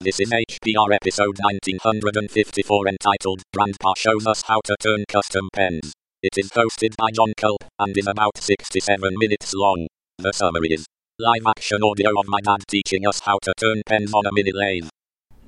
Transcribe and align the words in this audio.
This 0.00 0.20
is 0.20 0.30
HPR 0.30 0.94
episode 0.94 1.38
1954 1.40 2.86
entitled 2.86 3.42
Grandpa 3.52 3.94
Shows 3.96 4.28
Us 4.28 4.42
How 4.42 4.60
to 4.62 4.76
Turn 4.80 5.02
Custom 5.08 5.48
Pens. 5.52 5.92
It 6.22 6.38
is 6.38 6.50
hosted 6.50 6.94
by 6.96 7.10
John 7.10 7.32
Kulp 7.36 7.64
and 7.80 7.98
is 7.98 8.06
about 8.06 8.38
67 8.38 9.00
minutes 9.18 9.54
long. 9.54 9.88
The 10.18 10.32
summary 10.32 10.68
is 10.68 10.86
live 11.18 11.42
action 11.48 11.82
audio 11.82 12.10
of 12.16 12.28
my 12.28 12.38
dad 12.40 12.62
teaching 12.68 13.08
us 13.08 13.18
how 13.18 13.40
to 13.42 13.52
turn 13.58 13.82
pens 13.88 14.14
on 14.14 14.24
a 14.24 14.30
mini 14.32 14.52
lathe. 14.52 14.88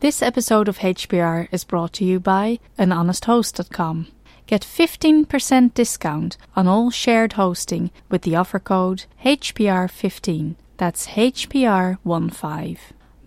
This 0.00 0.21
episode 0.21 0.67
of 0.67 0.78
HPR 0.78 1.46
is 1.53 1.62
brought 1.62 1.92
to 1.92 2.04
you 2.04 2.19
by 2.19 2.58
anhonesthost.com. 2.76 4.08
Get 4.48 4.62
15% 4.62 5.74
discount 5.74 6.37
on 6.56 6.67
all 6.67 6.90
shared 6.90 7.35
hosting 7.35 7.92
with 8.08 8.22
the 8.22 8.35
offer 8.35 8.58
code 8.58 9.04
HPR15. 9.24 10.56
That's 10.76 11.06
HPR15. 11.06 12.78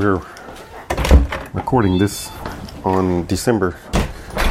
we're 0.00 0.22
recording 1.52 1.98
this 1.98 2.30
on 2.84 3.26
December 3.26 3.72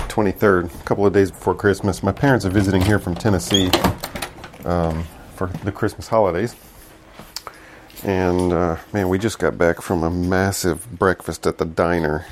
23rd, 0.08 0.80
a 0.80 0.84
couple 0.84 1.08
of 1.08 1.12
days 1.12 1.32
before 1.32 1.56
Christmas. 1.56 2.04
My 2.04 2.12
parents 2.12 2.46
are 2.46 2.52
visiting 2.52 2.84
here 2.84 3.00
from 3.00 3.16
Tennessee 3.16 3.72
um, 4.64 5.08
for 5.34 5.48
the 5.64 5.72
Christmas 5.72 6.08
holidays. 6.08 6.56
And 8.04 8.54
uh, 8.54 8.78
man, 8.94 9.10
we 9.10 9.18
just 9.18 9.40
got 9.40 9.58
back 9.58 9.82
from 9.82 10.04
a 10.04 10.12
massive 10.12 10.88
breakfast 10.92 11.48
at 11.48 11.58
the 11.58 11.66
diner. 11.66 12.28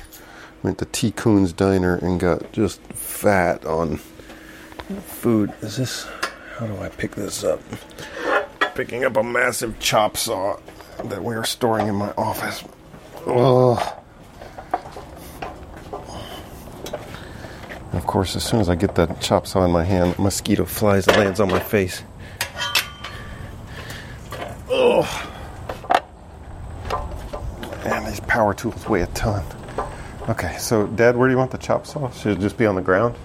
Went 0.62 0.78
to 0.78 0.84
T. 0.84 1.10
Coon's 1.10 1.52
Diner 1.52 1.96
and 1.96 2.20
got 2.20 2.52
just 2.52 2.80
fat 2.92 3.66
on 3.66 3.96
food. 3.96 5.52
Is 5.60 5.76
this. 5.76 6.06
How 6.56 6.68
do 6.68 6.76
I 6.76 6.88
pick 6.88 7.16
this 7.16 7.42
up? 7.42 7.60
Picking 8.76 9.04
up 9.04 9.16
a 9.16 9.24
massive 9.24 9.80
chop 9.80 10.16
saw 10.16 10.60
that 11.02 11.24
we 11.24 11.34
are 11.34 11.44
storing 11.44 11.88
in 11.88 11.96
my 11.96 12.12
office. 12.12 12.62
Of 17.92 18.06
course, 18.06 18.36
as 18.36 18.44
soon 18.44 18.60
as 18.60 18.68
I 18.68 18.74
get 18.74 18.94
that 18.94 19.20
chop 19.20 19.46
saw 19.46 19.64
in 19.64 19.70
my 19.70 19.84
hand, 19.84 20.14
a 20.18 20.20
mosquito 20.20 20.64
flies 20.64 21.06
and 21.08 21.16
lands 21.16 21.40
on 21.40 21.48
my 21.48 21.60
face. 21.60 22.02
Ugh. 24.70 25.06
And 27.84 28.06
these 28.06 28.20
power 28.20 28.54
tools 28.54 28.88
weigh 28.88 29.02
a 29.02 29.06
ton. 29.08 29.44
Okay, 30.28 30.56
so 30.58 30.86
Dad, 30.86 31.16
where 31.16 31.28
do 31.28 31.32
you 31.32 31.38
want 31.38 31.50
the 31.50 31.58
chop 31.58 31.86
saw? 31.86 32.10
Should 32.10 32.38
it 32.38 32.40
just 32.40 32.56
be 32.58 32.66
on 32.66 32.74
the 32.74 32.82
ground? 32.82 33.16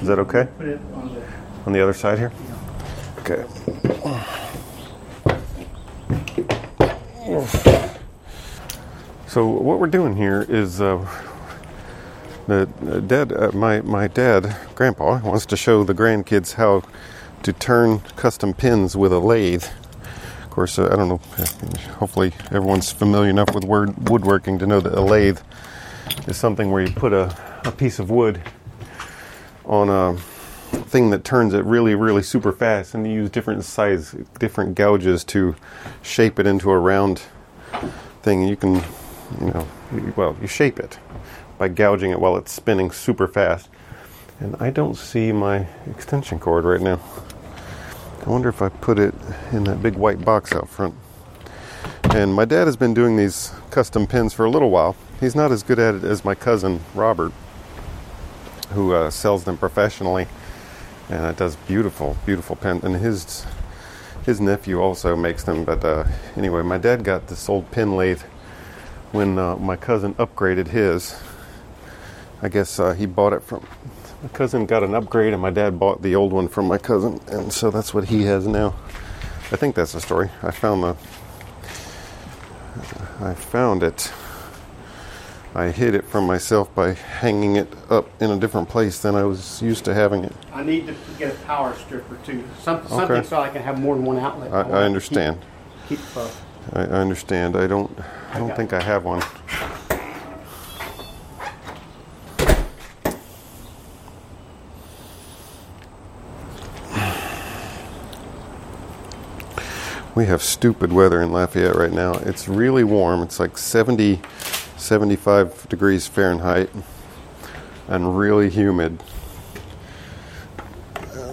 Is 0.00 0.08
that 0.08 0.18
okay? 0.18 0.48
Put 0.58 0.66
it 0.66 0.80
on 0.94 1.14
the 1.14 1.22
On 1.66 1.72
the 1.72 1.82
other 1.82 1.92
side 1.92 2.18
here? 2.18 2.32
Okay. 3.18 3.44
So 9.30 9.46
what 9.46 9.78
we're 9.78 9.86
doing 9.86 10.16
here 10.16 10.44
is 10.48 10.80
uh, 10.80 11.08
the 12.48 12.66
dad, 13.06 13.32
uh, 13.32 13.52
my 13.52 13.80
my 13.82 14.08
dad, 14.08 14.56
Grandpa 14.74 15.20
wants 15.20 15.46
to 15.46 15.56
show 15.56 15.84
the 15.84 15.94
grandkids 15.94 16.54
how 16.54 16.82
to 17.44 17.52
turn 17.52 18.00
custom 18.16 18.52
pins 18.52 18.96
with 18.96 19.12
a 19.12 19.20
lathe. 19.20 19.62
Of 20.42 20.50
course, 20.50 20.80
uh, 20.80 20.88
I 20.90 20.96
don't 20.96 21.08
know. 21.08 21.20
Hopefully, 21.98 22.32
everyone's 22.46 22.90
familiar 22.90 23.30
enough 23.30 23.54
with 23.54 23.62
word, 23.62 24.08
woodworking 24.08 24.58
to 24.58 24.66
know 24.66 24.80
that 24.80 24.94
a 24.94 25.00
lathe 25.00 25.38
is 26.26 26.36
something 26.36 26.72
where 26.72 26.82
you 26.82 26.92
put 26.92 27.12
a, 27.12 27.32
a 27.64 27.70
piece 27.70 28.00
of 28.00 28.10
wood 28.10 28.42
on 29.64 29.90
a 29.90 30.16
thing 30.88 31.10
that 31.10 31.22
turns 31.22 31.54
it 31.54 31.64
really, 31.64 31.94
really 31.94 32.24
super 32.24 32.50
fast, 32.50 32.94
and 32.94 33.06
you 33.06 33.12
use 33.12 33.30
different 33.30 33.62
size, 33.64 34.16
different 34.40 34.74
gouges 34.74 35.22
to 35.26 35.54
shape 36.02 36.40
it 36.40 36.48
into 36.48 36.68
a 36.72 36.78
round 36.80 37.22
thing. 38.22 38.42
You 38.42 38.56
can, 38.56 38.82
you 39.40 39.46
know, 39.46 39.66
well, 40.16 40.36
you 40.40 40.46
shape 40.46 40.78
it 40.78 40.98
by 41.58 41.68
gouging 41.68 42.10
it 42.10 42.20
while 42.20 42.36
it's 42.36 42.52
spinning 42.52 42.90
super 42.90 43.28
fast. 43.28 43.68
And 44.38 44.56
I 44.58 44.70
don't 44.70 44.96
see 44.96 45.32
my 45.32 45.66
extension 45.90 46.38
cord 46.38 46.64
right 46.64 46.80
now. 46.80 47.00
I 48.24 48.30
wonder 48.30 48.48
if 48.48 48.62
I 48.62 48.68
put 48.68 48.98
it 48.98 49.14
in 49.52 49.64
that 49.64 49.82
big 49.82 49.94
white 49.96 50.24
box 50.24 50.52
out 50.52 50.68
front. 50.68 50.94
And 52.04 52.34
my 52.34 52.44
dad 52.44 52.66
has 52.66 52.76
been 52.76 52.94
doing 52.94 53.16
these 53.16 53.52
custom 53.70 54.06
pins 54.06 54.32
for 54.32 54.44
a 54.44 54.50
little 54.50 54.70
while. 54.70 54.96
He's 55.20 55.34
not 55.34 55.52
as 55.52 55.62
good 55.62 55.78
at 55.78 55.94
it 55.94 56.04
as 56.04 56.24
my 56.24 56.34
cousin 56.34 56.80
Robert, 56.94 57.32
who 58.70 58.94
uh, 58.94 59.10
sells 59.10 59.44
them 59.44 59.58
professionally 59.58 60.26
and 61.10 61.26
it 61.26 61.36
does 61.36 61.56
beautiful, 61.56 62.16
beautiful 62.24 62.56
pins. 62.56 62.84
And 62.84 62.96
his 62.96 63.44
his 64.24 64.40
nephew 64.40 64.80
also 64.80 65.16
makes 65.16 65.42
them. 65.44 65.64
But 65.64 65.84
uh, 65.84 66.04
anyway, 66.36 66.62
my 66.62 66.78
dad 66.78 67.04
got 67.04 67.26
this 67.26 67.48
old 67.48 67.70
pin 67.70 67.96
lathe 67.96 68.22
when 69.12 69.38
uh, 69.38 69.56
my 69.56 69.76
cousin 69.76 70.14
upgraded 70.14 70.68
his. 70.68 71.20
I 72.42 72.48
guess 72.48 72.78
uh, 72.78 72.94
he 72.94 73.06
bought 73.06 73.32
it 73.32 73.42
from 73.42 73.66
my 74.22 74.28
cousin. 74.28 74.66
Got 74.66 74.82
an 74.82 74.94
upgrade, 74.94 75.32
and 75.32 75.42
my 75.42 75.50
dad 75.50 75.78
bought 75.78 76.02
the 76.02 76.14
old 76.14 76.32
one 76.32 76.48
from 76.48 76.66
my 76.66 76.78
cousin, 76.78 77.20
and 77.28 77.52
so 77.52 77.70
that's 77.70 77.92
what 77.92 78.04
he 78.04 78.22
has 78.24 78.46
now. 78.46 78.74
I 79.52 79.56
think 79.56 79.74
that's 79.74 79.92
the 79.92 80.00
story. 80.00 80.30
I 80.42 80.50
found 80.50 80.82
the. 80.82 80.96
I 83.20 83.34
found 83.34 83.82
it. 83.82 84.10
I 85.54 85.70
hid 85.70 85.96
it 85.96 86.04
from 86.06 86.26
myself 86.26 86.72
by 86.76 86.92
hanging 86.92 87.56
it 87.56 87.68
up 87.90 88.08
in 88.22 88.30
a 88.30 88.38
different 88.38 88.68
place 88.68 89.00
than 89.00 89.16
I 89.16 89.24
was 89.24 89.60
used 89.60 89.84
to 89.86 89.92
having 89.94 90.22
it. 90.22 90.32
I 90.52 90.62
need 90.62 90.86
to 90.86 90.94
get 91.18 91.34
a 91.34 91.38
power 91.40 91.74
stripper 91.74 92.16
too. 92.24 92.44
Some, 92.62 92.86
something 92.86 93.16
Okay. 93.16 93.26
so 93.26 93.40
I 93.40 93.48
can 93.48 93.60
have 93.62 93.78
more 93.80 93.96
than 93.96 94.04
one 94.04 94.18
outlet. 94.18 94.52
I, 94.52 94.62
wanna 94.62 94.74
I 94.74 94.82
understand. 94.84 95.40
Keep, 95.88 95.98
keep 95.98 96.16
uh, 96.16 96.30
I, 96.72 96.80
I 96.80 96.84
understand. 96.84 97.56
I 97.56 97.66
don't. 97.66 97.90
I 98.32 98.38
don't 98.38 98.48
got 98.48 98.56
think 98.56 98.72
I 98.72 98.80
have 98.80 99.04
one. 99.04 99.22
We 110.14 110.26
have 110.26 110.42
stupid 110.42 110.92
weather 110.92 111.22
in 111.22 111.32
Lafayette 111.32 111.76
right 111.76 111.92
now. 111.92 112.12
It's 112.12 112.46
really 112.46 112.84
warm. 112.84 113.22
It's 113.22 113.40
like 113.40 113.56
70, 113.56 114.20
75 114.76 115.68
degrees 115.68 116.06
Fahrenheit 116.06 116.68
and 117.88 118.18
really 118.18 118.50
humid. 118.50 119.02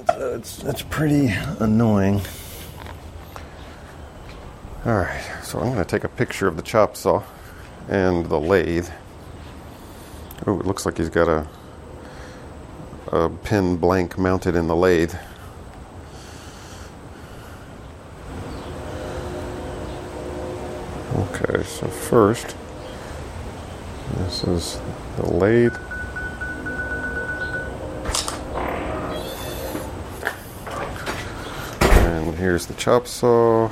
It's, 0.10 0.64
it's 0.64 0.84
pretty 0.84 1.34
annoying. 1.60 2.22
All 4.88 4.96
right, 4.96 5.44
so 5.44 5.60
I'm 5.60 5.74
going 5.74 5.84
to 5.84 5.86
take 5.86 6.06
a 6.06 6.08
picture 6.08 6.48
of 6.48 6.56
the 6.56 6.62
chop 6.62 6.96
saw 6.96 7.22
and 7.90 8.26
the 8.28 8.40
lathe. 8.40 8.88
Oh, 10.46 10.58
it 10.62 10.66
looks 10.66 10.86
like 10.86 10.98
he's 10.98 11.10
got 11.10 11.28
a 11.28 11.46
a 13.12 13.30
pin 13.30 13.76
blank 13.76 14.18
mounted 14.18 14.56
in 14.56 14.68
the 14.68 14.76
lathe. 14.78 15.14
Okay, 21.18 21.64
so 21.64 21.88
first, 21.88 22.56
this 24.20 24.46
is 24.46 24.80
the 25.18 25.30
lathe. 25.34 25.76
And 31.82 32.36
here's 32.36 32.68
the 32.68 32.74
chop 32.76 33.06
saw. 33.06 33.70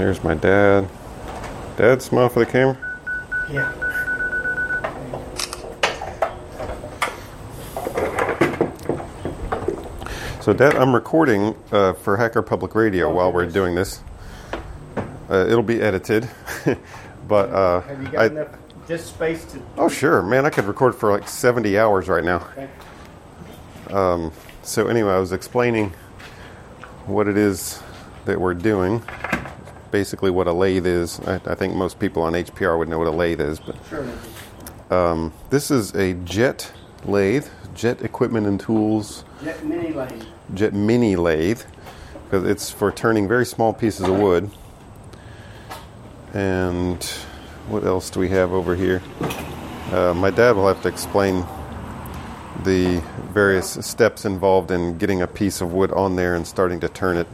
There's 0.00 0.24
my 0.24 0.34
dad. 0.34 0.88
Dad, 1.76 2.00
smile 2.00 2.30
for 2.30 2.40
the 2.40 2.46
camera. 2.50 2.76
yeah. 3.50 3.70
So 10.40 10.54
Dad, 10.54 10.74
I'm 10.74 10.94
recording 10.94 11.54
uh, 11.70 11.92
for 11.92 12.16
Hacker 12.16 12.40
Public 12.40 12.74
Radio 12.74 13.12
while 13.12 13.30
we're 13.30 13.44
doing 13.46 13.74
this. 13.74 14.00
Uh, 15.28 15.46
it'll 15.46 15.62
be 15.62 15.82
edited, 15.82 16.28
but 17.28 17.50
uh, 17.50 17.80
Have 17.82 18.02
you 18.02 18.08
I, 18.08 18.10
got 18.10 18.30
enough 18.30 18.48
disk 18.86 19.14
space 19.14 19.44
to? 19.52 19.62
oh 19.76 19.88
sure, 19.88 20.22
man, 20.22 20.46
I 20.46 20.50
could 20.50 20.64
record 20.64 20.94
for 20.94 21.12
like 21.12 21.28
70 21.28 21.78
hours 21.78 22.08
right 22.08 22.24
now. 22.24 22.48
Okay. 22.56 22.68
So 24.62 24.88
anyway, 24.88 25.12
I 25.12 25.18
was 25.18 25.32
explaining 25.32 25.92
what 27.06 27.28
it 27.28 27.36
is 27.36 27.80
that 28.24 28.40
we're 28.40 28.54
doing. 28.54 29.02
Basically, 29.90 30.30
what 30.30 30.46
a 30.46 30.52
lathe 30.52 30.86
is. 30.86 31.18
I, 31.20 31.40
I 31.46 31.54
think 31.54 31.74
most 31.74 31.98
people 31.98 32.22
on 32.22 32.32
HPR 32.34 32.78
would 32.78 32.88
know 32.88 32.98
what 32.98 33.08
a 33.08 33.12
lathe 33.12 33.40
is, 33.40 33.58
but 33.58 33.76
Sure. 33.88 34.04
this 35.50 35.70
is 35.70 35.94
a 35.94 36.14
jet 36.14 36.72
lathe, 37.04 37.46
jet 37.74 38.02
equipment 38.02 38.46
and 38.46 38.60
tools, 38.60 39.24
Jet 39.42 39.64
mini 39.64 39.92
lathe. 39.92 40.22
jet 40.54 40.72
mini 40.74 41.16
lathe, 41.16 41.62
because 42.24 42.46
it's 42.48 42.70
for 42.70 42.92
turning 42.92 43.26
very 43.26 43.44
small 43.46 43.72
pieces 43.72 44.06
of 44.06 44.16
wood. 44.16 44.50
And 46.32 47.02
what 47.68 47.84
else 47.84 48.10
do 48.10 48.20
we 48.20 48.28
have 48.28 48.52
over 48.52 48.76
here? 48.76 49.02
Uh, 49.90 50.14
my 50.14 50.30
dad 50.30 50.54
will 50.54 50.68
have 50.68 50.80
to 50.82 50.88
explain 50.88 51.44
the 52.62 53.02
various 53.32 53.70
steps 53.84 54.24
involved 54.24 54.70
in 54.70 54.98
getting 54.98 55.22
a 55.22 55.26
piece 55.26 55.60
of 55.60 55.72
wood 55.72 55.90
on 55.92 56.14
there 56.14 56.36
and 56.36 56.46
starting 56.46 56.78
to 56.80 56.88
turn 56.88 57.16
it. 57.16 57.26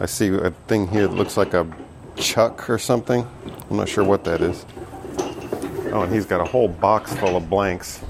I 0.00 0.06
see 0.06 0.28
a 0.28 0.50
thing 0.68 0.86
here 0.88 1.08
that 1.08 1.14
looks 1.14 1.36
like 1.36 1.54
a 1.54 1.66
chuck 2.16 2.68
or 2.70 2.78
something. 2.78 3.26
I'm 3.70 3.76
not 3.76 3.88
sure 3.88 4.04
what 4.04 4.24
that 4.24 4.40
is. 4.40 4.64
Oh, 5.92 6.02
and 6.02 6.12
he's 6.14 6.26
got 6.26 6.40
a 6.40 6.44
whole 6.44 6.68
box 6.68 7.12
full 7.14 7.36
of 7.36 7.48
blanks. 7.50 8.00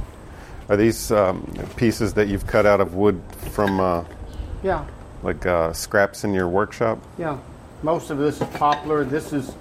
Are 0.69 0.76
these 0.76 1.11
um, 1.11 1.43
pieces 1.76 2.12
that 2.14 2.29
you've 2.29 2.46
cut 2.46 2.67
out 2.67 2.81
of 2.81 2.94
wood 2.94 3.20
from 3.52 3.81
uh, 3.81 4.05
Yeah, 4.62 4.85
like 5.23 5.46
uh, 5.46 5.73
scraps 5.73 6.25
in 6.25 6.35
your 6.35 6.49
workshop? 6.49 6.99
yeah. 7.19 7.38
Most 7.85 8.11
of 8.11 8.19
this 8.19 8.41
is 8.41 8.46
poplar. 8.56 9.05
This 9.05 9.32
is 9.32 9.55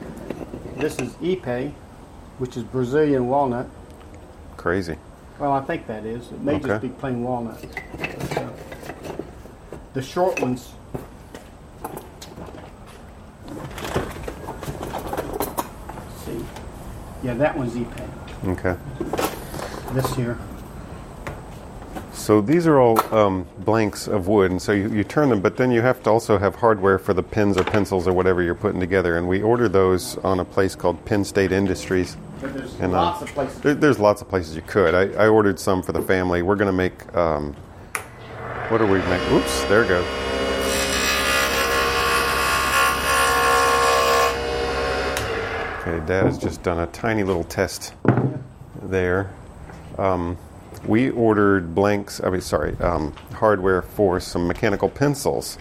this 0.78 0.98
is 0.98 1.14
ipe, 1.22 1.72
which 2.40 2.58
is 2.58 2.64
Brazilian 2.64 3.28
walnut. 3.28 3.68
Crazy. 4.58 4.98
Well, 5.38 5.52
I 5.52 5.62
think 5.62 5.86
that 5.86 6.04
is. 6.04 6.32
It 6.32 6.42
may 6.42 6.56
Okay. 6.56 6.68
just 6.68 6.82
be 6.82 6.90
plain 6.90 7.22
walnut. 7.22 7.64
But, 8.00 8.38
uh, 8.40 8.50
the 9.94 10.02
short 10.02 10.42
ones. 10.42 10.72
Let's 14.88 16.26
see. 16.26 16.46
Yeah, 17.28 17.34
that 17.34 17.58
one's 17.58 17.74
ipe. 17.74 18.10
Okay. 18.48 18.78
This 19.94 20.16
here. 20.16 20.40
So 22.14 22.40
these 22.40 22.66
are 22.66 22.80
all 22.80 22.98
um, 23.14 23.46
blanks 23.60 24.08
of 24.08 24.30
wood, 24.30 24.50
and 24.52 24.62
so 24.62 24.72
you, 24.72 24.90
you 24.90 25.04
turn 25.04 25.28
them, 25.28 25.42
but 25.42 25.58
then 25.58 25.70
you 25.70 25.82
have 25.82 26.02
to 26.04 26.10
also 26.10 26.38
have 26.38 26.56
hardware 26.56 26.98
for 26.98 27.14
the 27.14 27.22
pens 27.22 27.58
or 27.58 27.66
pencils 27.66 28.08
or 28.08 28.14
whatever 28.14 28.42
you're 28.42 28.56
putting 28.56 28.80
together. 28.80 29.18
And 29.18 29.28
we 29.28 29.42
order 29.42 29.68
those 29.68 30.18
on 30.20 30.40
a 30.40 30.46
place 30.46 30.74
called 30.74 31.04
Penn 31.04 31.26
State 31.26 31.52
Industries. 31.52 32.16
But 32.40 32.54
there's 32.54 32.74
And, 32.76 32.94
uh, 32.94 33.02
lots 33.02 33.22
of 33.22 33.28
places. 33.34 33.60
There, 33.60 33.76
there's 33.76 34.00
lots 34.00 34.22
of 34.22 34.30
places 34.30 34.56
you 34.56 34.62
could. 34.62 34.96
I, 34.96 35.26
I 35.26 35.28
ordered 35.28 35.60
some 35.60 35.84
for 35.84 35.92
the 35.92 36.02
family. 36.02 36.44
We're 36.44 36.56
going 36.56 36.72
to 36.72 36.78
make. 36.78 37.14
Um, 37.14 37.54
what 38.70 38.80
are 38.80 38.88
we 38.88 39.00
making? 39.00 39.34
Oops, 39.34 39.64
there 39.66 39.84
it 39.84 39.90
goes. 39.90 40.27
Okay, 45.88 46.06
Dad 46.06 46.26
has 46.26 46.38
just 46.38 46.64
done 46.64 46.80
a 46.80 46.88
tiny 46.88 47.24
little 47.24 47.46
test 47.46 47.94
there. 48.84 49.32
Um, 49.98 50.38
we 50.86 51.12
ordered 51.12 51.74
blanks, 51.74 52.20
I 52.22 52.30
mean, 52.30 52.42
sorry, 52.42 52.76
um, 52.82 53.14
hardware 53.32 53.82
for 53.82 54.20
some 54.20 54.50
mechanical 54.50 54.90
pencils 54.90 55.58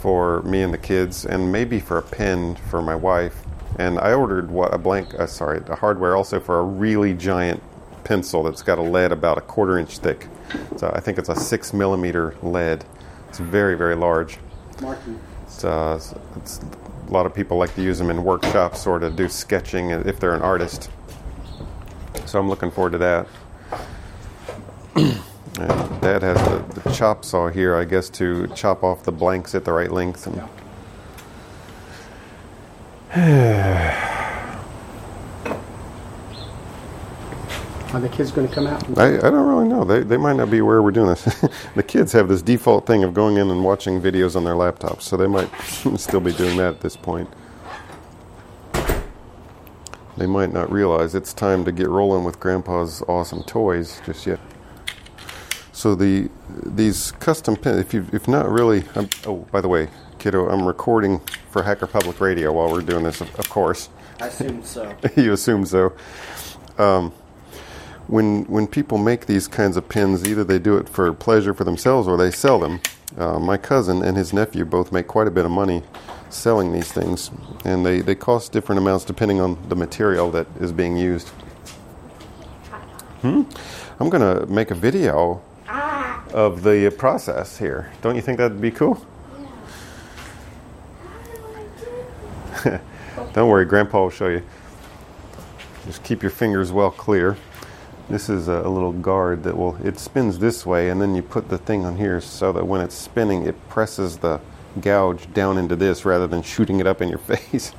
for 0.00 0.40
me 0.42 0.62
and 0.62 0.72
the 0.72 0.78
kids, 0.78 1.26
and 1.26 1.50
maybe 1.50 1.80
for 1.80 1.98
a 1.98 2.02
pen 2.02 2.54
for 2.70 2.80
my 2.80 2.94
wife. 2.94 3.44
And 3.76 3.98
I 3.98 4.12
ordered 4.12 4.52
what 4.52 4.72
a 4.72 4.78
blank, 4.78 5.14
uh, 5.14 5.26
sorry, 5.26 5.58
the 5.58 5.74
hardware 5.74 6.14
also 6.14 6.38
for 6.38 6.60
a 6.60 6.62
really 6.62 7.12
giant 7.12 7.60
pencil 8.04 8.44
that's 8.44 8.62
got 8.62 8.78
a 8.78 8.82
lead 8.82 9.10
about 9.10 9.36
a 9.36 9.40
quarter 9.40 9.78
inch 9.78 9.98
thick. 9.98 10.28
So 10.76 10.92
I 10.94 11.00
think 11.00 11.18
it's 11.18 11.28
a 11.28 11.34
six 11.34 11.72
millimeter 11.72 12.36
lead. 12.40 12.84
It's 13.30 13.40
very, 13.40 13.76
very 13.76 13.96
large. 13.96 14.38
Marking. 14.80 15.18
It's, 15.42 15.64
uh, 15.64 16.00
it's, 16.36 16.60
a 17.06 17.10
lot 17.10 17.26
of 17.26 17.34
people 17.34 17.56
like 17.56 17.74
to 17.74 17.82
use 17.82 17.98
them 17.98 18.10
in 18.10 18.24
workshops 18.24 18.86
or 18.86 18.98
to 18.98 19.10
do 19.10 19.28
sketching 19.28 19.90
if 19.90 20.18
they're 20.18 20.34
an 20.34 20.42
artist. 20.42 20.90
So 22.26 22.38
I'm 22.38 22.48
looking 22.48 22.70
forward 22.70 22.92
to 22.92 22.98
that. 22.98 23.26
and 24.96 26.00
Dad 26.00 26.22
has 26.22 26.38
the, 26.48 26.80
the 26.80 26.92
chop 26.92 27.24
saw 27.24 27.48
here, 27.48 27.76
I 27.76 27.84
guess, 27.84 28.08
to 28.10 28.46
chop 28.48 28.82
off 28.82 29.02
the 29.02 29.12
blanks 29.12 29.54
at 29.54 29.64
the 29.64 29.72
right 29.72 29.90
length. 29.90 30.26
And 30.26 30.42
Are 37.94 38.00
the 38.00 38.08
kids 38.08 38.32
going 38.32 38.48
to 38.48 38.52
come 38.52 38.66
out? 38.66 38.98
I, 38.98 39.18
I 39.18 39.30
don't 39.30 39.46
really 39.46 39.68
know. 39.68 39.84
They, 39.84 40.00
they 40.00 40.16
might 40.16 40.34
not 40.34 40.50
be 40.50 40.58
aware 40.58 40.82
we're 40.82 40.90
doing 40.90 41.06
this. 41.06 41.22
the 41.76 41.82
kids 41.84 42.10
have 42.10 42.26
this 42.26 42.42
default 42.42 42.88
thing 42.88 43.04
of 43.04 43.14
going 43.14 43.36
in 43.36 43.48
and 43.48 43.62
watching 43.62 44.00
videos 44.00 44.34
on 44.34 44.42
their 44.42 44.54
laptops, 44.54 45.02
so 45.02 45.16
they 45.16 45.28
might 45.28 45.48
still 45.96 46.18
be 46.18 46.32
doing 46.32 46.56
that 46.56 46.74
at 46.74 46.80
this 46.80 46.96
point. 46.96 47.30
They 50.16 50.26
might 50.26 50.52
not 50.52 50.72
realize 50.72 51.14
it's 51.14 51.32
time 51.32 51.64
to 51.66 51.70
get 51.70 51.88
rolling 51.88 52.24
with 52.24 52.40
Grandpa's 52.40 53.00
awesome 53.02 53.44
toys 53.44 54.00
just 54.04 54.26
yet. 54.26 54.40
So 55.70 55.94
the 55.94 56.30
these 56.64 57.12
custom 57.12 57.54
pins, 57.54 57.78
if 57.78 57.94
you 57.94 58.06
if 58.12 58.26
not 58.26 58.48
really, 58.48 58.82
I'm, 58.96 59.08
oh 59.24 59.46
by 59.52 59.60
the 59.60 59.68
way, 59.68 59.88
kiddo, 60.18 60.48
I'm 60.48 60.66
recording 60.66 61.20
for 61.52 61.62
Hacker 61.62 61.86
Public 61.86 62.20
Radio 62.20 62.52
while 62.52 62.72
we're 62.72 62.80
doing 62.82 63.04
this, 63.04 63.20
of, 63.20 63.32
of 63.36 63.48
course. 63.48 63.88
I 64.20 64.26
assume 64.26 64.64
so. 64.64 64.96
you 65.16 65.32
assume 65.32 65.64
so. 65.64 65.92
Um, 66.76 67.12
when 68.06 68.44
when 68.44 68.66
people 68.66 68.98
make 68.98 69.26
these 69.26 69.48
kinds 69.48 69.76
of 69.76 69.88
pins, 69.88 70.26
either 70.26 70.44
they 70.44 70.58
do 70.58 70.76
it 70.76 70.88
for 70.88 71.12
pleasure 71.12 71.54
for 71.54 71.64
themselves 71.64 72.06
or 72.06 72.16
they 72.16 72.30
sell 72.30 72.58
them. 72.58 72.80
Uh, 73.16 73.38
my 73.38 73.56
cousin 73.56 74.02
and 74.02 74.16
his 74.16 74.32
nephew 74.32 74.64
both 74.64 74.90
make 74.90 75.06
quite 75.06 75.28
a 75.28 75.30
bit 75.30 75.44
of 75.44 75.50
money 75.50 75.82
selling 76.30 76.72
these 76.72 76.90
things, 76.90 77.30
and 77.64 77.86
they, 77.86 78.00
they 78.00 78.14
cost 78.14 78.50
different 78.50 78.80
amounts 78.80 79.04
depending 79.04 79.40
on 79.40 79.56
the 79.68 79.76
material 79.76 80.30
that 80.32 80.46
is 80.60 80.72
being 80.72 80.96
used. 80.96 81.28
Hmm? 83.22 83.42
I'm 84.00 84.10
gonna 84.10 84.44
make 84.46 84.70
a 84.72 84.74
video 84.74 85.40
of 86.32 86.64
the 86.64 86.90
process 86.98 87.56
here. 87.58 87.92
Don't 88.02 88.16
you 88.16 88.22
think 88.22 88.38
that'd 88.38 88.60
be 88.60 88.72
cool? 88.72 89.00
Don't 93.32 93.48
worry, 93.48 93.64
Grandpa 93.64 94.02
will 94.02 94.10
show 94.10 94.28
you. 94.28 94.42
Just 95.86 96.02
keep 96.02 96.22
your 96.22 96.30
fingers 96.30 96.72
well 96.72 96.90
clear. 96.90 97.36
This 98.08 98.28
is 98.28 98.48
a, 98.48 98.52
a 98.64 98.68
little 98.68 98.92
guard 98.92 99.42
that 99.44 99.56
will, 99.56 99.76
it 99.84 99.98
spins 99.98 100.38
this 100.38 100.66
way, 100.66 100.90
and 100.90 101.00
then 101.00 101.14
you 101.14 101.22
put 101.22 101.48
the 101.48 101.58
thing 101.58 101.84
on 101.84 101.96
here 101.96 102.20
so 102.20 102.52
that 102.52 102.66
when 102.66 102.80
it's 102.80 102.94
spinning, 102.94 103.44
it 103.46 103.68
presses 103.68 104.18
the 104.18 104.40
gouge 104.80 105.32
down 105.32 105.56
into 105.56 105.74
this 105.76 106.04
rather 106.04 106.26
than 106.26 106.42
shooting 106.42 106.80
it 106.80 106.86
up 106.86 107.00
in 107.00 107.08
your 107.08 107.18
face. 107.30 107.72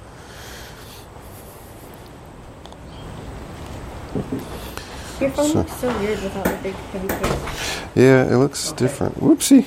Your 5.19 5.29
phone 5.31 5.51
looks 5.51 5.73
so 5.73 5.87
weird 5.99 6.21
without 6.21 6.43
the 6.45 6.59
big 6.63 6.73
heavy 6.73 7.07
case. 7.07 7.81
Yeah, 7.95 8.25
it 8.25 8.37
looks 8.37 8.71
different. 8.73 9.15
Whoopsie. 9.19 9.65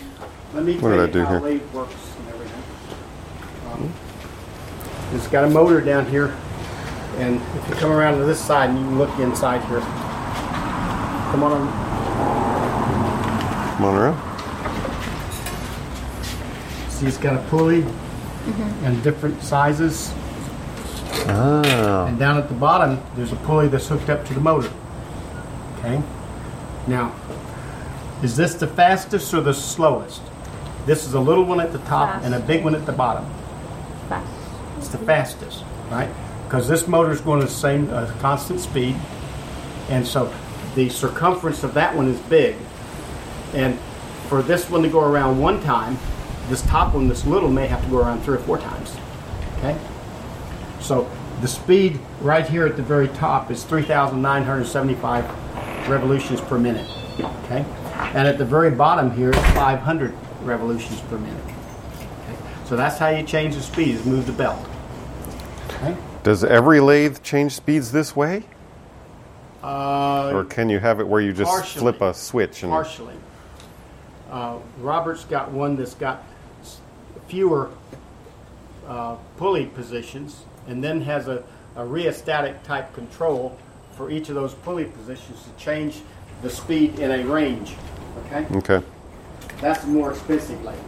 Let 0.55 0.65
me 0.65 0.79
What 0.79 0.91
did 0.91 1.01
I 1.01 1.07
do 1.07 1.25
here? 1.27 1.41
lathe 1.41 1.73
works 1.73 1.95
and 2.19 2.29
everything. 2.29 2.63
Um, 3.73 3.93
it's 5.15 5.27
got 5.29 5.45
a 5.45 5.51
motor 5.51 5.81
down 5.81 6.07
here, 6.07 6.35
and 7.17 7.37
if 7.57 7.69
you 7.69 7.75
come 7.77 7.91
around 7.93 8.19
to 8.19 8.25
this 8.25 8.41
side 8.41 8.71
and 8.71 8.79
you 8.79 8.85
can 8.85 8.99
look 8.99 9.19
inside 9.19 9.65
here. 9.67 10.08
Come 11.31 11.43
on, 11.43 11.69
Come 13.77 13.85
on 13.85 13.95
around. 13.95 14.29
see 16.91 17.07
it's 17.07 17.19
got 17.19 17.37
a 17.37 17.49
pulley 17.49 17.85
and 18.83 19.03
different 19.05 19.43
sizes. 19.43 20.11
Ah. 21.27 22.07
And 22.07 22.19
down 22.19 22.39
at 22.39 22.49
the 22.49 22.55
bottom, 22.55 22.99
there's 23.15 23.33
a 23.33 23.37
pulley 23.37 23.69
that's 23.69 23.87
hooked 23.87 24.09
up 24.09 24.25
to 24.27 24.35
the 24.35 24.41
motor. 24.41 24.73
Okay? 25.79 26.03
Now, 26.87 27.15
is 28.23 28.35
this 28.35 28.55
the 28.55 28.67
fastest 28.67 29.33
or 29.35 29.43
the 29.43 29.55
slowest? 29.55 30.23
This 30.87 31.07
is 31.07 31.13
a 31.13 31.21
little 31.21 31.45
one 31.45 31.61
at 31.61 31.73
the 31.73 31.79
top 31.81 32.23
and 32.25 32.35
a 32.35 32.41
big 32.41 32.65
one 32.65 32.75
at 32.75 32.87
the 32.87 32.93
bottom. 32.93 33.31
Fast. 34.09 34.27
It's 34.79 34.89
the 34.89 34.99
fastest, 34.99 35.63
right? 35.91 36.09
Because 36.45 36.67
this 36.67 36.89
motor 36.89 37.13
is 37.13 37.21
going 37.21 37.43
at 37.43 37.49
the 37.49 37.55
same 37.55 37.91
uh, 37.91 38.11
constant 38.21 38.61
speed, 38.61 38.97
and 39.91 40.07
so 40.07 40.33
the 40.79 40.89
circumference 40.89 41.65
of 41.65 41.75
that 41.75 41.95
one 41.95 42.07
is 42.07 42.21
big. 42.21 42.55
And 43.53 43.77
for 44.29 44.43
this 44.43 44.71
one 44.71 44.83
to 44.83 44.89
go 44.89 45.01
around 45.01 45.41
one 45.41 45.61
time, 45.65 45.99
this 46.49 46.63
top 46.63 46.95
one, 46.95 47.09
this 47.09 47.27
little, 47.27 47.51
may 47.51 47.67
have 47.67 47.83
to 47.83 47.91
go 47.91 47.99
around 47.99 48.23
three 48.23 48.37
or 48.37 48.41
four 48.41 48.59
times. 48.59 48.97
Okay? 49.57 49.77
So 50.79 51.11
the 51.41 51.49
speed 51.49 51.99
right 52.21 52.47
here 52.47 52.65
at 52.65 52.77
the 52.77 52.83
very 52.83 53.09
top 53.09 53.51
is 53.51 53.65
3,975 53.65 55.89
revolutions 55.89 56.41
per 56.43 56.59
minute. 56.59 56.89
Okay? 57.19 57.65
And 58.15 58.29
at 58.29 58.39
the 58.39 58.45
very 58.45 58.71
bottom 58.71 59.11
here, 59.11 59.31
it's 59.31 59.51
500 59.55 60.15
revolutions 60.43 61.01
per 61.03 61.19
minute. 61.19 61.45
Okay? 61.45 62.37
So 62.67 62.77
that's 62.77 62.99
how 62.99 63.09
you 63.09 63.25
change 63.25 63.57
the 63.57 63.63
speed, 63.63 63.97
is 63.97 64.07
move 64.07 64.27
the 64.27 64.33
belt. 64.33 64.65
Okay? 65.71 65.97
Does 66.23 66.45
every 66.45 66.79
lathe 66.79 67.21
change 67.25 67.57
speeds 67.57 67.91
this 67.91 68.15
way? 68.15 68.45
Uh, 69.69 70.31
Or 70.33 70.45
can 70.45 70.71
you 70.71 70.79
have 70.79 70.99
it 70.99 71.07
where 71.07 71.21
you 71.21 71.33
just 71.35 71.51
Partially. 71.51 71.81
flip 71.81 72.01
a 72.01 72.15
switch 72.15 72.63
and 72.63 72.73
partially. 72.73 73.15
Uh, 74.31 74.59
Robert's 74.81 75.25
got 75.25 75.51
one 75.51 75.77
that's 75.77 75.95
got 75.95 76.25
fewer 77.29 77.71
uh, 78.87 79.17
pulley 79.37 79.67
positions 79.67 80.45
and 80.67 80.83
then 80.83 81.03
has 81.03 81.29
a, 81.29 81.45
a 81.77 81.83
rheostatic 81.83 82.63
type 82.63 82.95
control 82.95 83.59
for 83.95 84.11
each 84.11 84.31
of 84.31 84.35
those 84.35 84.55
pulley 84.55 84.85
positions 84.87 85.43
to 85.43 85.51
change 85.63 86.01
the 86.41 86.49
speed 86.49 86.99
in 86.99 87.11
a 87.11 87.25
range. 87.27 87.75
Okay? 88.27 88.47
Okay. 88.57 88.87
That's 89.61 89.85
more 89.85 90.13
expensive 90.13 90.63
lathe. 90.65 90.79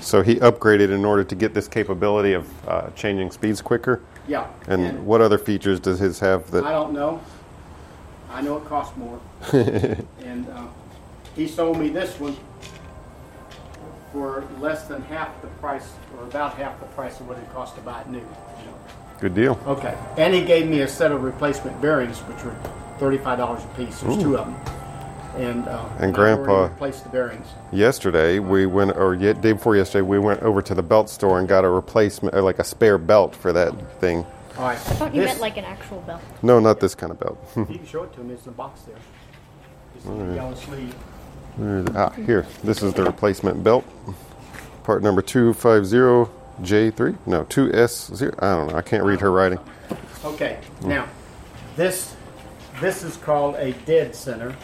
So 0.00 0.22
he 0.22 0.36
upgraded 0.36 0.90
in 0.90 1.04
order 1.04 1.24
to 1.24 1.34
get 1.34 1.54
this 1.54 1.66
capability 1.66 2.34
of 2.34 2.68
uh, 2.68 2.90
changing 2.90 3.32
speeds 3.32 3.60
quicker. 3.60 4.00
Yeah. 4.28 4.46
And 4.68 5.04
what 5.04 5.20
other 5.20 5.38
features 5.38 5.80
does 5.80 5.98
his 5.98 6.20
have 6.20 6.50
that? 6.52 6.64
I 6.64 6.70
don't 6.70 6.92
know. 6.92 7.20
I 8.30 8.40
know 8.42 8.56
it 8.58 8.64
costs 8.66 8.96
more. 8.96 9.20
and 9.52 10.48
uh, 10.48 10.66
he 11.36 11.46
sold 11.48 11.78
me 11.78 11.88
this 11.88 12.18
one 12.20 12.36
for 14.12 14.44
less 14.60 14.86
than 14.88 15.02
half 15.02 15.40
the 15.40 15.48
price, 15.48 15.88
or 16.18 16.24
about 16.24 16.54
half 16.54 16.78
the 16.80 16.86
price 16.86 17.20
of 17.20 17.28
what 17.28 17.38
it 17.38 17.52
cost 17.52 17.76
to 17.76 17.80
buy 17.82 18.00
it 18.00 18.08
new. 18.08 18.18
you 18.18 18.24
know. 18.24 18.74
Good 19.20 19.34
deal. 19.34 19.60
Okay. 19.66 19.96
And 20.16 20.34
he 20.34 20.42
gave 20.44 20.66
me 20.66 20.80
a 20.80 20.88
set 20.88 21.12
of 21.12 21.22
replacement 21.22 21.80
bearings, 21.80 22.18
which 22.20 22.42
were 22.44 22.54
thirty-five 22.98 23.38
dollars 23.38 23.62
a 23.64 23.68
piece. 23.76 24.00
There's 24.00 24.16
two 24.22 24.36
of 24.36 24.46
them. 24.46 24.56
And 25.36 25.68
uh, 25.68 25.84
And 26.00 26.12
Grandpa- 26.12 26.64
replaced 26.64 27.04
the 27.04 27.10
bearings. 27.10 27.46
Yesterday 27.72 28.40
we 28.40 28.66
went, 28.66 28.96
or 28.96 29.14
yet 29.14 29.40
day 29.40 29.52
before 29.52 29.76
yesterday 29.76 30.02
we 30.02 30.18
went 30.18 30.42
over 30.42 30.60
to 30.60 30.74
the 30.74 30.82
belt 30.82 31.08
store 31.08 31.38
and 31.38 31.46
got 31.48 31.64
a 31.64 31.68
replacement, 31.68 32.34
like 32.42 32.58
a 32.58 32.64
spare 32.64 32.98
belt 32.98 33.36
for 33.36 33.52
that 33.52 34.00
thing. 34.00 34.26
All 34.60 34.66
right. 34.66 34.76
I 34.76 34.80
thought 34.80 35.14
you 35.14 35.22
This- 35.22 35.30
meant 35.30 35.40
like 35.40 35.56
an 35.56 35.64
actual 35.64 36.00
belt. 36.02 36.20
No, 36.42 36.60
not 36.60 36.80
this 36.80 36.94
kind 36.94 37.10
of 37.10 37.18
belt. 37.18 37.38
You 37.56 37.64
can 37.64 37.86
show 37.86 38.02
it 38.02 38.12
to 38.12 38.20
him. 38.20 38.30
It's 38.30 38.44
in 38.44 38.52
the 38.52 38.56
box 38.56 38.82
there. 38.82 38.96
It's 39.96 40.04
in 40.04 40.28
the 40.28 40.34
yellow 40.34 40.54
sleeve. 40.54 40.92
Where 41.56 41.78
is 41.78 41.86
ah, 41.96 42.10
here. 42.10 42.46
This 42.62 42.82
is 42.82 42.92
the 42.92 43.04
replacement 43.04 43.64
belt. 43.64 43.86
Part 44.84 45.02
number 45.02 45.22
250J3? 45.22 47.16
No, 47.26 47.44
2S0. 47.44 48.34
I 48.38 48.54
don't 48.54 48.68
know. 48.68 48.76
I 48.76 48.82
can't 48.82 49.02
read 49.02 49.20
her 49.20 49.32
writing. 49.32 49.58
Okay, 50.24 50.58
now 50.82 51.08
this 51.76 52.14
this 52.80 53.02
is 53.02 53.16
called 53.16 53.54
a 53.56 53.72
dead 53.86 54.14
center. 54.14 54.54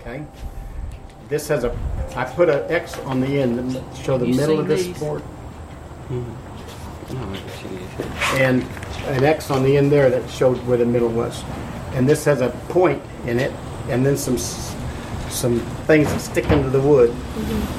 Okay, 0.00 0.24
this 1.30 1.48
has 1.48 1.64
a 1.64 1.74
I 2.14 2.24
put 2.24 2.50
an 2.50 2.70
X 2.70 2.98
on 3.00 3.20
the 3.20 3.40
end 3.40 3.72
to 3.72 4.02
show 4.02 4.18
the 4.18 4.26
You 4.26 4.34
middle 4.34 4.60
of 4.60 4.68
this 4.68 4.84
these? 4.84 4.98
board, 4.98 5.22
and 8.34 8.62
an 9.06 9.24
X 9.24 9.50
on 9.50 9.62
the 9.62 9.76
end 9.76 9.90
there 9.90 10.10
that 10.10 10.28
showed 10.30 10.56
where 10.66 10.78
the 10.78 10.86
middle 10.86 11.08
was. 11.08 11.42
And 11.92 12.08
this 12.08 12.24
has 12.24 12.40
a 12.40 12.50
point 12.68 13.02
in 13.26 13.38
it, 13.38 13.52
and 13.88 14.04
then 14.04 14.16
some 14.16 14.38
some 14.38 15.60
things 15.86 16.08
that 16.08 16.20
stick 16.20 16.50
into 16.50 16.70
the 16.70 16.80
wood. 16.80 17.14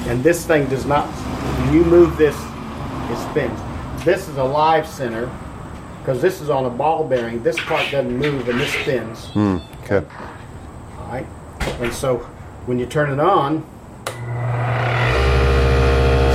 And 0.06 0.22
this 0.22 0.46
thing 0.46 0.68
does 0.68 0.86
not. 0.86 1.06
When 1.06 1.74
you 1.74 1.84
move 1.84 2.16
this, 2.16 2.36
it 2.36 3.30
spins. 3.30 3.58
This 4.04 4.28
is 4.28 4.36
a 4.36 4.44
live 4.44 4.86
center 4.86 5.30
because 6.00 6.20
this 6.20 6.40
is 6.40 6.50
on 6.50 6.64
a 6.64 6.70
ball 6.70 7.04
bearing. 7.04 7.42
This 7.42 7.58
part 7.60 7.88
doesn't 7.90 8.16
move, 8.16 8.48
and 8.48 8.58
this 8.58 8.72
spins. 8.72 9.26
Hmm. 9.26 9.58
Okay. 9.84 10.04
All 10.98 11.06
right, 11.08 11.26
and 11.80 11.92
so 11.92 12.18
when 12.66 12.78
you 12.78 12.86
turn 12.86 13.10
it 13.10 13.20
on, 13.20 13.64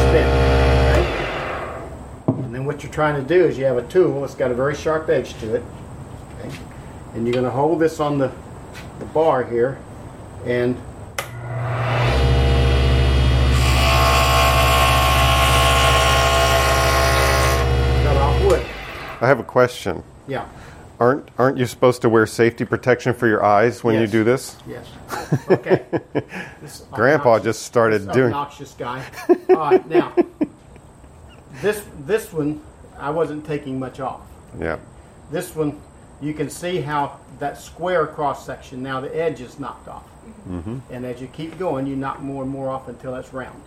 spin. 0.07 0.27
Okay? 0.87 1.03
And 2.27 2.55
then 2.55 2.65
what 2.65 2.83
you're 2.83 2.86
trying 2.97 3.21
to 3.23 3.27
do 3.27 3.45
is 3.45 3.59
you 3.59 3.65
have 3.65 3.77
a 3.77 3.87
tool. 3.89 4.25
It's 4.25 4.33
got 4.33 4.49
a 4.49 4.55
very 4.55 4.73
sharp 4.73 5.07
edge 5.07 5.35
to 5.35 5.53
it, 5.53 5.63
okay? 6.39 6.57
and 7.13 7.27
you're 7.27 7.33
going 7.33 7.45
to 7.45 7.51
hold 7.51 7.79
this 7.79 7.99
on 7.99 8.17
the 8.17 8.31
the 8.97 9.05
bar 9.05 9.43
here, 9.43 9.77
and 10.45 10.75
cut 18.03 18.17
off 18.17 18.43
wood. 18.43 18.65
I 19.21 19.27
have 19.27 19.37
a 19.37 19.43
question. 19.43 20.01
Yeah. 20.27 20.49
Aren't 20.99 21.29
aren't 21.37 21.59
you 21.59 21.67
supposed 21.67 22.01
to 22.01 22.09
wear 22.09 22.25
safety 22.25 22.65
protection 22.65 23.13
for 23.13 23.27
your 23.27 23.45
eyes 23.45 23.83
when 23.83 24.01
you 24.01 24.07
do 24.07 24.23
this? 24.23 24.57
Yes. 24.67 24.87
Okay. 25.51 25.85
This 26.61 26.85
Grandpa 26.91 27.37
just 27.39 27.61
started 27.61 28.11
doing. 28.11 28.33
obnoxious 28.33 28.73
guy. 28.73 29.05
All 29.49 29.55
right, 29.55 29.87
now 29.87 30.15
this 31.61 31.83
this 32.05 32.31
one 32.31 32.61
I 32.99 33.09
wasn't 33.09 33.45
taking 33.45 33.79
much 33.79 33.99
off. 33.99 34.21
Yeah. 34.59 34.77
This 35.31 35.55
one 35.55 35.79
you 36.21 36.33
can 36.33 36.49
see 36.49 36.81
how 36.81 37.19
that 37.39 37.59
square 37.59 38.07
cross 38.07 38.43
section 38.45 38.81
now 38.81 38.99
the 38.99 39.15
edge 39.15 39.39
is 39.41 39.59
knocked 39.59 39.87
off, 39.87 40.03
Mm-hmm. 40.49 40.79
and 40.91 41.05
as 41.05 41.21
you 41.21 41.27
keep 41.27 41.57
going, 41.59 41.85
you 41.87 41.95
knock 41.95 42.21
more 42.21 42.41
and 42.43 42.51
more 42.51 42.69
off 42.69 42.87
until 42.87 43.15
it's 43.15 43.31
round. 43.33 43.61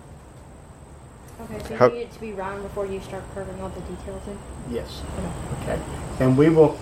Okay, 1.43 1.63
so 1.69 1.77
How- 1.77 1.87
you 1.87 1.93
need 1.95 2.01
it 2.03 2.13
to 2.13 2.21
be 2.21 2.33
round 2.33 2.63
before 2.63 2.87
you 2.87 3.01
start 3.01 3.23
carving 3.35 3.61
all 3.63 3.69
the 3.71 3.81
details 3.83 4.21
in. 4.27 4.39
Yes. 4.75 5.01
Okay. 5.63 5.81
And 6.19 6.37
we 6.37 6.49
will. 6.51 6.73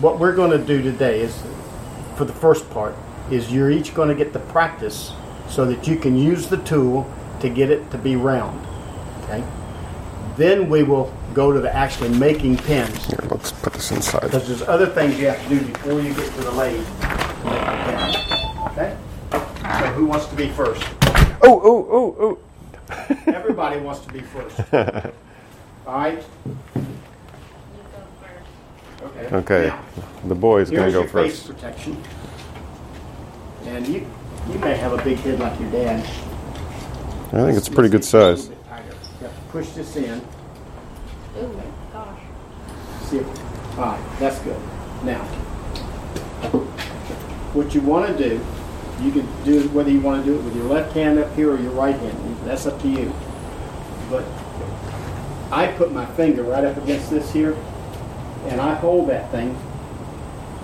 What 0.00 0.18
we're 0.18 0.34
going 0.34 0.50
to 0.50 0.58
do 0.64 0.82
today 0.82 1.20
is, 1.20 1.40
for 2.16 2.24
the 2.24 2.32
first 2.32 2.68
part, 2.70 2.94
is 3.30 3.52
you're 3.52 3.70
each 3.70 3.94
going 3.94 4.08
to 4.08 4.14
get 4.14 4.32
the 4.32 4.40
practice 4.40 5.12
so 5.48 5.64
that 5.66 5.86
you 5.86 5.96
can 5.96 6.16
use 6.16 6.48
the 6.48 6.56
tool 6.58 7.08
to 7.40 7.48
get 7.48 7.70
it 7.70 7.90
to 7.92 7.98
be 7.98 8.16
round. 8.16 8.60
Okay. 9.24 9.44
Then 10.36 10.68
we 10.68 10.82
will 10.82 11.12
go 11.32 11.52
to 11.52 11.60
the 11.60 11.74
actually 11.74 12.10
making 12.10 12.56
pins 12.58 13.06
Here, 13.06 13.18
let's 13.30 13.52
put 13.52 13.72
this 13.72 13.90
inside. 13.90 14.22
because 14.22 14.46
there's 14.48 14.62
other 14.62 14.86
things 14.86 15.18
you 15.18 15.26
have 15.28 15.42
to 15.44 15.48
do 15.48 15.60
before 15.66 16.00
you 16.00 16.14
get 16.14 16.32
to 16.34 16.40
the 16.42 16.50
lathe 16.52 16.86
to 17.00 17.44
make 17.44 17.62
a 17.62 17.84
pin. 17.86 18.62
Okay. 18.72 18.96
So 19.32 19.86
who 19.94 20.06
wants 20.06 20.26
to 20.26 20.36
be 20.36 20.48
first? 20.50 20.82
Oh, 21.42 21.60
oh, 21.64 21.88
oh, 21.90 22.16
oh. 22.20 22.38
Everybody 23.26 23.80
wants 23.80 24.00
to 24.06 24.12
be 24.12 24.20
first. 24.20 24.60
All 25.86 25.94
right. 25.94 26.22
Okay. 29.02 29.36
Okay. 29.36 29.66
Now, 29.68 29.82
The 30.28 30.34
boy's 30.34 30.70
going 30.70 30.86
to 30.86 30.92
go 30.92 31.00
your 31.00 31.08
face 31.08 31.42
first. 31.42 31.48
protection. 31.54 32.02
And 33.64 33.86
you 33.86 34.06
you 34.50 34.58
may 34.58 34.76
have 34.76 34.92
a 34.92 35.02
big 35.04 35.18
head 35.18 35.38
like 35.38 35.58
your 35.60 35.70
dad. 35.70 36.00
I 37.32 37.44
think 37.46 37.56
it's 37.56 37.68
a 37.68 37.72
pretty 37.72 37.88
good 37.88 38.04
size. 38.04 38.50
Push 39.50 39.68
this 39.70 39.96
in. 39.96 40.20
Ooh, 41.38 41.62
gosh. 41.92 42.20
See 43.04 43.18
if, 43.18 43.78
all 43.78 43.86
right, 43.86 44.18
that's 44.18 44.38
good. 44.40 44.60
Now, 45.02 45.22
what 47.54 47.74
you 47.74 47.80
want 47.80 48.16
to 48.16 48.28
do, 48.28 48.40
you 49.00 49.12
can 49.12 49.26
do 49.44 49.68
whether 49.70 49.90
you 49.90 50.00
want 50.00 50.24
to 50.24 50.30
do 50.30 50.38
it 50.38 50.42
with 50.44 50.54
your 50.54 50.66
left 50.66 50.92
hand 50.94 51.18
up 51.18 51.34
here 51.34 51.50
or 51.52 51.58
your 51.58 51.72
right 51.72 51.96
hand. 51.96 52.36
That's 52.44 52.66
up 52.66 52.80
to 52.82 52.88
you. 52.88 53.12
But 54.10 54.24
I 55.50 55.72
put 55.78 55.92
my 55.92 56.06
finger 56.06 56.42
right 56.42 56.64
up 56.64 56.76
against 56.76 57.10
this 57.10 57.32
here, 57.32 57.56
and 58.46 58.60
I 58.60 58.74
hold 58.74 59.08
that 59.08 59.30
thing, 59.30 59.56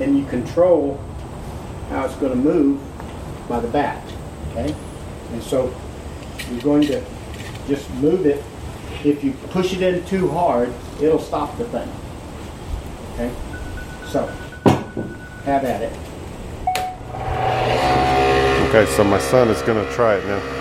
and 0.00 0.18
you 0.18 0.26
control 0.26 1.00
how 1.88 2.04
it's 2.04 2.16
going 2.16 2.32
to 2.32 2.38
move 2.38 2.80
by 3.48 3.60
the 3.60 3.68
back. 3.68 4.04
Okay, 4.50 4.74
and 5.32 5.42
so 5.42 5.74
you're 6.50 6.60
going 6.60 6.82
to 6.82 7.02
just 7.66 7.88
move 7.94 8.26
it. 8.26 8.44
If 9.04 9.22
you 9.22 9.32
push 9.50 9.72
it 9.72 9.82
in 9.82 10.04
too 10.06 10.28
hard, 10.28 10.72
it'll 11.00 11.20
stop 11.20 11.56
the 11.56 11.64
thing. 11.66 11.88
Okay, 13.14 13.32
so 14.10 14.26
have 15.44 15.64
at 15.64 15.82
it. 15.82 15.92
Okay, 18.68 18.86
so 18.92 19.04
my 19.04 19.18
son 19.18 19.48
is 19.48 19.62
going 19.62 19.84
to 19.84 19.92
try 19.92 20.16
it 20.16 20.26
now. 20.26 20.57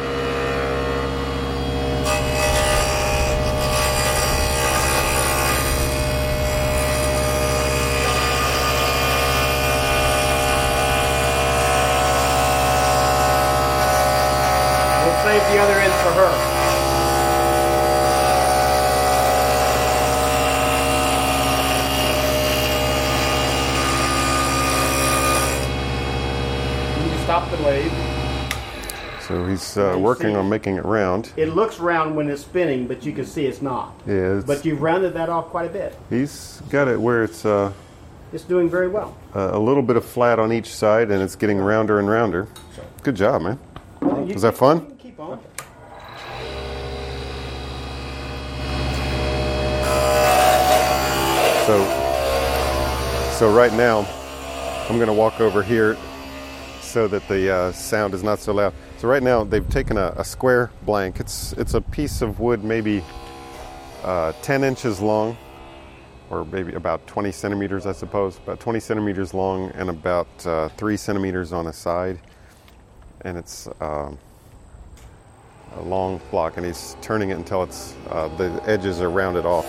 He's 29.57 29.75
uh, 29.75 29.97
working 29.99 30.35
on 30.35 30.49
making 30.49 30.75
it 30.75 30.85
round. 30.85 31.31
It 31.35 31.55
looks 31.55 31.79
round 31.79 32.15
when 32.15 32.29
it's 32.29 32.43
spinning, 32.43 32.85
but 32.85 33.03
you 33.03 33.11
can 33.11 33.25
see 33.25 33.47
it's 33.47 33.59
not. 33.59 33.99
Yeah. 34.05 34.35
It's, 34.37 34.45
but 34.45 34.63
you've 34.63 34.83
rounded 34.83 35.15
that 35.15 35.29
off 35.29 35.47
quite 35.47 35.65
a 35.65 35.73
bit. 35.73 35.97
He's 36.11 36.61
got 36.69 36.87
it 36.87 37.01
where 37.01 37.23
it's. 37.23 37.43
Uh, 37.43 37.73
it's 38.31 38.43
doing 38.43 38.69
very 38.69 38.87
well. 38.87 39.17
Uh, 39.35 39.49
a 39.53 39.59
little 39.59 39.81
bit 39.81 39.95
of 39.95 40.05
flat 40.05 40.37
on 40.37 40.53
each 40.53 40.67
side, 40.67 41.09
and 41.09 41.23
it's 41.23 41.35
getting 41.35 41.57
rounder 41.57 41.97
and 41.97 42.07
rounder. 42.07 42.47
Good 43.01 43.15
job, 43.15 43.41
man. 43.41 43.59
You 44.01 44.33
Was 44.33 44.43
that 44.43 44.55
fun? 44.55 44.95
Keep 44.97 45.19
on. 45.19 45.39
So, 51.65 51.83
so 53.39 53.51
right 53.51 53.73
now, 53.73 54.05
I'm 54.87 54.97
going 54.97 55.07
to 55.07 55.13
walk 55.13 55.41
over 55.41 55.63
here 55.63 55.97
so 56.81 57.07
that 57.07 57.27
the 57.27 57.51
uh, 57.51 57.71
sound 57.71 58.13
is 58.13 58.23
not 58.23 58.39
so 58.39 58.53
loud. 58.53 58.73
So 58.97 59.07
right 59.07 59.21
now, 59.21 59.43
they've 59.43 59.67
taken 59.69 59.97
a, 59.97 60.13
a 60.17 60.23
square 60.23 60.71
blank. 60.83 61.19
It's 61.19 61.53
it's 61.53 61.75
a 61.75 61.81
piece 61.81 62.21
of 62.21 62.39
wood, 62.39 62.63
maybe 62.63 63.03
uh, 64.03 64.33
10 64.41 64.63
inches 64.63 64.99
long, 64.99 65.37
or 66.29 66.45
maybe 66.45 66.73
about 66.73 67.05
20 67.05 67.31
centimeters, 67.31 67.85
I 67.85 67.91
suppose. 67.91 68.37
About 68.37 68.59
20 68.59 68.79
centimeters 68.79 69.33
long 69.33 69.69
and 69.71 69.89
about 69.89 70.27
uh, 70.47 70.69
three 70.69 70.97
centimeters 70.97 71.53
on 71.53 71.67
a 71.67 71.73
side, 71.73 72.19
and 73.21 73.37
it's. 73.37 73.67
Um, 73.79 74.17
a 75.75 75.81
long 75.81 76.19
block, 76.31 76.57
and 76.57 76.65
he's 76.65 76.95
turning 77.01 77.29
it 77.29 77.37
until 77.37 77.63
it's 77.63 77.93
uh, 78.09 78.27
the 78.37 78.61
edges 78.65 79.01
are 79.01 79.09
rounded 79.09 79.45
off. 79.45 79.65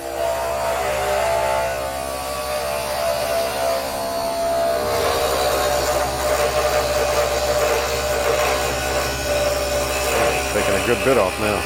Good 10.88 11.04
bit 11.04 11.18
off 11.18 11.38
now. 11.38 11.56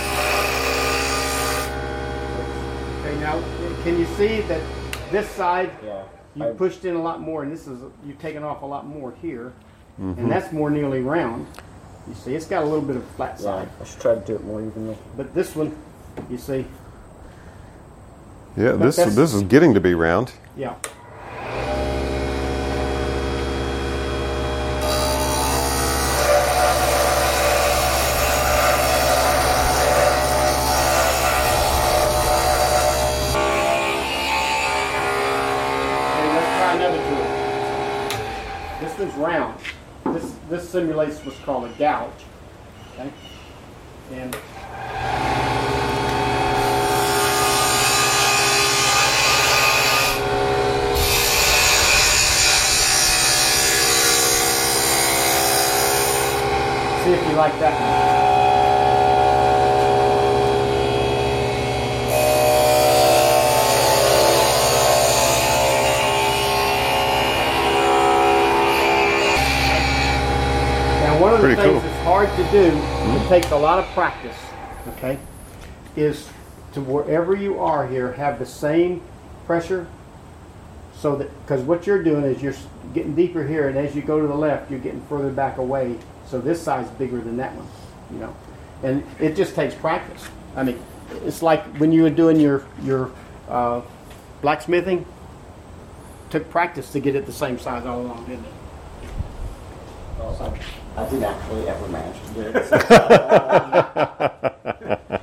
Okay, 3.00 3.20
now 3.20 3.40
can 3.84 3.96
you 3.96 4.06
see 4.16 4.40
that 4.48 4.60
this 5.12 5.28
side 5.30 5.70
Yeah. 5.84 6.02
you 6.34 6.44
I- 6.48 6.52
pushed 6.54 6.84
in 6.84 6.96
a 6.96 7.00
lot 7.02 7.20
more, 7.20 7.44
and 7.44 7.52
this 7.52 7.68
is 7.68 7.78
you've 8.04 8.18
taken 8.18 8.42
off 8.42 8.62
a 8.62 8.66
lot 8.66 8.84
more 8.84 9.14
here, 9.22 9.52
Mm-hmm. 10.00 10.18
and 10.22 10.32
that's 10.32 10.52
more 10.52 10.70
nearly 10.70 11.02
round. 11.02 11.46
You 12.08 12.14
see, 12.14 12.34
it's 12.34 12.46
got 12.46 12.62
a 12.64 12.66
little 12.66 12.80
bit 12.82 12.96
of 12.96 13.04
flat 13.10 13.34
Yeah. 13.38 13.44
side, 13.44 13.68
I 13.80 13.84
should 13.84 14.00
try 14.00 14.14
to 14.16 14.20
do 14.22 14.34
it 14.34 14.44
more 14.44 14.60
evenly. 14.60 14.96
but 15.16 15.32
this 15.34 15.54
one, 15.54 15.72
you 16.28 16.38
see, 16.38 16.64
Yeah, 18.56 18.72
this 18.72 18.96
that's- 18.96 19.14
this 19.14 19.34
is 19.34 19.42
getting 19.44 19.72
to 19.74 19.80
be 19.80 19.94
round. 19.94 20.32
yeah. 20.56 20.74
Okay, 34.94 36.28
let's 36.36 36.50
try 36.58 36.72
another 36.74 37.02
tool. 37.08 37.26
This 38.80 38.98
one's 38.98 39.14
round. 39.14 39.58
This 40.52 40.68
simulates 40.68 41.18
what's 41.25 41.38
called 41.38 41.64
a 41.64 41.73
gouge. 41.78 42.11
Okay, 42.92 43.11
and 44.12 44.35
see 57.02 57.12
if 57.14 57.26
you 57.30 57.35
like 57.35 57.59
that 57.59 58.21
one 71.22 71.34
of 71.34 71.40
the 71.40 71.46
Pretty 71.46 71.62
things 71.62 71.80
cool. 71.80 71.80
that's 71.80 72.04
hard 72.04 72.28
to 72.30 72.50
do, 72.50 72.76
it 73.16 73.28
takes 73.28 73.50
a 73.52 73.56
lot 73.56 73.78
of 73.78 73.86
practice, 73.94 74.36
okay, 74.88 75.18
is 75.94 76.28
to 76.72 76.80
wherever 76.80 77.36
you 77.36 77.60
are 77.60 77.86
here, 77.86 78.12
have 78.14 78.40
the 78.40 78.46
same 78.46 79.00
pressure 79.46 79.86
so 80.96 81.14
that, 81.16 81.30
because 81.42 81.61
what 81.62 81.87
you're 81.87 82.02
doing 82.02 82.24
is 82.24 82.42
you're 82.42 82.54
getting 82.92 83.14
deeper 83.14 83.46
here, 83.46 83.68
and 83.68 83.78
as 83.78 83.94
you 83.94 84.02
go 84.02 84.20
to 84.20 84.26
the 84.26 84.35
left, 84.35 84.68
you're 84.70 84.80
getting 84.80 85.04
further 85.06 85.30
back 85.30 85.58
away. 85.58 85.96
So 86.26 86.40
this 86.40 86.61
side's 86.61 86.90
bigger 86.90 87.20
than 87.20 87.37
that 87.37 87.54
one, 87.54 87.68
you 88.12 88.18
know, 88.18 88.37
and 88.82 89.04
it 89.20 89.37
just 89.37 89.54
takes 89.54 89.74
practice. 89.74 90.28
I 90.56 90.64
mean, 90.64 90.82
it's 91.24 91.42
like 91.42 91.62
when 91.78 91.92
you 91.92 92.02
were 92.02 92.11
doing 92.11 92.40
your 92.40 92.64
your 92.82 93.12
uh, 93.48 93.82
blacksmithing. 94.40 95.06
Took 96.30 96.48
practice 96.48 96.90
to 96.92 97.00
get 97.00 97.14
it 97.14 97.26
the 97.26 97.32
same 97.32 97.58
size 97.58 97.85
all 97.85 98.00
along, 98.00 98.24
didn't 98.24 98.46
it? 98.46 98.52
Also, 100.18 100.54
I 100.96 101.05
didn't 101.05 101.24
actually 101.24 101.68
ever 101.68 101.88
manage 101.88 102.16
to 102.22 102.35
do 102.35 102.40
it. 102.55 103.92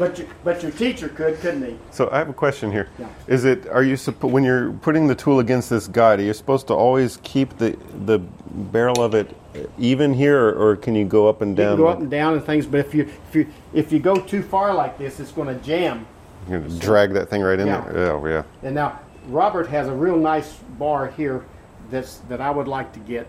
But 0.00 0.16
your, 0.16 0.28
but 0.42 0.62
your 0.62 0.72
teacher 0.72 1.10
could, 1.10 1.38
couldn't 1.40 1.62
he? 1.62 1.76
So 1.90 2.08
I 2.10 2.16
have 2.16 2.30
a 2.30 2.32
question 2.32 2.72
here. 2.72 2.88
Yeah. 2.98 3.06
Is 3.26 3.44
it 3.44 3.68
are 3.68 3.82
you 3.82 3.98
when 4.22 4.44
you're 4.44 4.72
putting 4.72 5.08
the 5.08 5.14
tool 5.14 5.40
against 5.40 5.68
this 5.68 5.86
guide? 5.88 6.20
Are 6.20 6.22
you 6.22 6.32
supposed 6.32 6.68
to 6.68 6.74
always 6.74 7.18
keep 7.22 7.58
the 7.58 7.76
the 8.06 8.18
barrel 8.18 9.02
of 9.02 9.14
it 9.14 9.36
even 9.78 10.14
here, 10.14 10.40
or, 10.42 10.70
or 10.70 10.76
can 10.76 10.94
you 10.94 11.04
go 11.04 11.28
up 11.28 11.42
and 11.42 11.50
You 11.50 11.64
down? 11.64 11.76
can 11.76 11.84
go 11.84 11.88
up 11.88 11.98
and 11.98 12.10
down 12.10 12.32
and 12.32 12.42
things, 12.42 12.64
but 12.64 12.80
if 12.80 12.94
you 12.94 13.10
if 13.28 13.34
you 13.34 13.46
if 13.74 13.92
you 13.92 13.98
go 13.98 14.16
too 14.16 14.42
far 14.42 14.72
like 14.72 14.96
this, 14.96 15.20
it's 15.20 15.32
going 15.32 15.48
to 15.48 15.62
jam. 15.62 16.06
You're 16.48 16.60
gonna 16.60 16.78
drag 16.78 17.12
that 17.12 17.28
thing 17.28 17.42
right 17.42 17.60
in 17.60 17.66
Yeah. 17.66 17.82
there. 17.82 18.12
Oh 18.12 18.26
yeah. 18.26 18.44
And 18.62 18.74
now 18.74 18.98
Robert 19.26 19.66
has 19.68 19.86
a 19.86 19.94
real 19.94 20.16
nice 20.16 20.54
bar 20.78 21.08
here 21.08 21.44
that's 21.90 22.20
that 22.30 22.40
I 22.40 22.50
would 22.50 22.68
like 22.68 22.94
to 22.94 23.00
get. 23.00 23.26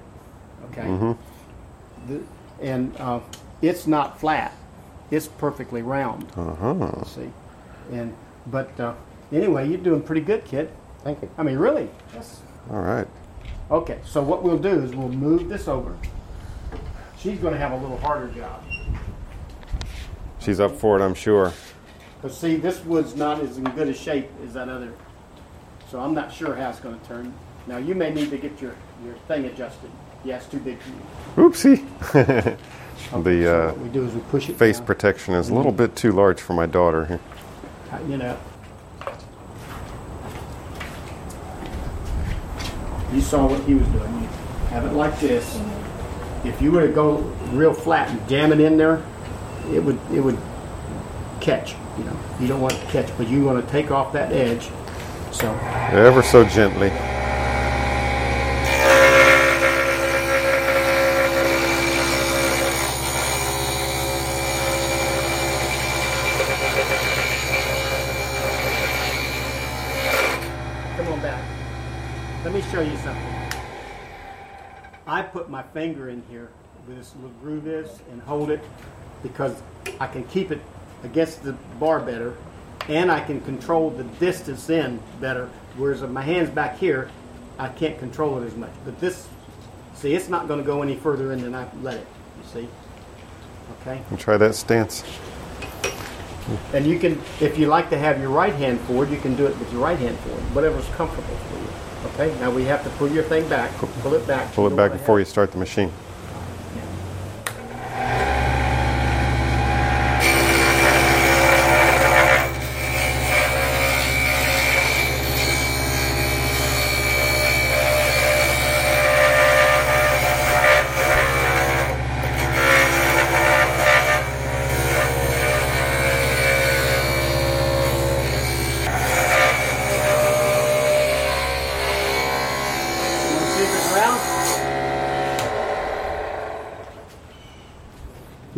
Okay. 0.71 0.83
Mm-hmm. 0.83 1.30
The- 2.07 2.23
and 2.61 2.95
uh, 2.97 3.19
it's 3.61 3.87
not 3.87 4.19
flat; 4.19 4.53
it's 5.09 5.27
perfectly 5.27 5.81
round. 5.81 6.31
Uh 6.35 6.53
huh. 6.55 7.03
See, 7.05 7.31
and 7.91 8.15
but 8.47 8.79
uh, 8.79 8.93
anyway, 9.31 9.67
you're 9.67 9.77
doing 9.79 10.01
pretty 10.01 10.21
good, 10.21 10.45
kid. 10.45 10.69
Thank 11.03 11.21
you. 11.21 11.29
I 11.37 11.43
mean, 11.43 11.57
really. 11.57 11.89
Yes. 12.13 12.41
All 12.69 12.81
right. 12.81 13.07
Okay, 13.71 13.99
so 14.05 14.21
what 14.21 14.43
we'll 14.43 14.57
do 14.59 14.69
is 14.69 14.93
we'll 14.93 15.09
move 15.09 15.49
this 15.49 15.67
over. 15.67 15.97
She's 17.17 17.39
going 17.39 17.53
to 17.53 17.59
have 17.59 17.71
a 17.71 17.77
little 17.77 17.97
harder 17.97 18.27
job. 18.33 18.63
She's 20.39 20.59
up 20.59 20.75
for 20.75 20.99
it, 20.99 21.03
I'm 21.03 21.13
sure. 21.13 21.53
But 22.21 22.33
see, 22.33 22.55
this 22.57 22.83
wood's 22.83 23.15
not 23.15 23.39
as 23.39 23.57
in 23.57 23.63
good 23.63 23.87
a 23.87 23.93
shape 23.93 24.29
as 24.45 24.53
that 24.55 24.69
other. 24.69 24.93
So 25.89 25.99
I'm 25.99 26.13
not 26.13 26.33
sure 26.33 26.55
how 26.55 26.69
it's 26.69 26.79
going 26.79 26.99
to 26.99 27.05
turn. 27.07 27.33
Now 27.67 27.77
you 27.77 27.95
may 27.95 28.11
need 28.13 28.29
to 28.31 28.37
get 28.37 28.61
your, 28.61 28.75
your 29.05 29.13
thing 29.27 29.45
adjusted. 29.45 29.89
Yeah, 30.23 30.37
it's 30.37 30.45
too 30.47 30.59
big 30.59 30.79
for 30.79 30.89
you. 30.89 31.49
Oopsie. 31.49 32.57
So 33.09 33.21
the 33.21 33.51
uh, 33.51 33.67
what 33.71 33.79
we 33.79 33.89
do 33.89 34.05
is 34.05 34.13
we 34.13 34.21
push 34.21 34.47
it 34.47 34.55
face 34.55 34.77
down, 34.77 34.85
protection 34.85 35.33
is 35.33 35.49
a 35.49 35.55
little 35.55 35.71
mm-hmm. 35.71 35.85
bit 35.85 35.95
too 35.95 36.11
large 36.11 36.39
for 36.39 36.53
my 36.53 36.65
daughter 36.65 37.05
here. 37.05 37.19
tighten 37.89 38.13
it 38.13 38.21
up. 38.21 38.39
You 43.11 43.19
saw 43.19 43.47
what 43.47 43.59
he 43.63 43.73
was 43.73 43.87
doing. 43.87 44.21
You 44.21 44.27
have 44.69 44.85
it 44.85 44.93
like 44.93 45.19
this. 45.19 45.57
Mm-hmm. 45.57 46.47
If 46.47 46.61
you 46.61 46.71
were 46.71 46.87
to 46.87 46.93
go 46.93 47.17
real 47.51 47.73
flat 47.73 48.09
and 48.09 48.29
jam 48.29 48.53
it 48.53 48.61
in 48.61 48.77
there, 48.77 49.03
it 49.71 49.83
would 49.83 49.99
it 50.13 50.21
would 50.21 50.37
catch. 51.41 51.75
You 51.97 52.05
know, 52.05 52.17
you 52.39 52.47
don't 52.47 52.61
want 52.61 52.73
it 52.75 52.81
to 52.85 52.87
catch, 52.87 53.17
but 53.17 53.27
you 53.27 53.43
want 53.43 53.65
to 53.65 53.71
take 53.71 53.91
off 53.91 54.13
that 54.13 54.31
edge. 54.31 54.69
So 55.31 55.51
Ever 55.91 56.21
so 56.21 56.45
gently. 56.45 56.89
Come 70.97 71.13
on 71.13 71.21
back. 71.21 71.43
Let 72.51 72.65
me 72.65 72.69
show 72.69 72.81
you 72.81 72.97
something. 72.97 73.33
I 75.07 75.21
put 75.21 75.49
my 75.49 75.63
finger 75.63 76.09
in 76.09 76.21
here 76.29 76.49
where 76.85 76.97
this 76.97 77.15
little 77.15 77.31
groove 77.41 77.65
is 77.65 77.87
and 78.11 78.21
hold 78.23 78.51
it 78.51 78.59
because 79.23 79.63
I 80.01 80.07
can 80.07 80.25
keep 80.25 80.51
it 80.51 80.59
against 81.05 81.43
the 81.43 81.53
bar 81.79 82.01
better 82.01 82.35
and 82.89 83.09
I 83.09 83.21
can 83.21 83.39
control 83.39 83.89
the 83.89 84.03
distance 84.03 84.69
in 84.69 84.99
better. 85.21 85.49
Whereas 85.77 86.01
if 86.01 86.09
my 86.09 86.23
hand's 86.23 86.49
back 86.49 86.77
here, 86.77 87.09
I 87.57 87.69
can't 87.69 87.97
control 87.97 88.43
it 88.43 88.45
as 88.45 88.55
much. 88.57 88.73
But 88.83 88.99
this, 88.99 89.29
see, 89.93 90.13
it's 90.13 90.27
not 90.27 90.49
going 90.49 90.59
to 90.59 90.65
go 90.65 90.81
any 90.81 90.97
further 90.97 91.31
in 91.31 91.43
than 91.43 91.55
I 91.55 91.65
let 91.81 91.99
it. 91.99 92.07
You 92.37 92.49
see? 92.51 92.67
Okay? 93.79 94.01
And 94.09 94.19
try 94.19 94.35
that 94.35 94.55
stance. 94.55 95.05
And 96.73 96.85
you 96.85 96.99
can, 96.99 97.13
if 97.39 97.57
you 97.57 97.67
like 97.67 97.89
to 97.91 97.97
have 97.97 98.19
your 98.19 98.31
right 98.31 98.53
hand 98.55 98.81
forward, 98.81 99.09
you 99.09 99.19
can 99.19 99.37
do 99.37 99.45
it 99.45 99.57
with 99.57 99.71
your 99.71 99.81
right 99.81 99.97
hand 99.97 100.19
forward, 100.19 100.43
whatever's 100.53 100.89
comfortable 100.89 101.37
for 101.37 101.55
you. 101.55 101.60
Okay, 102.13 102.37
now 102.39 102.51
we 102.51 102.65
have 102.65 102.83
to 102.83 102.89
pull 102.91 103.09
your 103.09 103.23
thing 103.23 103.47
back, 103.47 103.71
pull 103.77 104.13
it 104.13 104.27
back. 104.27 104.53
Pull 104.53 104.67
it 104.67 104.75
back 104.75 104.91
before 104.91 105.19
you 105.19 105.25
start 105.25 105.51
the 105.51 105.57
machine. 105.57 105.91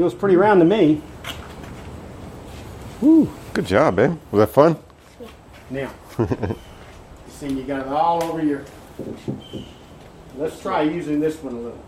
Feels 0.03 0.13
pretty 0.13 0.35
round 0.35 0.59
to 0.59 0.65
me. 0.65 1.01
Woo, 2.99 3.31
good 3.53 3.65
job, 3.65 3.95
man. 3.95 4.19
Was 4.31 4.39
that 4.41 4.53
fun? 4.53 4.77
Now, 5.69 5.93
see, 7.29 7.47
you 7.47 7.63
got 7.63 7.87
it 7.87 7.87
all 7.87 8.21
over 8.21 8.43
your. 8.43 8.65
Let's 10.37 10.59
try 10.59 10.81
using 10.81 11.21
this 11.21 11.41
one 11.41 11.53
a 11.53 11.57
little. 11.57 11.85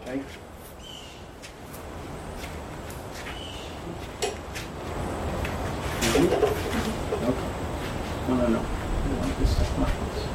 Okay. 0.00 0.22
Okay. 6.14 6.62
No, 8.28 8.34
no, 8.34 8.46
no. 8.46 8.60
You 9.10 9.16
want 9.18 9.38
this 9.38 9.50
stuff 9.54 9.78
like 9.78 10.14
this. 10.14 10.26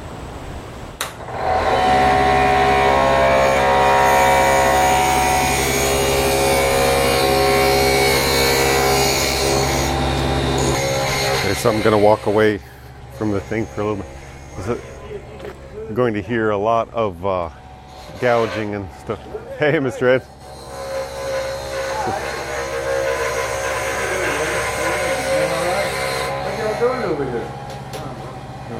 Okay, 11.44 11.51
so 11.62 11.70
I'm 11.70 11.80
going 11.80 11.96
to 11.96 12.04
walk 12.04 12.26
away 12.26 12.58
from 13.16 13.30
the 13.30 13.40
thing 13.40 13.66
for 13.66 13.82
a 13.82 13.84
little 13.84 14.04
bit. 14.66 14.80
I'm 15.86 15.94
going 15.94 16.12
to 16.14 16.20
hear 16.20 16.50
a 16.50 16.58
lot 16.58 16.92
of 16.92 17.24
uh, 17.24 17.50
gouging 18.20 18.74
and 18.74 18.90
stuff. 18.94 19.20
Hey, 19.60 19.74
Mr. 19.74 20.08
Ed. 20.08 20.22
What 26.42 26.50
are 26.50 26.58
y'all 26.58 26.80
doing 26.80 27.02
over 27.12 27.24
here? 27.30 27.46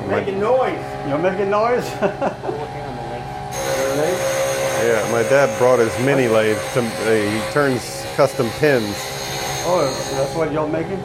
Making 0.08 0.40
noise. 0.40 1.08
You're 1.08 1.18
making 1.18 1.50
noise? 1.50 1.88
Yeah, 4.82 5.08
my 5.12 5.22
dad 5.22 5.56
brought 5.58 5.78
his 5.78 5.96
mini 6.04 6.26
lathe. 6.26 6.58
To, 6.74 6.80
uh, 6.80 7.14
he 7.14 7.52
turns 7.52 8.04
custom 8.16 8.50
pins. 8.58 8.96
oh, 9.64 9.86
that's 10.16 10.34
what 10.34 10.50
y'all 10.52 10.66
making? 10.66 11.00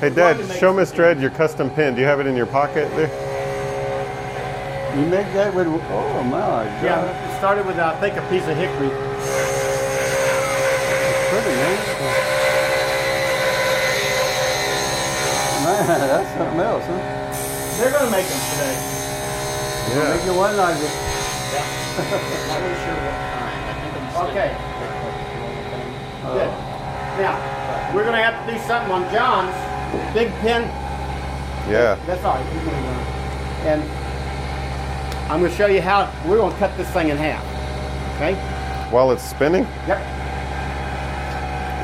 Hey, 0.00 0.10
Dad, 0.10 0.38
show 0.60 0.72
Mr. 0.72 1.00
Ed 1.00 1.20
your 1.20 1.30
custom 1.30 1.70
pin. 1.70 1.96
Do 1.96 2.00
you 2.00 2.06
have 2.06 2.20
it 2.20 2.26
in 2.28 2.36
your 2.36 2.46
pocket 2.46 2.88
there? 2.94 3.10
You 4.94 5.04
make 5.10 5.26
that 5.34 5.52
with, 5.52 5.66
oh 5.66 6.22
my 6.22 6.38
God. 6.38 6.84
Yeah, 6.84 7.02
it 7.02 7.38
started 7.38 7.66
with, 7.66 7.80
I 7.80 7.98
think, 7.98 8.14
a 8.14 8.22
piece 8.30 8.46
of 8.46 8.54
hickory. 8.54 8.94
Pretty, 11.34 11.50
man. 11.50 11.78
Man, 15.66 15.86
that's 16.14 16.30
something 16.38 16.60
else, 16.60 16.86
huh? 16.86 17.82
They're 17.82 17.90
gonna 17.90 18.14
make 18.14 18.26
them 18.30 18.38
today. 18.54 18.78
Yeah. 19.98 20.14
Make 20.14 20.24
you 20.30 20.34
one 20.38 20.56
like 20.56 20.78
it. 20.78 20.94
Okay, 24.18 24.50
uh, 26.24 26.32
good. 26.34 26.50
Now, 27.22 27.94
we're 27.94 28.02
gonna 28.04 28.20
have 28.20 28.44
to 28.44 28.52
do 28.52 28.58
something 28.66 28.90
on 28.90 29.06
John's 29.14 29.67
big 30.14 30.30
pin. 30.40 30.62
Yeah. 31.70 31.98
That's 32.06 32.24
all 32.24 32.34
right. 32.34 32.46
And 33.66 33.82
I'm 35.30 35.40
gonna 35.42 35.54
show 35.54 35.66
you 35.66 35.80
how, 35.80 36.10
we're 36.26 36.38
gonna 36.38 36.56
cut 36.56 36.76
this 36.76 36.88
thing 36.90 37.08
in 37.08 37.16
half. 37.16 37.44
Okay? 38.16 38.34
While 38.90 39.12
it's 39.12 39.22
spinning? 39.22 39.64
Yep. 39.86 39.98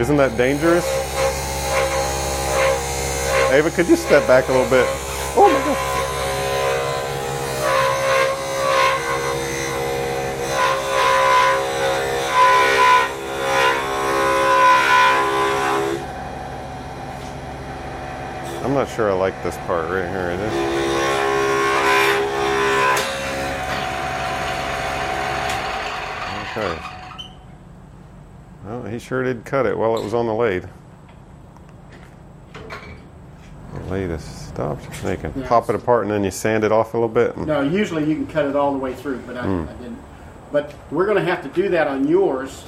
Isn't 0.00 0.16
that 0.16 0.36
dangerous? 0.36 0.84
Ava, 3.52 3.70
could 3.70 3.86
you 3.88 3.96
step 3.96 4.26
back 4.26 4.48
a 4.48 4.52
little 4.52 4.68
bit? 4.68 4.86
Oh 5.36 5.50
my 5.52 5.64
God. 5.64 5.93
Not 18.84 18.94
sure 18.94 19.10
I 19.10 19.14
like 19.14 19.42
this 19.42 19.56
part 19.58 19.88
right 19.88 20.06
here. 20.06 20.30
It 20.30 20.40
is. 20.40 20.52
Okay. 26.50 26.78
Well, 28.66 28.84
he 28.84 28.98
sure 28.98 29.22
did 29.22 29.46
cut 29.46 29.64
it 29.64 29.76
while 29.78 29.96
it 29.96 30.04
was 30.04 30.12
on 30.12 30.26
the 30.26 30.34
lathe. 30.34 30.66
The 32.52 33.80
lathe 33.90 34.10
is 34.10 34.22
stopped. 34.22 34.86
Now 35.02 35.12
you 35.12 35.16
can 35.16 35.32
pop 35.44 35.70
it 35.70 35.76
apart 35.76 36.02
and 36.02 36.10
then 36.12 36.22
you 36.22 36.30
sand 36.30 36.62
it 36.62 36.70
off 36.70 36.92
a 36.92 36.98
little 36.98 37.08
bit. 37.08 37.38
No, 37.38 37.62
usually 37.62 38.04
you 38.04 38.14
can 38.16 38.26
cut 38.26 38.44
it 38.44 38.54
all 38.54 38.72
the 38.72 38.78
way 38.78 38.92
through, 38.94 39.20
but 39.20 39.38
I, 39.38 39.44
hmm. 39.44 39.66
I 39.66 39.72
didn't. 39.82 39.98
But 40.52 40.74
we're 40.90 41.06
gonna 41.06 41.24
have 41.24 41.42
to 41.42 41.48
do 41.48 41.70
that 41.70 41.88
on 41.88 42.06
yours. 42.06 42.64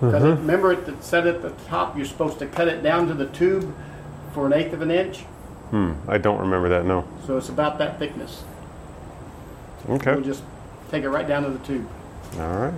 'Cause 0.00 0.14
it- 0.14 0.16
mm-hmm. 0.26 0.40
remember 0.40 0.72
it 0.72 1.04
said 1.04 1.26
at 1.26 1.42
the 1.42 1.50
top, 1.68 1.94
you're 1.94 2.06
supposed 2.06 2.38
to 2.38 2.46
cut 2.46 2.68
it 2.68 2.82
down 2.82 3.06
to 3.08 3.14
the 3.14 3.26
tube 3.26 3.72
for 4.32 4.46
an 4.46 4.54
eighth 4.54 4.72
of 4.72 4.80
an 4.80 4.90
inch? 4.90 5.26
Hmm, 5.72 5.92
I 6.06 6.18
don't 6.18 6.38
remember 6.38 6.68
that, 6.68 6.84
no. 6.84 7.04
So 7.26 7.38
it's 7.38 7.48
about 7.48 7.78
that 7.78 7.98
thickness. 7.98 8.44
Okay. 9.88 10.12
We'll 10.12 10.20
just 10.22 10.42
take 10.90 11.02
it 11.02 11.08
right 11.08 11.26
down 11.26 11.42
to 11.44 11.50
the 11.50 11.58
tube. 11.66 11.88
All 12.38 12.56
right. 12.56 12.74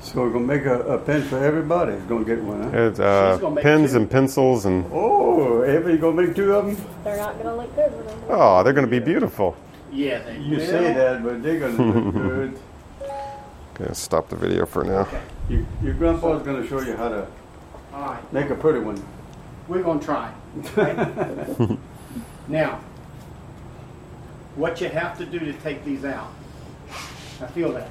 So 0.00 0.20
we're 0.20 0.30
gonna 0.30 0.44
make 0.44 0.64
a, 0.66 0.80
a 0.82 0.98
pen 0.98 1.22
for 1.22 1.38
everybody. 1.42 1.92
Who's 1.92 2.02
gonna 2.02 2.24
get 2.24 2.42
one, 2.42 2.62
huh? 2.64 2.78
It's, 2.78 3.00
uh, 3.00 3.34
She's 3.36 3.40
gonna 3.40 3.54
make 3.54 3.62
pens 3.62 3.92
two. 3.92 3.96
and 3.98 4.10
pencils 4.10 4.66
and 4.66 4.84
Oh, 4.92 5.62
everybody 5.62 5.96
gonna 5.96 6.26
make 6.26 6.36
two 6.36 6.52
of 6.52 6.66
them? 6.66 6.76
They're 7.04 7.16
not 7.16 7.38
gonna 7.38 7.56
look 7.56 7.74
good 7.74 7.90
when 7.92 8.08
I'm 8.14 8.40
oh, 8.40 8.62
they're 8.64 8.72
going 8.74 8.84
to 8.86 8.90
be 8.90 8.98
beautiful. 8.98 9.56
Yeah, 9.92 10.18
they 10.24 10.38
You 10.38 10.58
will. 10.58 10.66
say 10.66 10.92
that, 10.92 11.22
but 11.24 11.42
they're 11.42 11.60
gonna 11.60 11.92
look 11.92 12.12
good. 12.22 12.58
Gonna 13.74 13.94
stop 13.94 14.28
the 14.28 14.36
video 14.36 14.66
for 14.66 14.82
now. 14.84 15.06
Your, 15.48 15.64
your 15.82 15.94
grandpa's 15.94 16.42
gonna 16.42 16.66
show 16.66 16.80
you 16.82 16.96
how 16.96 17.08
to 17.08 17.26
All 17.94 18.00
right, 18.08 18.32
make 18.32 18.50
a 18.50 18.54
pretty 18.56 18.80
one. 18.80 19.02
We're 19.68 19.82
gonna 19.82 20.00
try. 20.00 20.32
okay? 20.76 21.76
now, 22.48 22.80
what 24.56 24.80
you 24.80 24.88
have 24.88 25.18
to 25.18 25.26
do 25.26 25.38
to 25.38 25.52
take 25.54 25.84
these 25.84 26.04
out. 26.04 26.32
I 27.40 27.46
feel 27.48 27.72
that. 27.72 27.88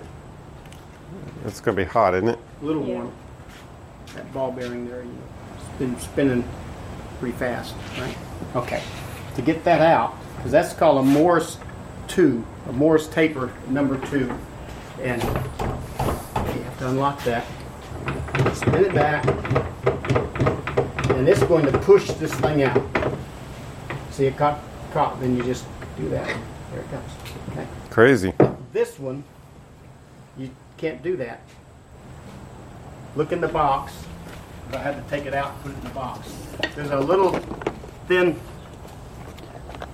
It's 1.46 1.60
going 1.60 1.76
to 1.76 1.84
be 1.84 1.90
hot, 1.90 2.16
isn't 2.16 2.30
it? 2.30 2.40
A 2.62 2.66
little 2.66 2.86
Yeah. 2.88 2.94
warm. 2.94 3.12
That 4.16 4.32
ball 4.34 4.52
bearing 4.52 4.88
there, 4.88 5.02
you 5.02 5.10
know, 5.10 5.18
it's 5.58 5.68
been 5.80 6.00
spinning 6.00 6.44
pretty 7.20 7.36
fast, 7.38 7.76
right? 8.00 8.16
Okay. 8.56 8.82
To 9.36 9.42
get 9.42 9.64
that 9.66 9.82
out, 9.82 10.16
because 10.38 10.52
that's 10.52 10.74
called 10.74 11.00
a 11.00 11.04
Morse 11.04 11.58
two, 12.08 12.46
a 12.70 12.74
Morse 12.74 13.08
taper 13.08 13.52
number 13.68 13.98
two, 14.08 14.32
and 15.02 15.22
you 15.22 15.30
have 16.64 16.78
to 16.80 16.90
unlock 16.90 17.24
that, 17.24 17.46
spin 18.54 18.86
it 18.86 18.94
back, 18.94 19.26
and 21.24 21.30
it's 21.30 21.44
going 21.44 21.66
to 21.66 21.72
push 21.80 22.12
this 22.12 22.34
thing 22.34 22.64
out. 22.64 22.84
See 24.12 24.26
it 24.26 24.36
caught, 24.36 24.60
caught, 24.92 25.22
then 25.22 25.38
you 25.38 25.44
just 25.44 25.66
do 25.96 26.10
that. 26.10 26.28
There 26.28 26.82
it 26.82 26.92
goes. 26.92 27.02
Okay. 27.52 27.66
Crazy. 27.90 28.34
This 28.74 29.00
one, 29.00 29.24
you 30.38 30.50
can't 30.76 31.02
do 31.02 31.16
that. 31.16 31.40
Look 33.16 33.32
in 33.32 33.40
the 33.40 33.48
box. 33.48 33.94
I 34.74 34.80
had 34.80 35.02
to 35.02 35.10
take 35.10 35.26
it 35.26 35.34
out 35.34 35.54
and 35.54 35.64
put 35.64 35.72
it 35.72 35.76
in 35.76 35.84
the 35.86 35.90
box. 35.92 36.36
There's 36.76 36.92
a 36.92 37.00
little 37.00 37.40
thin 38.10 38.38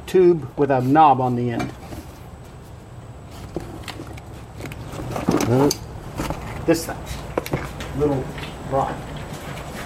tube 0.07 0.49
with 0.57 0.71
a 0.71 0.81
knob 0.81 1.21
on 1.21 1.35
the 1.35 1.51
end. 1.51 1.71
This 6.65 6.87
thing, 6.87 6.97
little 7.99 8.25
rod, 8.71 8.95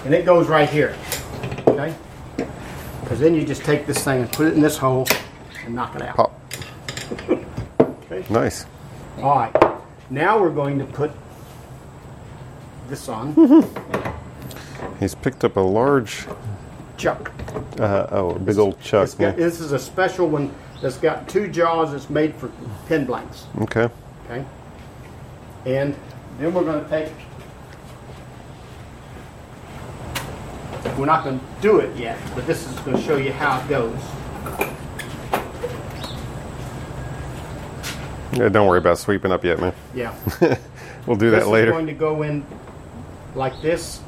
and 0.06 0.13
it 0.13 0.25
goes 0.25 0.47
right 0.47 0.69
here. 0.69 0.95
Okay, 1.73 1.95
because 3.01 3.19
then 3.19 3.33
you 3.36 3.43
just 3.45 3.63
take 3.63 3.86
this 3.88 4.03
thing 4.03 4.21
and 4.21 4.31
put 4.31 4.47
it 4.47 4.53
in 4.53 4.62
this 4.62 4.77
hole 4.77 5.07
and 5.65 5.73
knock 5.73 5.95
it 5.95 6.01
out. 6.03 6.15
Pop. 6.15 6.39
Okay. 7.79 8.25
Nice. 8.29 8.65
All 9.17 9.36
right. 9.36 9.79
Now 10.09 10.39
we're 10.39 10.51
going 10.53 10.77
to 10.79 10.86
put 10.86 11.12
this 12.88 13.09
on. 13.09 13.33
He's 14.99 15.15
picked 15.15 15.43
up 15.43 15.55
a 15.57 15.62
large, 15.62 16.25
Chuck. 16.97 17.31
uh, 17.79 18.07
oh, 18.12 18.31
a 18.31 18.39
big 18.39 18.57
old 18.57 18.79
chuck. 18.81 19.09
Got- 19.17 19.36
this 19.38 19.59
is 19.59 19.71
a 19.71 19.79
special 19.79 20.27
one 20.29 20.53
that's 20.81 20.97
got 20.97 21.27
two 21.27 21.47
jaws. 21.47 21.93
It's 21.93 22.09
made 22.09 22.36
for 22.36 22.51
pen 22.88 23.05
blanks. 23.05 23.45
Okay. 23.62 23.89
Okay. 24.25 24.45
And 25.65 25.95
then 26.38 26.53
we're 26.53 26.63
going 26.63 26.83
to 26.83 26.89
take. 26.89 27.12
We're 30.98 31.06
not 31.06 31.24
going 31.24 31.39
to 31.39 31.46
do 31.62 31.80
it 31.80 31.96
yet, 31.98 32.19
but 32.36 32.46
this 32.46 32.67
is 32.67 32.80
going 32.80 32.98
to 32.98 33.04
show 33.04 33.17
you 33.17 33.32
how 33.32 33.60
it 33.60 33.69
goes. 33.69 34.00
Yeah, 38.34 38.50
don't 38.50 38.67
worry 38.67 38.80
about 38.80 38.98
sweeping 38.98 39.32
up 39.32 39.43
yet, 39.43 39.60
man. 39.60 39.74
Yeah. 39.93 40.15
We'll 41.06 41.17
do 41.17 41.32
this 41.32 41.43
that 41.43 41.50
later. 41.50 41.72
is 41.72 41.74
going 41.74 41.88
to 41.88 41.93
go 41.93 42.22
in 42.24 42.46
like 43.36 43.62
this. 43.62 44.00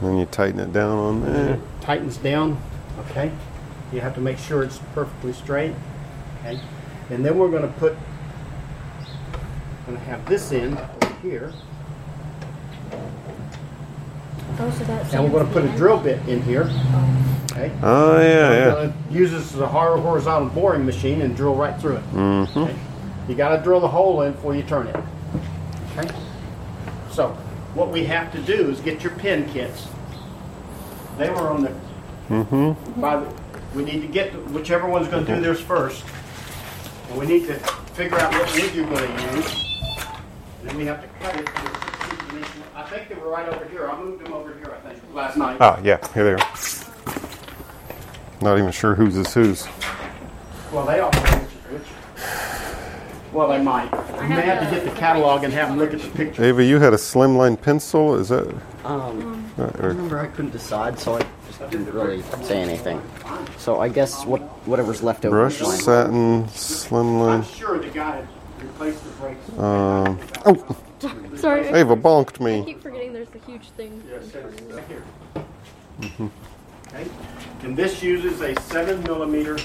Then 0.00 0.18
you 0.18 0.26
tighten 0.26 0.60
it 0.60 0.72
down 0.72 0.96
on 0.96 1.20
there. 1.22 1.58
tightens 1.80 2.16
down, 2.16 2.60
okay? 3.00 3.32
You 3.92 4.00
have 4.00 4.14
to 4.14 4.20
make 4.20 4.38
sure 4.38 4.62
it's 4.62 4.78
perfectly 4.94 5.32
straight, 5.32 5.74
okay? 6.38 6.60
And 7.10 7.24
then 7.24 7.36
we're 7.36 7.50
gonna 7.50 7.72
put, 7.78 7.96
gonna 9.86 9.98
have 10.00 10.24
this 10.26 10.52
end 10.52 10.78
over 10.78 11.14
here. 11.22 11.52
Oh, 14.60 14.70
so 14.70 14.84
that's 14.84 15.14
And 15.14 15.24
we're 15.24 15.30
going 15.30 15.46
to 15.46 15.52
put 15.52 15.64
a 15.64 15.76
drill 15.76 15.98
bit 15.98 16.26
in 16.28 16.42
here. 16.42 16.70
Okay. 17.52 17.72
Oh 17.82 18.20
yeah, 18.20 18.48
We're 18.50 18.58
yeah. 18.58 18.70
gonna 18.70 18.94
use 19.10 19.30
this 19.30 19.54
as 19.54 19.60
a 19.60 19.66
hor- 19.66 19.98
horizontal 19.98 20.48
boring 20.50 20.84
machine 20.84 21.22
and 21.22 21.36
drill 21.36 21.54
right 21.54 21.78
through 21.80 21.96
it. 21.96 22.12
Mm-hmm. 22.12 22.58
Okay? 22.58 22.76
You 23.28 23.34
got 23.34 23.56
to 23.56 23.62
drill 23.62 23.80
the 23.80 23.88
hole 23.88 24.22
in 24.22 24.32
before 24.32 24.54
you 24.54 24.62
turn 24.62 24.86
it. 24.88 24.96
Okay. 25.96 26.08
So 27.10 27.30
what 27.74 27.90
we 27.90 28.04
have 28.04 28.32
to 28.32 28.42
do 28.42 28.70
is 28.70 28.80
get 28.80 29.02
your 29.02 29.12
pin 29.14 29.48
kits. 29.50 29.88
They 31.16 31.30
were 31.30 31.48
on 31.48 31.62
the. 31.62 31.74
Mm-hmm. 32.28 33.00
By 33.00 33.16
the 33.16 33.34
we 33.74 33.84
need 33.84 34.00
to 34.00 34.08
get 34.08 34.32
whichever 34.50 34.88
one's 34.88 35.08
going 35.08 35.26
to 35.26 35.34
do 35.34 35.40
theirs 35.40 35.60
first, 35.60 36.04
and 37.10 37.18
we 37.18 37.26
need 37.26 37.46
to 37.46 37.54
figure 37.94 38.18
out 38.18 38.32
what 38.32 38.52
wood 38.54 38.74
you're 38.74 38.86
going 38.86 39.16
to 39.16 39.36
use. 39.36 39.64
And 40.60 40.70
then 40.70 40.76
we 40.76 40.86
have 40.86 41.02
to 41.02 41.08
cut 41.20 41.36
it. 41.36 41.46
to 41.46 41.52
a 41.52 42.18
16 42.18 42.38
inch. 42.38 42.46
I 42.74 42.87
think 42.98 43.08
they 43.08 43.14
were 43.24 43.30
right 43.30 43.48
over 43.48 43.64
here. 43.66 43.88
I 43.88 44.00
moved 44.00 44.24
them 44.24 44.32
over 44.32 44.54
here. 44.54 44.74
I 44.84 44.88
think 44.92 45.14
last 45.14 45.36
night. 45.36 45.56
Ah, 45.60 45.80
yeah. 45.82 45.98
Here 46.14 46.24
they 46.24 46.32
are. 46.42 46.48
Not 48.40 48.58
even 48.58 48.70
sure 48.70 48.94
whose 48.94 49.16
is 49.16 49.32
whose. 49.34 49.66
Well, 50.72 50.86
they 50.86 51.00
all 51.00 51.10
know 51.10 51.20
which 51.20 51.80
which. 51.80 53.32
Well, 53.32 53.48
they 53.48 53.60
might. 53.62 53.90
You 54.22 54.28
may 54.28 54.42
have 54.42 54.62
to 54.68 54.74
get 54.74 54.84
the 54.84 54.98
catalog 54.98 55.44
and 55.44 55.52
have 55.52 55.68
them 55.68 55.78
look 55.78 55.92
at 55.92 56.00
the 56.00 56.08
picture. 56.10 56.44
Ava, 56.44 56.64
you 56.64 56.78
had 56.78 56.92
a 56.94 56.96
slimline 56.96 57.60
pencil. 57.60 58.14
Is 58.14 58.28
that? 58.30 58.46
Um, 58.84 59.44
Uh, 59.58 59.70
I 59.80 59.86
remember 59.86 60.18
I 60.20 60.28
couldn't 60.28 60.52
decide, 60.52 60.98
so 61.00 61.16
I 61.16 61.26
just 61.48 61.58
didn't 61.70 61.92
really 61.92 62.22
say 62.42 62.62
anything. 62.62 63.02
So 63.58 63.80
I 63.80 63.88
guess 63.88 64.24
what 64.24 64.40
whatever's 64.68 65.02
left 65.02 65.24
over 65.24 65.36
brush, 65.36 65.60
is 65.60 65.66
fine. 65.66 65.78
satin, 65.78 66.34
I'm 66.42 66.48
slimline. 66.48 67.56
sure 67.56 67.78
the 67.78 67.88
guy 67.88 68.24
replaced 68.60 69.02
the 69.04 69.10
brakes. 69.10 69.48
Um, 69.58 70.18
oh, 70.46 70.76
Sorry. 71.40 71.66
Ava 71.68 71.96
bonked 71.96 72.40
I 72.40 72.44
me. 72.44 72.64
keep 72.64 72.82
forgetting 72.82 73.12
there's 73.12 73.28
the 73.28 73.38
huge 73.40 73.70
thing. 73.70 74.02
Yes, 74.10 74.34
Right 74.34 74.84
here. 74.88 75.02
Okay, 76.94 77.08
and 77.62 77.76
this 77.76 78.02
uses 78.02 78.40
a 78.40 78.58
seven 78.62 79.02
millimeter. 79.02 79.56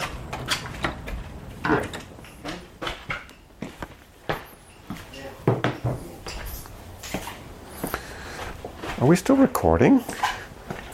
Are 8.99 9.05
we 9.07 9.15
still 9.15 9.36
recording? 9.36 10.03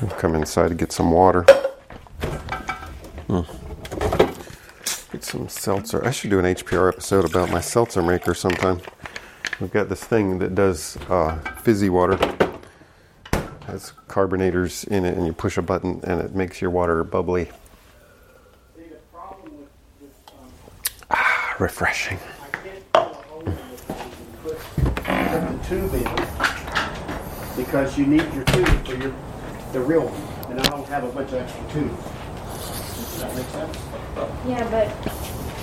I'll 0.01 0.07
come 0.09 0.35
inside 0.35 0.69
to 0.69 0.75
get 0.75 0.91
some 0.91 1.11
water. 1.11 1.43
Hmm. 3.27 3.41
Get 5.11 5.23
some 5.23 5.47
seltzer. 5.49 6.03
I 6.05 6.11
should 6.11 6.29
do 6.29 6.39
an 6.39 6.45
HPR 6.45 6.89
episode 6.89 7.25
about 7.25 7.51
my 7.51 7.61
seltzer 7.61 8.01
maker 8.01 8.33
sometime. 8.33 8.81
We've 9.59 9.71
got 9.71 9.89
this 9.89 10.03
thing 10.03 10.39
that 10.39 10.55
does 10.55 10.97
uh, 11.09 11.37
fizzy 11.61 11.89
water. 11.89 12.13
It 13.33 13.41
Has 13.65 13.91
carbonators 14.07 14.87
in 14.87 15.03
it, 15.03 15.17
and 15.17 15.25
you 15.27 15.33
push 15.33 15.57
a 15.57 15.61
button, 15.61 15.99
and 16.03 16.21
it 16.21 16.33
makes 16.33 16.61
your 16.61 16.71
water 16.71 17.03
bubbly. 17.03 17.45
See, 18.75 18.83
the 18.83 18.95
problem 19.11 19.57
with, 19.57 19.69
with 20.01 20.13
um, 20.31 20.49
Ah, 21.11 21.55
refreshing. 21.59 22.19
I 22.41 22.47
can't 22.57 22.93
drill 22.93 23.05
a 23.05 23.13
hole 23.13 23.41
in 23.41 23.55
this 23.69 23.81
thing 23.81 23.97
and 23.99 24.43
put, 24.43 24.57
put 24.95 25.61
the 25.61 25.67
tube 25.67 25.93
in 25.93 27.65
because 27.65 27.97
you 27.97 28.05
need 28.05 28.33
your 28.33 28.45
tube 28.45 28.87
for 28.87 28.95
your 28.95 29.13
the 29.73 29.79
real 29.81 30.01
one, 30.07 30.51
and 30.51 30.59
I 30.61 30.63
don't 30.69 30.87
have 30.87 31.03
a 31.03 31.11
bunch 31.11 31.29
of 31.33 31.35
extra 31.35 31.61
tubes. 31.71 32.03
Does 32.03 33.21
that 33.21 33.35
make 33.35 33.45
sense? 33.49 33.77
Yeah, 34.47 34.67
but 34.71 34.87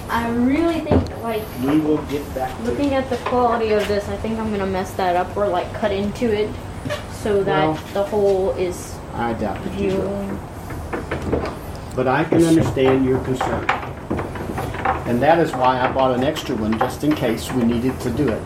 I 0.08 0.30
really 0.30 0.80
think 0.80 1.22
like 1.22 1.42
We 1.62 1.80
will 1.80 2.02
get 2.04 2.34
back 2.34 2.56
to 2.56 2.62
looking 2.64 2.94
at 2.94 3.08
the 3.10 3.16
quality 3.18 3.72
of 3.72 3.86
this, 3.88 4.08
I 4.08 4.16
think 4.16 4.38
I'm 4.38 4.50
gonna 4.50 4.66
mess 4.66 4.92
that 4.94 5.16
up 5.16 5.36
or 5.36 5.48
like 5.48 5.72
cut 5.74 5.90
into 5.90 6.32
it 6.32 6.50
so 7.12 7.42
that 7.44 7.66
Well- 7.66 7.78
the 7.92 8.04
hole 8.04 8.50
is 8.52 8.94
I 9.14 9.32
doubt 9.32 9.62
that 9.64 9.78
you 9.78 9.96
will. 9.96 10.38
But 11.96 12.06
I 12.06 12.24
can 12.24 12.44
understand 12.44 13.06
your 13.06 13.18
concern. 13.20 13.64
And 15.06 15.22
that 15.22 15.38
is 15.38 15.52
why 15.52 15.80
I 15.80 15.90
bought 15.90 16.14
an 16.14 16.22
extra 16.24 16.54
one 16.54 16.78
just 16.78 17.02
in 17.02 17.14
case 17.14 17.50
we 17.52 17.62
needed 17.62 17.98
to 18.00 18.10
do 18.10 18.28
it. 18.28 18.42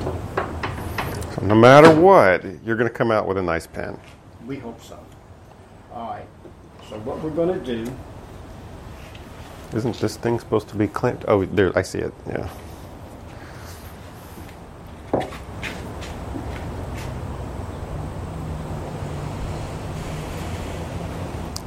So 1.35 1.43
no 1.47 1.55
matter 1.55 1.93
what, 1.93 2.45
you're 2.65 2.77
going 2.77 2.89
to 2.89 2.95
come 2.95 3.11
out 3.11 3.27
with 3.27 3.39
a 3.39 3.43
nice 3.43 3.67
pen. 3.67 3.99
We 4.47 4.57
hope 4.59 4.81
so. 4.83 4.99
All 5.93 6.11
right. 6.11 6.27
So 6.89 6.99
what 7.01 7.21
we're 7.21 7.31
going 7.31 7.59
to 7.59 7.65
do, 7.85 7.91
Isn't 9.75 9.97
this 10.01 10.17
thing 10.17 10.39
supposed 10.41 10.69
to 10.69 10.77
be 10.77 10.89
clamped? 10.89 11.25
Oh, 11.29 11.45
there, 11.45 11.77
I 11.79 11.83
see 11.83 11.99
it. 11.99 12.13
Yeah. 12.29 12.49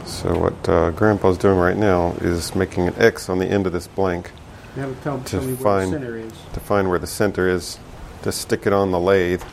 So 0.05 0.37
what 0.37 0.69
uh, 0.69 0.91
Grandpa's 0.91 1.37
doing 1.37 1.57
right 1.57 1.77
now 1.77 2.13
is 2.21 2.55
making 2.55 2.87
an 2.87 2.95
X 2.97 3.29
on 3.29 3.39
the 3.39 3.45
end 3.45 3.65
of 3.67 3.73
this 3.73 3.87
blank 3.87 4.31
you 4.75 4.81
have 4.81 4.95
to 4.97 5.03
tell, 5.03 5.19
To 5.19 5.23
tell 5.25 5.41
me 5.41 5.53
where 5.53 5.57
find- 5.57 5.93
the 5.93 5.97
center 5.99 6.17
is. 6.17 6.33
to 6.53 6.59
find 6.59 6.89
where 6.89 6.99
the 6.99 7.07
center 7.07 7.47
is, 7.47 7.77
to 8.23 8.31
stick 8.31 8.65
it 8.65 8.73
on 8.73 8.91
the 8.91 8.99
lathe. 8.99 9.43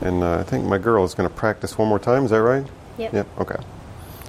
And 0.00 0.22
uh, 0.22 0.38
I 0.38 0.42
think 0.42 0.66
my 0.66 0.78
girl 0.78 1.04
is 1.04 1.14
going 1.14 1.28
to 1.28 1.34
practice 1.34 1.76
one 1.78 1.88
more 1.88 1.98
time. 1.98 2.24
Is 2.24 2.30
that 2.30 2.42
right? 2.42 2.66
Yep. 2.98 3.12
Yep. 3.14 3.26
Okay. 3.40 3.56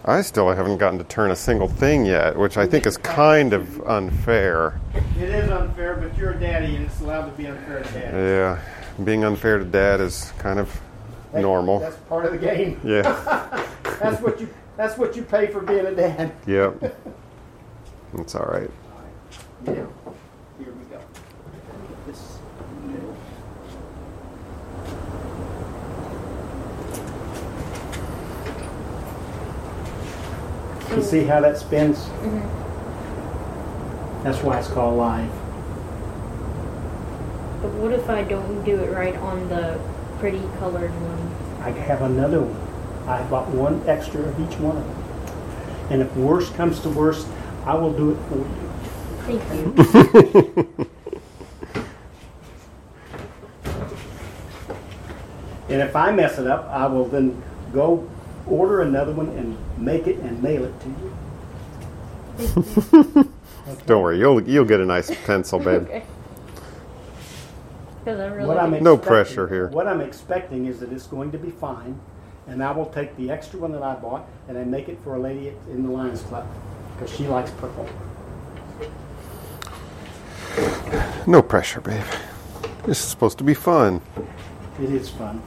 I 0.09 0.21
still 0.23 0.49
haven't 0.49 0.77
gotten 0.79 0.97
to 0.97 1.05
turn 1.05 1.29
a 1.29 1.35
single 1.35 1.67
thing 1.67 2.03
yet, 2.03 2.35
which 2.35 2.57
I 2.57 2.65
think 2.65 2.87
is 2.87 2.97
kind 2.97 3.53
of 3.53 3.79
unfair. 3.87 4.81
It 5.19 5.29
is 5.29 5.51
unfair, 5.51 5.97
but 5.97 6.17
you're 6.17 6.31
a 6.31 6.39
daddy 6.39 6.75
and 6.77 6.87
it's 6.87 6.99
allowed 6.99 7.25
to 7.25 7.31
be 7.33 7.45
unfair 7.45 7.83
to 7.83 7.91
daddy. 7.91 8.17
Yeah, 8.17 8.59
being 9.03 9.23
unfair 9.23 9.59
to 9.59 9.65
dad 9.65 10.01
is 10.01 10.33
kind 10.39 10.59
of 10.59 10.81
That- 11.31 11.43
normal. 11.43 11.77
That's 11.77 11.97
part 12.09 12.25
of 12.25 12.31
the 12.31 12.39
game. 12.39 12.81
Yeah. 12.83 13.03
That's 13.99 14.19
what 14.19 14.41
you 14.41 14.49
that's 14.77 14.97
what 14.97 15.15
you 15.15 15.21
pay 15.23 15.45
for 15.47 15.59
being 15.59 15.85
a 15.85 15.93
dad. 15.93 16.31
Yep. 16.47 16.97
It's 18.15 18.33
all 18.33 18.45
right. 18.45 18.71
Now, 19.65 19.73
here 19.73 19.85
we 20.57 20.85
go. 20.89 20.99
This 22.07 22.39
middle. 22.87 23.15
You 30.95 31.03
see 31.03 31.23
how 31.23 31.39
that 31.41 31.57
spins? 31.57 31.97
Mm-hmm. 31.99 34.23
That's 34.23 34.43
why 34.43 34.59
it's 34.59 34.67
called 34.67 34.97
live. 34.97 35.31
But 37.61 37.73
what 37.73 37.91
if 37.93 38.09
I 38.09 38.23
don't 38.23 38.63
do 38.63 38.79
it 38.79 38.89
right 38.91 39.15
on 39.17 39.47
the 39.49 39.79
pretty 40.19 40.41
colored 40.59 40.91
one? 40.91 41.61
I 41.61 41.71
have 41.71 42.01
another 42.01 42.41
one. 42.41 42.55
I 43.07 43.21
bought 43.29 43.49
one 43.49 43.83
extra 43.87 44.21
of 44.21 44.39
each 44.39 44.57
one 44.59 44.77
of 44.77 44.85
them. 44.85 44.95
And 45.91 46.01
if 46.01 46.15
worst 46.15 46.55
comes 46.55 46.79
to 46.81 46.89
worst, 46.89 47.27
I 47.65 47.75
will 47.75 47.93
do 47.93 48.11
it 48.11 48.17
for 48.29 48.37
you. 48.37 48.45
Thank 49.39 50.57
you. 50.57 50.65
And 55.69 55.81
if 55.83 55.95
I 55.95 56.11
mess 56.11 56.39
it 56.39 56.47
up, 56.47 56.67
I 56.69 56.87
will 56.87 57.05
then 57.05 57.41
go 57.71 58.09
order 58.47 58.81
another 58.81 59.13
one 59.13 59.29
and 59.29 59.55
make 59.79 60.07
it 60.07 60.17
and 60.17 60.41
mail 60.43 60.65
it 60.65 60.73
to 60.81 60.89
you. 60.89 61.13
Don't 63.85 64.01
worry, 64.01 64.19
you'll 64.19 64.41
you'll 64.47 64.65
get 64.65 64.79
a 64.79 64.85
nice 64.85 65.11
pencil, 65.25 65.59
babe. 65.59 65.83
okay. 65.83 66.03
Because 68.03 68.19
I 68.19 68.27
really 68.27 68.47
What 68.47 68.57
I'm 68.57 68.83
No 68.83 68.97
pressure 68.97 69.47
here. 69.47 69.67
What 69.67 69.87
I'm 69.87 70.01
expecting 70.01 70.65
is 70.65 70.79
that 70.79 70.91
it's 70.91 71.07
going 71.07 71.31
to 71.31 71.37
be 71.37 71.49
fine, 71.49 71.99
and 72.47 72.63
I 72.63 72.71
will 72.71 72.87
take 72.87 73.15
the 73.17 73.29
extra 73.29 73.59
one 73.59 73.71
that 73.73 73.83
I 73.83 73.95
bought 73.95 74.27
and 74.47 74.57
I 74.57 74.63
make 74.63 74.89
it 74.89 74.99
for 75.03 75.15
a 75.15 75.19
lady 75.19 75.53
in 75.71 75.83
the 75.83 75.91
Lions 75.91 76.21
Club 76.23 76.47
because 76.93 77.15
she 77.15 77.27
likes 77.27 77.51
purple. 77.51 77.87
No 81.27 81.41
pressure, 81.41 81.81
babe. 81.81 82.03
This 82.85 82.99
is 82.99 83.05
supposed 83.05 83.37
to 83.37 83.43
be 83.43 83.53
fun. 83.53 84.01
It 84.81 84.89
is 84.89 85.09
fun. 85.09 85.41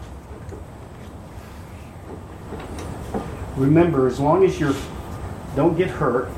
Remember, 3.56 4.06
as 4.06 4.18
long 4.18 4.44
as 4.44 4.58
you 4.58 4.74
don't 5.54 5.76
get 5.76 5.90
hurt, 5.90 6.30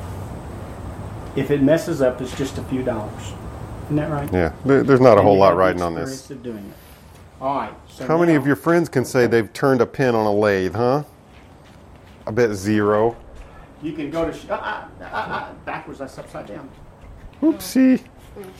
if 1.36 1.50
it 1.50 1.62
messes 1.62 2.02
up, 2.02 2.20
it's 2.20 2.36
just 2.36 2.58
a 2.58 2.62
few 2.64 2.82
dollars. 2.82 3.32
Isn't 3.84 3.96
that 3.96 4.10
right? 4.10 4.32
Yeah, 4.32 4.52
there, 4.64 4.82
there's 4.82 5.00
not 5.00 5.18
a 5.18 5.22
whole 5.22 5.36
lot 5.36 5.56
riding 5.56 5.82
on 5.82 5.94
this. 5.94 6.30
Of 6.30 6.42
doing 6.42 6.58
it. 6.58 6.74
All 7.40 7.56
right. 7.56 7.74
So 7.88 8.06
How 8.06 8.18
many 8.18 8.34
of 8.34 8.46
your 8.46 8.56
friends 8.56 8.88
can 8.88 9.04
say 9.04 9.26
they've 9.26 9.52
turned 9.52 9.80
a 9.80 9.86
pin 9.86 10.14
on 10.14 10.26
a 10.26 10.32
lathe, 10.32 10.74
huh? 10.74 11.04
I 12.26 12.30
bet 12.30 12.52
zero. 12.54 13.16
You 13.82 13.92
can 13.92 14.10
go 14.10 14.24
to 14.24 14.32
sh- 14.32 14.46
uh, 14.48 14.54
uh, 14.54 14.88
uh, 15.00 15.04
uh, 15.04 15.52
backwards. 15.66 15.98
That's 15.98 16.16
upside 16.16 16.46
down. 16.46 16.70
Oopsie. 17.42 18.02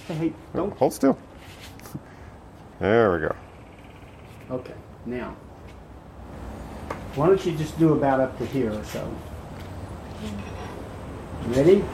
Hey, 0.08 0.32
don't. 0.54 0.76
Hold 0.76 0.92
still. 0.92 1.18
There 2.80 3.12
we 3.14 3.20
go. 3.20 3.36
Okay. 4.50 4.74
Now, 5.06 5.36
why 7.14 7.26
don't 7.28 7.44
you 7.46 7.52
just 7.52 7.78
do 7.78 7.92
about 7.92 8.20
up 8.20 8.36
to 8.38 8.46
here 8.46 8.72
or 8.72 8.84
so? 8.84 9.08
Ready? 11.48 11.84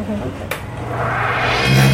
Okay. 0.00 1.90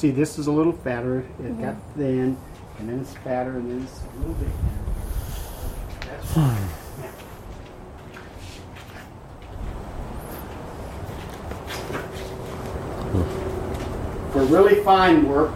See 0.00 0.10
this 0.10 0.38
is 0.38 0.46
a 0.46 0.52
little 0.52 0.72
fatter. 0.72 1.20
It 1.44 1.60
got 1.60 1.76
thin, 1.94 2.34
and 2.78 2.88
then 2.88 3.00
it's 3.00 3.12
fatter, 3.16 3.50
and 3.58 3.70
then 3.70 3.82
it's 3.82 4.00
a 4.00 4.18
little 4.18 4.34
bit 4.34 4.48
thinner. 4.48 6.16
That's 6.16 6.32
fine. 6.32 6.68
For 14.32 14.44
really 14.44 14.82
fine 14.84 15.28
work, 15.28 15.52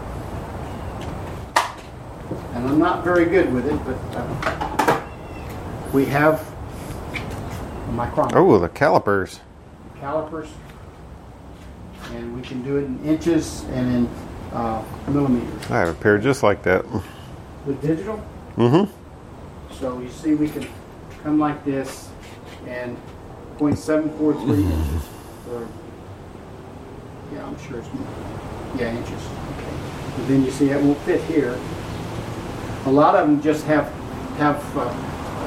and 2.54 2.66
I'm 2.66 2.78
not 2.80 3.04
very 3.04 3.24
good 3.26 3.52
with 3.52 3.66
it, 3.66 3.78
but 3.84 3.96
uh, 4.18 5.00
we 5.92 6.04
have 6.06 6.44
a 7.88 7.92
micrometer 7.92 8.38
Oh, 8.38 8.58
the 8.58 8.68
calipers. 8.68 9.38
calipers, 10.00 10.48
and 12.10 12.34
we 12.34 12.42
can 12.42 12.64
do 12.64 12.78
it 12.78 12.84
in 12.86 13.04
inches 13.04 13.62
and 13.70 13.94
in 13.94 14.08
uh, 14.54 14.82
millimeters. 15.08 15.70
I 15.70 15.80
have 15.80 15.88
a 15.88 15.94
pair 15.94 16.18
just 16.18 16.42
like 16.42 16.62
that. 16.62 16.84
With 17.66 17.80
digital, 17.82 18.22
Mm-hmm. 18.56 19.74
so 19.74 19.98
you 19.98 20.08
see 20.10 20.34
we 20.34 20.48
can 20.48 20.66
come 21.24 21.38
like 21.40 21.64
this 21.64 22.08
and 22.68 22.96
0.743 23.58 24.70
inches. 24.70 25.08
Or, 25.50 25.66
yeah, 27.32 27.44
I'm 27.46 27.58
sure 27.66 27.78
it's 27.80 27.88
yeah 28.78 28.90
inches. 28.96 29.10
Okay. 29.12 29.74
But 30.16 30.28
then 30.28 30.44
you 30.44 30.50
see 30.52 30.70
it 30.70 30.80
won't 30.80 30.98
fit 31.00 31.20
here. 31.24 31.58
A 32.86 32.90
lot 32.90 33.14
of 33.16 33.26
them 33.26 33.40
just 33.42 33.64
have 33.66 33.86
have 34.36 34.62
uh, 34.76 34.88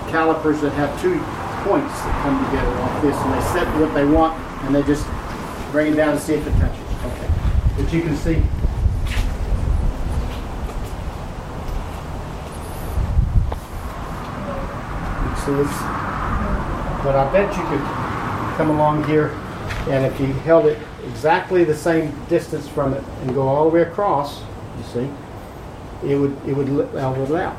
calipers 0.09 0.59
that 0.61 0.71
have 0.71 0.89
two 1.01 1.17
points 1.69 1.93
that 2.01 2.23
come 2.23 2.43
together 2.45 2.71
like 2.79 3.01
this, 3.03 3.15
and 3.15 3.33
they 3.33 3.41
set 3.53 3.79
what 3.79 3.93
they 3.93 4.05
want, 4.05 4.37
and 4.65 4.75
they 4.75 4.83
just 4.83 5.05
bring 5.71 5.93
it 5.93 5.95
down 5.95 6.09
and 6.13 6.19
see 6.19 6.33
if 6.33 6.45
it 6.45 6.51
touches. 6.53 6.83
Okay. 7.05 7.29
But 7.77 7.93
you 7.93 8.01
can 8.01 8.15
see. 8.17 8.41
You 15.47 15.63
but 17.03 17.15
I 17.15 17.29
bet 17.31 17.55
you 17.55 17.63
could 17.63 17.81
come 18.57 18.69
along 18.69 19.05
here, 19.05 19.29
and 19.87 20.05
if 20.05 20.19
you 20.19 20.27
held 20.27 20.65
it 20.65 20.77
exactly 21.07 21.63
the 21.63 21.75
same 21.75 22.13
distance 22.27 22.67
from 22.67 22.93
it 22.93 23.03
and 23.21 23.33
go 23.33 23.47
all 23.47 23.63
the 23.69 23.73
way 23.73 23.83
across, 23.83 24.41
you 24.77 24.83
see, 24.93 25.09
it 26.05 26.15
would 26.17 26.35
it 26.45 26.53
would 26.53 26.67
level 26.93 27.33
it 27.33 27.41
out. 27.41 27.55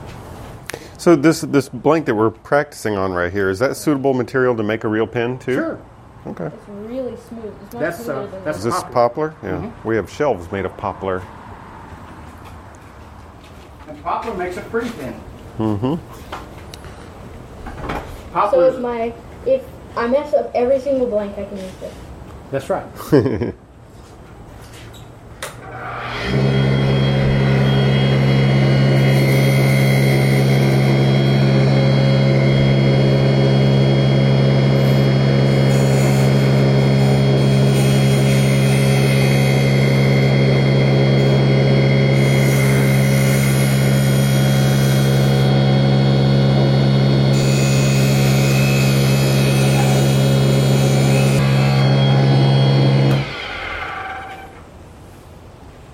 So 0.98 1.16
this 1.16 1.40
this 1.40 1.70
blank 1.70 2.04
that 2.06 2.14
we're 2.14 2.30
practicing 2.30 2.94
on 2.98 3.12
right 3.12 3.32
here 3.32 3.48
is 3.48 3.58
that 3.60 3.74
suitable 3.74 4.12
material 4.12 4.54
to 4.56 4.62
make 4.62 4.84
a 4.84 4.88
real 4.88 5.06
pen 5.06 5.38
too? 5.38 5.54
Sure. 5.54 5.80
Okay. 6.26 6.46
It's 6.46 6.68
really 6.68 7.16
smooth. 7.16 7.54
It's 7.64 7.72
not 7.72 7.80
That's, 7.80 8.08
uh, 8.08 8.26
that's 8.44 8.58
Is 8.58 8.64
this. 8.64 8.74
this 8.74 8.82
Poplar. 8.82 9.30
poplar? 9.30 9.50
Yeah. 9.50 9.72
We 9.84 9.96
have 9.96 10.10
shelves 10.10 10.52
made 10.52 10.66
of 10.66 10.76
poplar. 10.76 11.22
And 13.86 14.02
poplar 14.02 14.34
makes 14.34 14.58
a 14.58 14.62
pretty 14.62 14.90
pen. 14.90 15.18
Mm-hmm. 15.56 16.47
So 18.28 18.32
Poplar. 18.34 18.68
if 18.68 18.78
my 18.80 19.14
if 19.46 19.64
I 19.96 20.06
mess 20.06 20.34
up 20.34 20.50
every 20.54 20.80
single 20.80 21.06
blank, 21.06 21.38
I 21.38 21.44
can 21.44 21.56
use 21.56 21.72
this. 21.80 21.94
that's 22.50 22.68
right. 22.70 22.86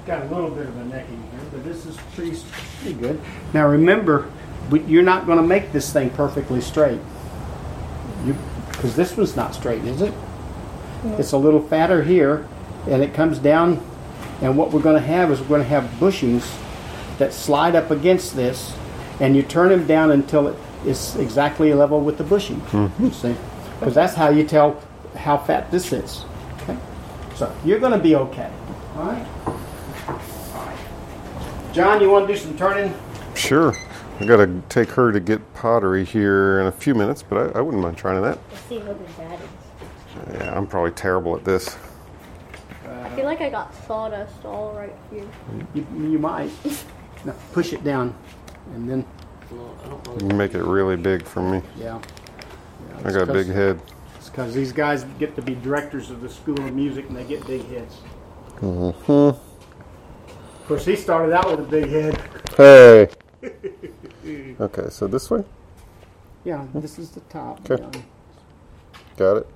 Got 0.06 0.20
a 0.20 0.26
little 0.26 0.50
bit 0.50 0.66
of 0.66 0.76
a 0.76 0.84
necking 0.84 1.16
here, 1.30 1.40
but 1.50 1.64
this 1.64 1.86
is 1.86 1.96
pretty, 2.14 2.38
pretty 2.80 2.92
good. 3.00 3.18
Now 3.54 3.63
remember, 3.74 4.30
you're 4.86 5.02
not 5.02 5.26
going 5.26 5.38
to 5.38 5.46
make 5.46 5.72
this 5.72 5.92
thing 5.92 6.10
perfectly 6.10 6.60
straight. 6.60 7.00
Because 8.72 8.96
this 8.96 9.16
one's 9.16 9.36
not 9.36 9.54
straight, 9.54 9.84
is 9.84 10.00
it? 10.00 10.14
It's 11.18 11.32
a 11.32 11.38
little 11.38 11.60
fatter 11.60 12.02
here, 12.02 12.46
and 12.88 13.02
it 13.02 13.12
comes 13.14 13.38
down. 13.38 13.84
And 14.40 14.56
what 14.56 14.72
we're 14.72 14.82
going 14.82 15.00
to 15.00 15.06
have 15.06 15.30
is 15.30 15.40
we're 15.40 15.48
going 15.48 15.62
to 15.62 15.68
have 15.68 15.84
bushings 16.00 16.50
that 17.18 17.32
slide 17.32 17.76
up 17.76 17.90
against 17.90 18.34
this, 18.34 18.74
and 19.20 19.36
you 19.36 19.42
turn 19.42 19.68
them 19.68 19.86
down 19.86 20.10
until 20.10 20.48
it 20.48 20.56
is 20.84 21.16
exactly 21.16 21.72
level 21.72 22.00
with 22.00 22.18
the 22.18 22.24
bushing. 22.24 22.62
You 22.98 23.10
see, 23.10 23.36
because 23.78 23.94
that's 23.94 24.14
how 24.14 24.30
you 24.30 24.44
tell 24.44 24.82
how 25.14 25.38
fat 25.38 25.70
this 25.70 25.92
is. 25.92 26.24
Okay, 26.62 26.76
so 27.36 27.54
you're 27.64 27.78
going 27.78 27.92
to 27.92 27.98
be 27.98 28.16
okay. 28.16 28.50
All 28.96 29.04
right. 29.04 29.26
John, 31.72 32.00
you 32.00 32.10
want 32.10 32.26
to 32.26 32.32
do 32.32 32.38
some 32.38 32.56
turning? 32.56 32.94
Sure. 33.34 33.74
I 34.20 34.26
got 34.26 34.36
to 34.36 34.62
take 34.68 34.90
her 34.90 35.10
to 35.12 35.20
get 35.20 35.54
pottery 35.54 36.04
here 36.04 36.60
in 36.60 36.66
a 36.66 36.72
few 36.72 36.94
minutes, 36.94 37.22
but 37.22 37.56
I, 37.56 37.58
I 37.58 37.60
wouldn't 37.60 37.82
mind 37.82 37.96
trying 37.96 38.22
that. 38.22 38.38
Let's 38.50 38.62
see 38.64 38.78
how 38.78 38.92
good 38.92 39.08
that 39.16 39.40
is. 39.40 40.40
Yeah, 40.40 40.56
I'm 40.56 40.66
probably 40.66 40.92
terrible 40.92 41.36
at 41.36 41.44
this. 41.44 41.76
I 42.88 43.08
feel 43.16 43.24
like 43.24 43.40
I 43.40 43.50
got 43.50 43.74
sawdust 43.86 44.44
all 44.44 44.72
right 44.74 44.94
here. 45.10 45.26
You, 45.74 45.86
you 45.94 46.18
might. 46.18 46.50
Now 47.24 47.34
push 47.52 47.72
it 47.72 47.82
down, 47.84 48.14
and 48.74 48.88
then 48.88 49.04
You 50.20 50.28
make 50.34 50.54
it 50.54 50.62
really 50.62 50.96
big 50.96 51.24
for 51.24 51.40
me. 51.42 51.62
yeah. 51.78 52.00
I 53.04 53.12
got 53.12 53.28
a 53.28 53.32
big 53.32 53.46
head. 53.48 53.80
It's 54.16 54.30
because 54.30 54.54
these 54.54 54.72
guys 54.72 55.04
get 55.18 55.34
to 55.36 55.42
be 55.42 55.54
directors 55.56 56.10
of 56.10 56.20
the 56.20 56.28
School 56.28 56.58
of 56.60 56.72
Music, 56.74 57.08
and 57.08 57.16
they 57.16 57.24
get 57.24 57.46
big 57.46 57.66
heads. 57.68 57.96
Mm-hmm. 58.60 59.10
Of 59.12 60.68
course, 60.68 60.84
he 60.86 60.96
started 60.96 61.34
out 61.34 61.50
with 61.50 61.60
a 61.60 61.70
big 61.70 61.88
head. 61.88 62.20
Hey. 62.56 63.08
Okay, 64.60 64.88
so 64.88 65.06
this 65.06 65.30
way. 65.30 65.44
Yeah, 66.44 66.62
hmm. 66.64 66.80
this 66.80 66.98
is 66.98 67.10
the 67.10 67.20
top. 67.20 67.60
Okay. 67.70 67.82
John. 67.82 68.04
Got 69.16 69.36
it. 69.38 69.46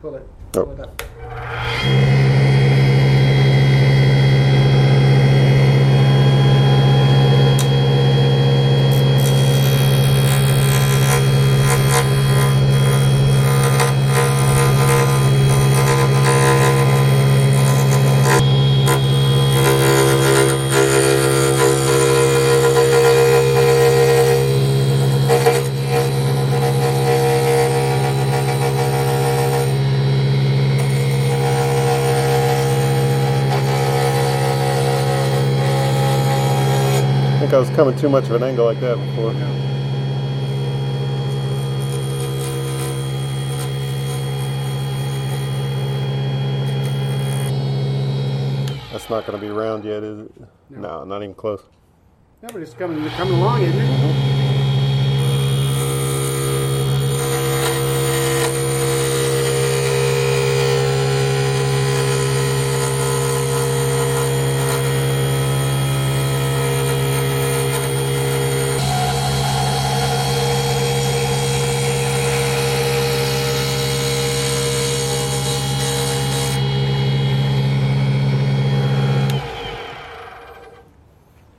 Pull 0.00 0.14
it. 0.14 0.26
Oh. 0.54 0.70
It 0.70 0.80
up. 0.80 2.14
I 37.58 37.60
was 37.60 37.70
coming 37.70 37.98
too 37.98 38.08
much 38.08 38.22
of 38.26 38.30
an 38.30 38.44
angle 38.44 38.66
like 38.66 38.78
that 38.78 38.94
before. 38.94 39.32
That's 48.92 49.10
not 49.10 49.26
going 49.26 49.40
to 49.40 49.44
be 49.44 49.50
round 49.50 49.84
yet, 49.84 50.04
is 50.04 50.26
it? 50.26 50.32
No, 50.70 51.02
not 51.02 51.24
even 51.24 51.34
close. 51.34 51.64
Yeah, 52.44 52.50
but 52.52 52.62
it's 52.62 52.74
coming, 52.74 53.04
coming 53.10 53.34
along, 53.34 53.62
isn't 53.62 53.76
it? 53.76 54.38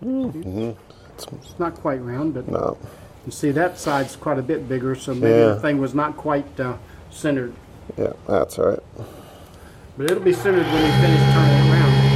Mm-hmm. 0.02 0.72
It's 1.16 1.60
not 1.80 1.82
quite 1.82 2.02
round, 2.04 2.34
but 2.34 2.48
No. 2.48 2.78
you 3.26 3.32
see 3.32 3.52
that 3.52 3.78
side's 3.78 4.16
quite 4.16 4.38
a 4.38 4.42
bit 4.42 4.68
bigger, 4.68 4.96
so 4.96 5.14
maybe 5.14 5.40
Yeah. 5.40 5.54
the 5.56 5.60
thing 5.60 5.80
was 5.80 5.94
not 5.96 6.18
quite 6.18 6.60
uh, 6.60 6.74
centered. 7.10 7.54
Yeah, 7.98 8.14
that's 8.28 8.60
all 8.60 8.70
right. 8.70 8.84
But 9.98 10.12
it'll 10.12 10.24
be 10.24 10.34
centered 10.34 10.66
when 10.66 10.86
you 10.86 10.92
finish 11.02 11.34
turning 11.34 11.68
it 11.68 11.72
around. 11.72 12.10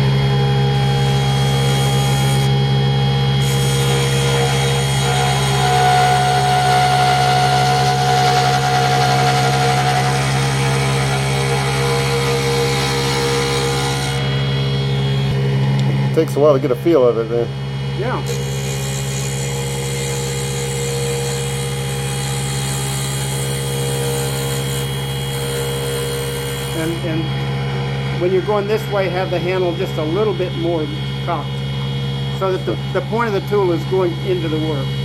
takes 16.16 16.36
a 16.36 16.40
while 16.40 16.54
to 16.54 16.60
get 16.60 16.70
a 16.70 16.76
feel 16.76 17.08
of 17.08 17.18
it 17.18 17.28
then. 17.28 17.48
Yeah. 18.00 18.53
And, 26.84 26.92
and 27.08 28.22
when 28.22 28.34
you're 28.34 28.42
going 28.42 28.68
this 28.68 28.86
way, 28.92 29.08
have 29.08 29.32
the 29.32 29.40
handle 29.40 29.74
just 29.78 29.96
a 29.98 30.04
little 30.04 30.34
bit 30.34 30.54
more 30.58 30.86
cocked 31.24 31.50
so 32.40 32.52
that 32.52 32.66
the, 32.66 32.76
the 33.00 33.06
point 33.08 33.34
of 33.34 33.42
the 33.42 33.50
tool 33.50 33.72
is 33.72 33.82
going 33.86 34.12
into 34.28 34.50
the 34.50 34.60
work. 34.68 35.03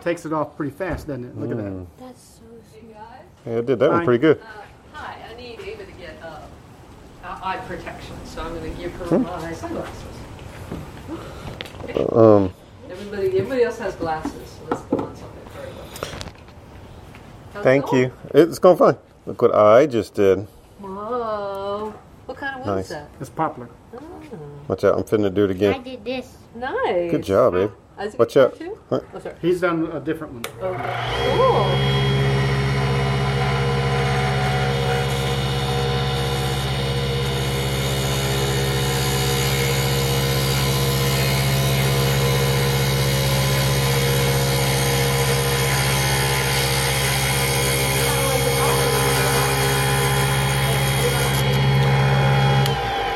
Takes 0.00 0.24
it 0.24 0.32
off 0.32 0.56
pretty 0.56 0.70
fast, 0.74 1.06
doesn't 1.08 1.24
it? 1.24 1.36
Look 1.36 1.50
at 1.50 1.56
that. 1.56 1.86
That's 1.98 2.22
so 2.22 2.42
sweet. 2.70 2.94
Yeah, 3.46 3.52
it 3.58 3.66
did 3.66 3.78
that 3.80 3.90
one 3.90 4.04
pretty 4.04 4.20
good. 4.20 4.40
Hi, 4.92 5.16
I 5.30 5.34
need 5.36 5.60
Ava 5.60 5.84
to 5.84 5.92
get 5.92 6.16
uh, 6.22 6.40
uh, 7.24 7.40
eye 7.42 7.56
protection, 7.66 8.14
so 8.24 8.42
I'm 8.42 8.54
going 8.54 8.70
to 8.74 8.80
give 8.80 8.92
her 8.94 9.18
my 9.18 9.52
sunglasses. 9.52 10.04
Um, 12.12 12.52
Everybody, 12.90 13.26
everybody 13.38 13.62
else 13.62 13.78
has 13.78 13.94
glasses, 13.96 14.32
so 14.50 14.64
let's 14.70 14.82
put 14.82 15.00
on 15.00 15.14
something 15.16 15.46
for 15.50 15.58
everybody. 15.60 15.88
How's 17.52 17.60
it 17.60 17.64
thank 17.64 17.92
you. 17.92 18.12
It's 18.34 18.58
going 18.58 18.76
fine. 18.76 18.96
Look 19.26 19.42
what 19.42 19.54
I 19.54 19.86
just 19.86 20.14
did. 20.14 20.46
Whoa. 20.78 21.94
What 22.26 22.36
kind 22.38 22.60
of 22.60 22.66
wood 22.66 22.74
Nice. 22.76 22.84
is 22.86 22.90
that? 22.90 23.08
It's 23.20 23.30
poplar. 23.30 23.68
Watch 24.68 24.84
out, 24.84 24.96
I'm 24.96 25.04
finna 25.04 25.32
do 25.32 25.44
it 25.44 25.50
again. 25.50 25.74
I 25.74 25.78
did 25.78 26.04
this. 26.04 26.36
Nice. 26.54 27.10
Good 27.10 27.22
job, 27.24 27.52
babe. 27.54 27.70
Isaac 27.98 28.18
Watch 28.18 28.36
out. 28.36 28.56
too? 28.56 28.78
Huh? 28.88 29.00
Oh, 29.12 29.18
sorry. 29.18 29.34
He's 29.42 29.60
done 29.60 29.86
a 29.92 30.00
different 30.00 30.32
one. 30.34 30.44
Okay. 30.62 31.36
Cool. 31.36 31.98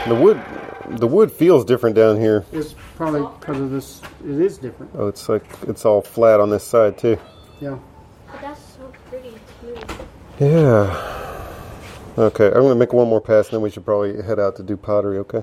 The 0.08 0.16
wood, 0.16 0.36
the 1.02 1.08
wood 1.08 1.32
feels 1.32 1.64
different 1.64 1.96
down 1.96 2.20
here. 2.20 2.44
It's 2.52 2.76
probably 2.94 3.22
because 3.40 3.60
of 3.60 3.72
this. 3.72 4.00
It 4.24 4.40
is 4.40 4.56
different. 4.56 4.92
Oh, 4.94 5.08
it's 5.08 5.28
like 5.28 5.44
it's 5.66 5.84
all 5.84 6.00
flat 6.00 6.38
on 6.38 6.48
this 6.48 6.62
side 6.62 6.96
too. 6.96 7.18
Yeah. 7.60 7.76
But 8.30 8.40
that's 8.40 8.60
so 8.76 8.92
pretty 9.10 9.34
too. 9.60 9.74
Yeah. 10.38 11.56
Okay, 12.16 12.46
I'm 12.46 12.62
gonna 12.62 12.76
make 12.76 12.92
one 12.92 13.08
more 13.08 13.20
pass, 13.20 13.46
and 13.46 13.54
then 13.54 13.62
we 13.62 13.70
should 13.70 13.84
probably 13.84 14.22
head 14.22 14.38
out 14.38 14.54
to 14.56 14.62
do 14.62 14.76
pottery. 14.76 15.18
Okay. 15.18 15.42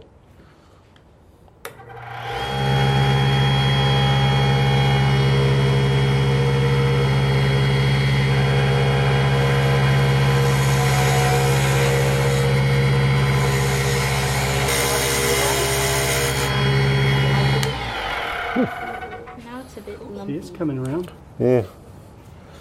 Bit 19.91 19.99
See, 19.99 20.05
lumpy. 20.05 20.37
it's 20.37 20.49
coming 20.49 20.77
around. 20.79 21.11
Yeah. 21.39 21.63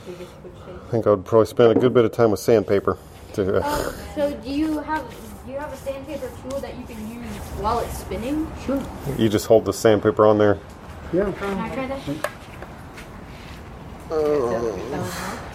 I 0.09 0.91
think 0.91 1.07
I 1.07 1.11
would 1.11 1.24
probably 1.24 1.47
spend 1.47 1.76
a 1.76 1.81
good 1.81 1.93
bit 1.93 2.05
of 2.05 2.12
time 2.12 2.31
with 2.31 2.41
sandpaper. 2.41 2.97
To, 3.35 3.59
uh, 3.59 3.62
Oh, 3.64 3.95
so 4.14 4.33
do 4.35 4.51
you 4.51 4.79
have 4.81 5.05
do 5.45 5.53
you 5.53 5.59
have 5.59 5.72
a 5.72 5.76
sandpaper 5.76 6.31
tool 6.43 6.61
that 6.61 6.76
you 6.79 6.85
can 6.85 7.09
use 7.11 7.26
while 7.61 7.79
it's 7.81 7.99
spinning? 7.99 8.51
Sure. 8.64 8.83
you 9.18 9.29
just 9.29 9.47
hold 9.47 9.64
the 9.64 9.72
sandpaper 9.72 10.26
on 10.26 10.39
there. 10.39 10.59
Yeah. 11.12 11.31
Can 11.33 11.59
I 11.59 11.74
try 11.74 11.87
that? 11.87 12.01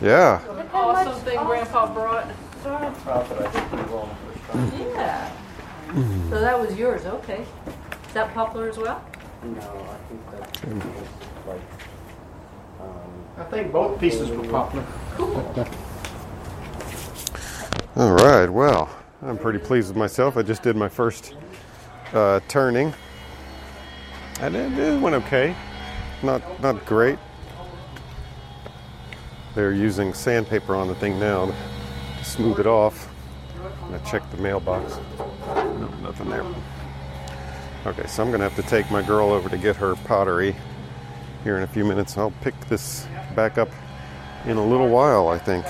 Yeah. 0.02 0.42
Awesome 0.74 1.20
thing 1.22 1.40
Grandpa 1.46 1.94
brought. 1.94 2.28
Yeah. 4.76 5.32
So 6.30 6.40
that 6.40 6.60
was 6.60 6.76
yours, 6.78 7.06
okay. 7.06 7.46
Is 8.08 8.14
that 8.14 8.34
poplar 8.34 8.70
as 8.70 8.78
well? 8.78 9.04
No, 9.44 9.60
I 9.60 9.98
think 10.08 10.22
that's 10.32 10.60
like. 11.46 11.62
Um, 12.82 13.26
I 13.38 13.44
think 13.44 13.72
both 13.72 14.00
pieces 14.00 14.30
were 14.30 14.44
poplar. 14.48 14.86
All 17.96 18.12
right. 18.12 18.50
Well, 18.50 18.90
I'm 19.22 19.38
pretty 19.38 19.60
pleased 19.60 19.90
with 19.90 19.98
myself. 19.98 20.38
I 20.38 20.42
just 20.42 20.64
did 20.64 20.76
my 20.76 20.90
first 20.90 21.36
uh, 22.14 22.40
turning, 22.48 22.94
and 24.40 24.56
it, 24.56 24.78
it 24.78 25.02
went 25.02 25.16
okay. 25.16 25.56
Not 26.22 26.62
not 26.62 26.86
great. 26.86 27.20
They're 29.56 29.74
using 29.74 30.14
sandpaper 30.14 30.76
on 30.76 30.88
the 30.88 30.96
thing 30.96 31.20
now 31.20 31.46
to 32.18 32.26
smooth 32.26 32.60
it 32.60 32.68
off. 32.68 33.10
I 33.92 33.98
checked 34.00 34.32
the 34.32 34.38
mailbox. 34.38 34.98
No, 35.48 35.88
nothing 36.02 36.30
there. 36.30 36.46
Okay, 37.86 38.08
so 38.08 38.24
I'm 38.24 38.32
gonna 38.32 38.50
have 38.50 38.56
to 38.56 38.64
take 38.64 38.90
my 38.90 39.02
girl 39.02 39.32
over 39.32 39.50
to 39.50 39.58
get 39.58 39.76
her 39.76 39.96
pottery 39.96 40.56
here 41.44 41.58
in 41.58 41.64
a 41.64 41.68
few 41.68 41.84
minutes. 41.84 42.18
I'll 42.18 42.32
pick 42.42 42.60
this 42.68 43.08
back 43.36 43.58
up 43.58 43.70
in 44.46 44.58
a 44.58 44.66
little 44.66 44.90
while, 44.90 45.28
I 45.28 45.38
think. 45.38 45.66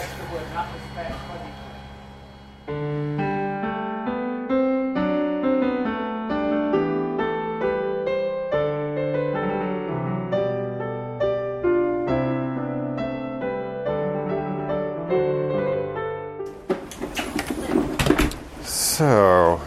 So, 18.64 19.60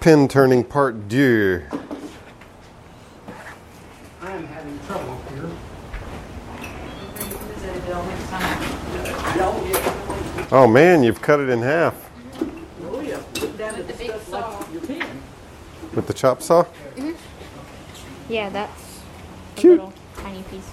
pin 0.00 0.26
turning 0.26 0.64
part 0.64 1.08
deux. 1.08 1.62
I 4.22 4.32
am 4.32 4.46
having 4.46 4.78
trouble 4.86 5.20
here. 5.28 5.50
Oh 10.54 10.66
man, 10.66 11.02
you've 11.02 11.22
cut 11.22 11.40
it 11.40 11.48
in 11.48 11.62
half 11.62 12.10
Oh 12.84 13.00
yeah. 13.00 13.16
with 15.94 16.06
the 16.06 16.12
chop 16.12 16.42
saw. 16.42 16.66
Mhm. 16.94 17.14
Yeah, 18.28 18.50
that's 18.50 19.00
a 19.56 19.58
Cute. 19.58 19.72
little 19.78 19.94
tiny 20.14 20.42
piece. 20.42 20.68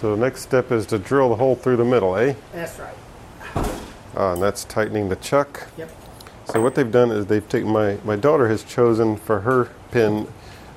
So 0.00 0.16
the 0.16 0.20
next 0.20 0.42
step 0.42 0.72
is 0.72 0.86
to 0.86 0.98
drill 0.98 1.28
the 1.28 1.36
hole 1.36 1.54
through 1.54 1.76
the 1.76 1.84
middle, 1.84 2.16
eh? 2.16 2.34
That's 2.52 2.80
right. 2.80 2.94
Ah, 4.16 4.32
and 4.32 4.42
that's 4.42 4.64
tightening 4.64 5.08
the 5.08 5.14
chuck. 5.16 5.68
Yep. 5.78 5.88
So 6.46 6.60
what 6.60 6.74
they've 6.74 6.90
done 6.90 7.12
is 7.12 7.26
they've 7.26 7.48
taken 7.48 7.70
my 7.70 7.98
my 8.04 8.16
daughter 8.16 8.48
has 8.48 8.64
chosen 8.64 9.16
for 9.16 9.42
her 9.42 9.68
pin 9.92 10.26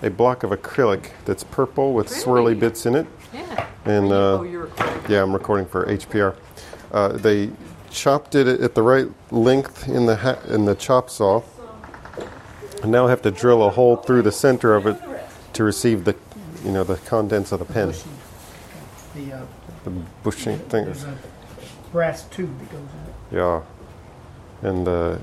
a 0.04 0.12
block 0.12 0.44
of 0.44 0.52
acrylic 0.52 1.10
that's 1.26 1.44
purple 1.44 1.94
with 1.94 2.10
swirly 2.10 2.58
bits 2.58 2.86
in 2.86 2.94
it. 2.94 3.08
Yeah. 3.56 3.68
And 3.86 4.12
uh, 4.12 4.40
oh, 4.40 4.44
you're 4.44 4.64
recording. 4.64 5.02
yeah, 5.12 5.22
I'm 5.22 5.34
recording 5.34 5.66
for 5.66 5.86
HPR. 5.86 6.36
Uh, 6.92 7.10
they 7.10 7.52
chopped 7.92 8.36
it 8.36 8.48
at 8.48 8.76
the 8.76 8.82
right 8.82 9.08
length 9.32 9.88
in 9.88 10.06
the 10.06 10.16
ha- 10.18 10.40
in 10.48 10.66
the 10.66 10.76
chop 10.76 11.10
saw. 11.10 11.42
And 12.84 12.92
now 12.92 13.08
I 13.08 13.10
have 13.10 13.22
to 13.24 13.32
drill 13.32 13.64
a 13.66 13.70
hole 13.70 13.96
through 13.98 14.22
the 14.24 14.32
center 14.32 14.76
of 14.76 14.86
it 14.86 14.98
to 15.54 15.64
receive 15.64 16.04
the 16.06 16.16
you 16.64 16.72
know 16.72 16.84
the 16.84 16.96
contents 16.98 17.52
of 17.52 17.60
the 17.60 17.66
pen. 17.66 17.94
The 19.16 19.34
uh, 19.34 19.42
The 19.84 19.92
bushing 20.24 20.58
thing. 20.60 20.86
there's 20.86 21.04
a 21.04 21.18
brass 21.92 22.24
tube 22.26 22.58
that 22.60 22.72
goes 22.72 22.82
in 22.82 23.38
it. 23.38 23.42
Yeah. 23.42 23.62
And 24.62 24.86
the 24.88 25.20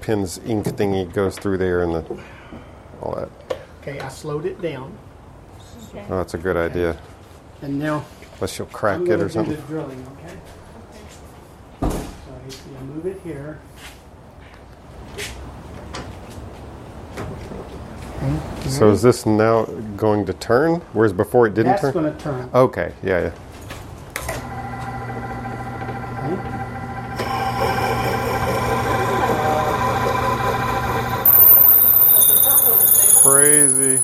pin's 0.00 0.38
ink 0.38 0.64
thingy 0.66 1.12
goes 1.12 1.38
through 1.38 1.58
there 1.58 1.82
and 1.82 1.94
the 1.94 2.20
all 3.00 3.14
that. 3.14 3.56
Okay, 3.82 4.00
I 4.00 4.08
slowed 4.08 4.46
it 4.46 4.60
down, 4.60 4.96
Okay. 5.90 6.04
Oh, 6.10 6.16
that's 6.18 6.34
a 6.34 6.38
good 6.38 6.56
idea. 6.56 6.96
And 7.62 7.78
now 7.78 8.04
Unless 8.34 8.58
you'll 8.58 8.68
crack 8.68 8.98
I'm 8.98 9.10
it 9.10 9.20
or 9.20 9.24
do 9.26 9.28
something. 9.30 9.56
the 9.56 9.62
drilling. 9.62 10.06
Okay. 10.18 10.36
So 11.80 12.62
you 12.70 12.86
move 12.86 13.06
it 13.06 13.20
here. 13.24 13.58
Okay, 18.22 18.68
So 18.68 18.90
is 18.90 19.02
this 19.02 19.24
now 19.26 19.64
going 19.96 20.26
to 20.26 20.32
turn? 20.34 20.76
Whereas 20.92 21.12
before 21.12 21.46
it 21.46 21.54
didn't 21.54 21.72
That's 21.72 21.82
turn? 21.82 21.92
going 21.92 22.14
to 22.16 22.20
turn. 22.22 22.50
Okay, 22.54 22.92
yeah, 23.02 23.20
yeah. 23.20 23.32
Okay. 26.24 26.52
Crazy. 33.22 34.02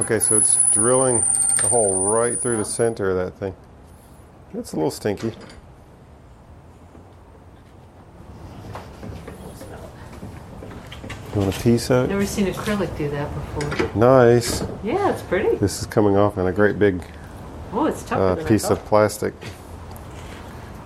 Okay, 0.00 0.18
so 0.18 0.36
it's 0.36 0.58
drilling 0.72 1.24
a 1.64 1.68
hole 1.68 1.96
right 1.96 2.38
through 2.38 2.56
the 2.58 2.64
center 2.64 3.10
of 3.10 3.16
that 3.16 3.38
thing. 3.38 3.54
It's 4.54 4.72
a 4.72 4.76
little 4.76 4.90
stinky. 4.90 5.32
You 11.34 11.40
want 11.40 11.56
a 11.56 11.60
piece 11.60 11.90
of 11.90 12.04
it? 12.04 12.08
Never 12.12 12.26
seen 12.26 12.46
acrylic 12.46 12.96
do 12.96 13.08
that 13.10 13.28
before. 13.34 13.90
Nice. 14.00 14.62
Yeah, 14.84 15.10
it's 15.12 15.22
pretty. 15.22 15.56
This 15.56 15.80
is 15.80 15.86
coming 15.86 16.16
off 16.16 16.38
in 16.38 16.46
a 16.46 16.52
great 16.52 16.78
big 16.78 17.02
Oh, 17.72 17.86
it's 17.86 18.04
tougher 18.04 18.40
uh, 18.40 18.44
piece 18.46 18.70
of 18.70 18.78
plastic. 18.84 19.34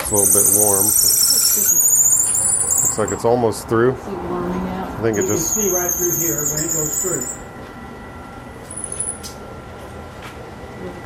It's 0.01 0.11
a 0.11 0.15
little 0.15 0.33
bit 0.33 0.47
warm. 0.65 0.85
Looks 0.85 2.99
like 2.99 3.13
it's 3.13 3.27
almost 3.27 3.69
through. 3.69 3.93
Is 3.93 4.07
it 4.07 4.11
warming 4.11 4.69
out? 4.71 4.89
I 4.89 5.03
think 5.03 5.17
You 5.19 5.25
it 5.25 5.27
can 5.27 5.37
just. 5.37 5.55
see 5.55 5.69
right 5.69 5.93
through 5.93 6.17
here 6.17 6.41
when 6.49 6.65
it 6.65 6.73
goes 6.73 7.03
through. 7.03 7.27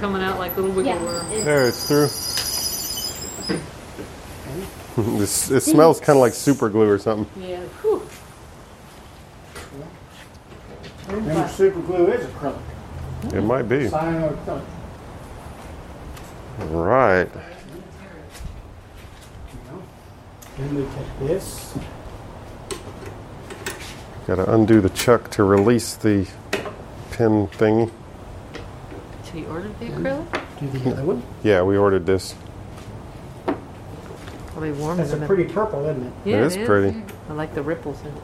Coming 0.03 0.21
out 0.21 0.37
like 0.37 0.57
little 0.57 0.73
wiggle 0.73 0.93
Yeah. 0.93 1.01
worm. 1.05 1.31
it- 1.31 1.45
There, 1.45 1.69
it's 1.69 1.87
through. 1.87 2.09
this, 5.19 5.49
it 5.53 5.61
smells 5.63 6.01
kind 6.01 6.17
of 6.17 6.21
like 6.23 6.35
super 6.35 6.69
glue 6.69 6.89
or 6.91 6.99
something. 6.99 7.41
Yeah. 7.41 7.61
Whew. 7.83 8.03
Remember, 11.09 11.47
super 11.49 11.79
glue 11.83 12.07
is 12.09 12.27
acrylic. 12.27 12.59
It 13.33 13.43
might 13.43 13.69
be. 13.69 13.89
Cyanoacrylic. 13.89 14.63
Right. 16.71 17.29
Then 20.59 20.75
we 20.75 20.83
take 20.83 21.29
this. 21.29 21.75
Got 24.27 24.35
to 24.37 24.53
undo 24.53 24.81
the 24.81 24.91
chuck 24.91 25.31
to 25.31 25.45
release 25.45 25.95
the 25.95 26.27
pin 27.13 27.47
thingy. 27.47 27.91
So 29.33 29.39
you 29.39 29.47
ordered 29.47 29.79
the 29.81 29.87
acrylic? 29.87 30.61
Do 30.61 30.79
the 30.79 30.91
other 30.91 31.05
one. 31.05 31.23
Yeah, 31.43 31.63
we 31.63 31.79
ordered 31.79 32.05
this. 32.05 32.35
Probably 34.49 34.73
warm 34.73 34.99
That's 34.99 35.13
a 35.13 35.17
pretty 35.17 35.45
purple, 35.45 35.87
isn't 35.87 36.07
it? 36.07 36.13
Yeah, 36.27 36.45
it 36.45 36.59
is 36.59 36.59
pretty. 36.67 37.03
I 37.31 37.33
like 37.33 37.55
the 37.55 37.63
ripples 37.63 37.99
in 38.03 38.09
it. 38.09 38.23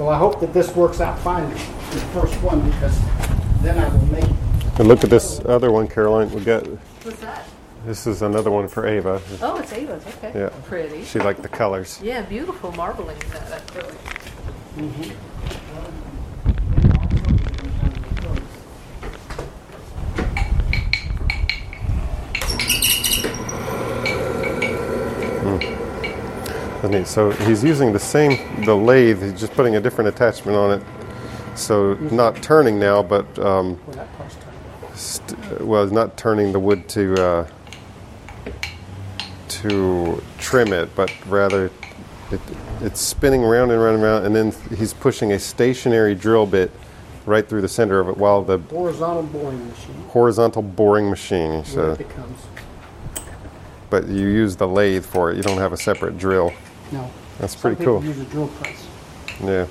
Well, 0.00 0.08
I 0.08 0.18
hope 0.18 0.40
that 0.40 0.52
this 0.52 0.74
works 0.74 1.00
out 1.00 1.16
fine, 1.20 1.48
the 1.48 1.56
first 2.12 2.34
one, 2.42 2.60
because 2.68 3.00
then 3.62 3.78
I 3.78 3.88
will 3.88 4.04
make. 4.06 4.24
And 4.78 4.88
look 4.88 5.04
at 5.04 5.10
this 5.10 5.40
other 5.44 5.70
one, 5.70 5.86
Caroline. 5.86 6.30
We 6.32 6.40
got 6.42 6.66
What's 6.66 7.20
that? 7.20 7.46
this 7.86 8.06
is 8.08 8.20
another 8.22 8.50
one 8.50 8.66
for 8.66 8.86
Ava. 8.86 9.22
Oh, 9.40 9.56
it's 9.58 9.72
Ava's. 9.72 10.04
Okay. 10.06 10.32
Yeah. 10.34 10.48
Pretty. 10.64 11.04
She 11.04 11.20
liked 11.20 11.40
the 11.40 11.48
colors. 11.48 12.00
Yeah, 12.02 12.22
beautiful 12.22 12.72
marbling 12.72 13.16
in 13.22 13.30
that 13.30 13.64
acrylic. 13.68 15.16
So 27.04 27.30
he's 27.32 27.64
using 27.64 27.92
the 27.92 27.98
same 27.98 28.64
the 28.64 28.74
lathe. 28.76 29.22
He's 29.22 29.40
just 29.40 29.52
putting 29.54 29.74
a 29.76 29.80
different 29.80 30.08
attachment 30.08 30.56
on 30.56 30.78
it. 30.78 30.82
So 31.58 31.94
not 31.94 32.42
turning 32.42 32.78
now, 32.78 33.02
but 33.02 33.26
um, 33.38 33.80
st- 34.94 35.60
well, 35.62 35.86
not 35.86 36.16
turning 36.16 36.52
the 36.52 36.60
wood 36.60 36.88
to 36.90 37.14
uh, 37.14 37.48
to 39.48 40.22
trim 40.38 40.72
it, 40.72 40.94
but 40.94 41.10
rather 41.26 41.70
it, 42.30 42.40
it's 42.82 43.00
spinning 43.00 43.42
around 43.42 43.70
and 43.70 43.80
around 43.80 43.94
and 43.96 44.04
around, 44.04 44.24
and 44.26 44.36
then 44.36 44.52
he's 44.76 44.92
pushing 44.94 45.32
a 45.32 45.38
stationary 45.38 46.14
drill 46.14 46.46
bit 46.46 46.70
right 47.24 47.48
through 47.48 47.62
the 47.62 47.68
center 47.68 47.98
of 47.98 48.08
it, 48.08 48.16
while 48.16 48.42
the 48.42 48.58
Horizontal 48.58 49.22
boring 49.24 49.68
machine. 49.68 49.94
horizontal 50.08 50.62
boring 50.62 51.10
machine. 51.10 51.50
He 51.50 51.56
What 51.58 51.66
said, 51.66 52.00
it 52.00 52.08
becomes. 52.08 52.38
but 53.90 54.06
you 54.08 54.28
use 54.28 54.56
the 54.56 54.68
lathe 54.68 55.04
for 55.04 55.30
it. 55.32 55.36
You 55.36 55.42
don't 55.42 55.58
have 55.58 55.72
a 55.72 55.76
separate 55.76 56.18
drill. 56.18 56.52
No. 56.92 57.10
That's 57.38 57.52
Some 57.54 57.74
pretty 57.74 57.84
cool. 57.84 58.04
Use 58.04 58.18
a 58.18 58.24
drill 58.24 58.48
press. 58.48 58.86
Yeah. 59.42 59.66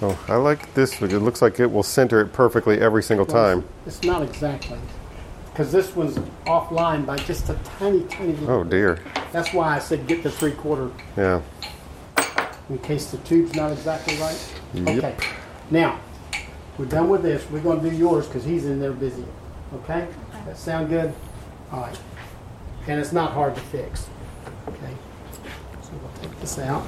Oh, 0.00 0.18
I 0.28 0.34
like 0.36 0.72
this. 0.74 0.92
because 0.98 1.12
It 1.12 1.20
looks 1.20 1.42
like 1.42 1.60
it 1.60 1.70
will 1.70 1.82
center 1.82 2.20
it 2.20 2.32
perfectly 2.32 2.80
every 2.80 3.02
single 3.02 3.26
time. 3.26 3.64
It's 3.86 4.02
not 4.02 4.22
exactly, 4.22 4.78
because 5.46 5.70
this 5.70 5.94
one's 5.94 6.18
offline 6.46 7.06
by 7.06 7.16
just 7.18 7.48
a 7.50 7.54
tiny, 7.78 8.02
tiny. 8.04 8.32
little 8.32 8.50
Oh 8.60 8.64
dear. 8.64 8.98
That's 9.32 9.52
why 9.52 9.76
I 9.76 9.78
said 9.78 10.06
get 10.06 10.22
the 10.22 10.30
three 10.30 10.52
quarter 10.52 10.90
Yeah. 11.16 11.40
in 12.68 12.78
case 12.78 13.10
the 13.12 13.18
tube's 13.18 13.54
not 13.54 13.70
exactly 13.72 14.16
right. 14.16 14.54
Yep. 14.74 15.04
Okay. 15.04 15.16
Now, 15.70 16.00
we're 16.78 16.86
done 16.86 17.08
with 17.08 17.22
this. 17.22 17.48
We're 17.50 17.60
going 17.60 17.80
to 17.82 17.90
do 17.90 17.96
yours 17.96 18.26
because 18.26 18.44
he's 18.44 18.64
in 18.64 18.80
there 18.80 18.92
busy. 18.92 19.24
Okay? 19.74 20.08
That 20.46 20.56
sound 20.58 20.88
good? 20.88 21.14
All 21.70 21.80
right. 21.82 21.98
And 22.88 22.98
it's 22.98 23.12
not 23.12 23.32
hard 23.32 23.54
to 23.54 23.60
fix. 23.60 24.06
Okay. 24.68 24.94
So 25.82 25.90
we'll 26.00 26.12
take 26.22 26.40
this 26.40 26.58
out. 26.58 26.84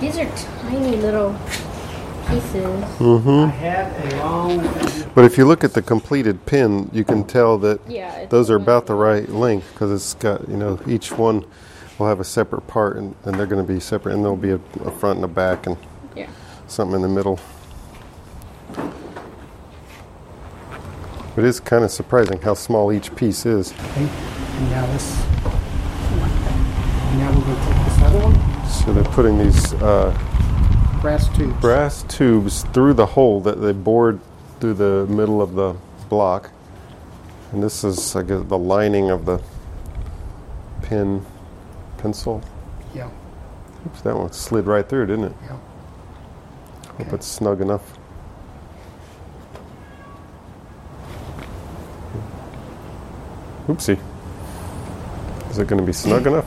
These 0.00 0.16
are 0.18 0.30
tiny 0.62 0.96
little 0.96 1.32
pieces. 2.28 2.84
Mm-hmm. 3.00 3.28
I 3.28 3.46
had 3.48 4.12
a 4.12 4.16
long. 4.18 4.58
But 5.14 5.24
if 5.24 5.36
you 5.36 5.44
look 5.44 5.64
at 5.64 5.74
the 5.74 5.82
completed 5.82 6.46
pin, 6.46 6.88
you 6.92 7.04
can 7.04 7.24
tell 7.24 7.58
that 7.58 7.80
Yeah, 7.88 8.26
those 8.26 8.48
are 8.48 8.56
about 8.56 8.86
the 8.86 8.94
right 8.94 9.28
length 9.28 9.72
because 9.72 9.90
it's 9.90 10.14
got 10.14 10.48
you 10.48 10.56
know 10.56 10.78
each 10.86 11.10
one 11.10 11.44
will 11.98 12.06
have 12.06 12.20
a 12.20 12.24
separate 12.24 12.66
part 12.68 12.96
and, 12.96 13.16
and 13.24 13.34
they're 13.34 13.46
going 13.46 13.64
to 13.66 13.72
be 13.72 13.80
separate 13.80 14.14
and 14.14 14.22
there'll 14.22 14.36
be 14.36 14.50
a, 14.50 14.60
a 14.84 14.90
front 14.92 15.16
and 15.16 15.24
a 15.24 15.28
back 15.28 15.66
and 15.66 15.76
Yeah. 16.14 16.28
something 16.68 16.94
in 16.94 17.02
the 17.02 17.08
middle. 17.08 17.40
It 21.38 21.44
is 21.44 21.60
kind 21.60 21.84
of 21.84 21.92
surprising 21.92 22.40
how 22.40 22.54
small 22.54 22.92
each 22.92 23.14
piece 23.14 23.46
is. 23.46 23.72
Okay. 23.72 24.00
And 24.02 24.70
now 24.70 24.86
this. 24.86 25.24
Now 27.14 27.32
we're 27.32 27.44
going 27.44 27.56
to 27.56 27.64
take 27.64 27.84
this 27.84 28.02
other 28.02 28.18
one. 28.18 28.68
So 28.68 28.92
they're 28.92 29.04
putting 29.14 29.38
these 29.38 29.72
uh, 29.74 30.10
Brass 31.00 31.28
tubes. 31.36 31.60
brass 31.60 32.02
tubes 32.08 32.64
through 32.74 32.94
the 32.94 33.06
hole 33.06 33.40
that 33.42 33.60
they 33.60 33.72
bored 33.72 34.18
through 34.58 34.74
the 34.74 35.06
middle 35.08 35.40
of 35.40 35.54
the 35.54 35.76
block. 36.08 36.50
And 37.52 37.62
this 37.62 37.84
is, 37.84 38.16
I 38.16 38.22
guess, 38.22 38.42
the 38.44 38.58
lining 38.58 39.10
of 39.10 39.24
the 39.24 39.40
pin 40.82 41.24
pencil. 41.98 42.42
Yeah. 42.94 43.10
Oops, 43.86 44.00
that 44.00 44.16
one 44.16 44.32
slid 44.32 44.66
right 44.66 44.88
through, 44.88 45.06
didn't 45.06 45.26
it? 45.26 45.32
Yeah. 45.42 45.58
Hope 46.96 47.12
it's 47.12 47.26
snug 47.28 47.60
enough. 47.60 47.97
Oopsie. 53.68 53.98
Is 55.50 55.58
it 55.58 55.68
going 55.68 55.78
to 55.78 55.86
be 55.86 55.92
snug 55.92 56.26
enough? 56.26 56.46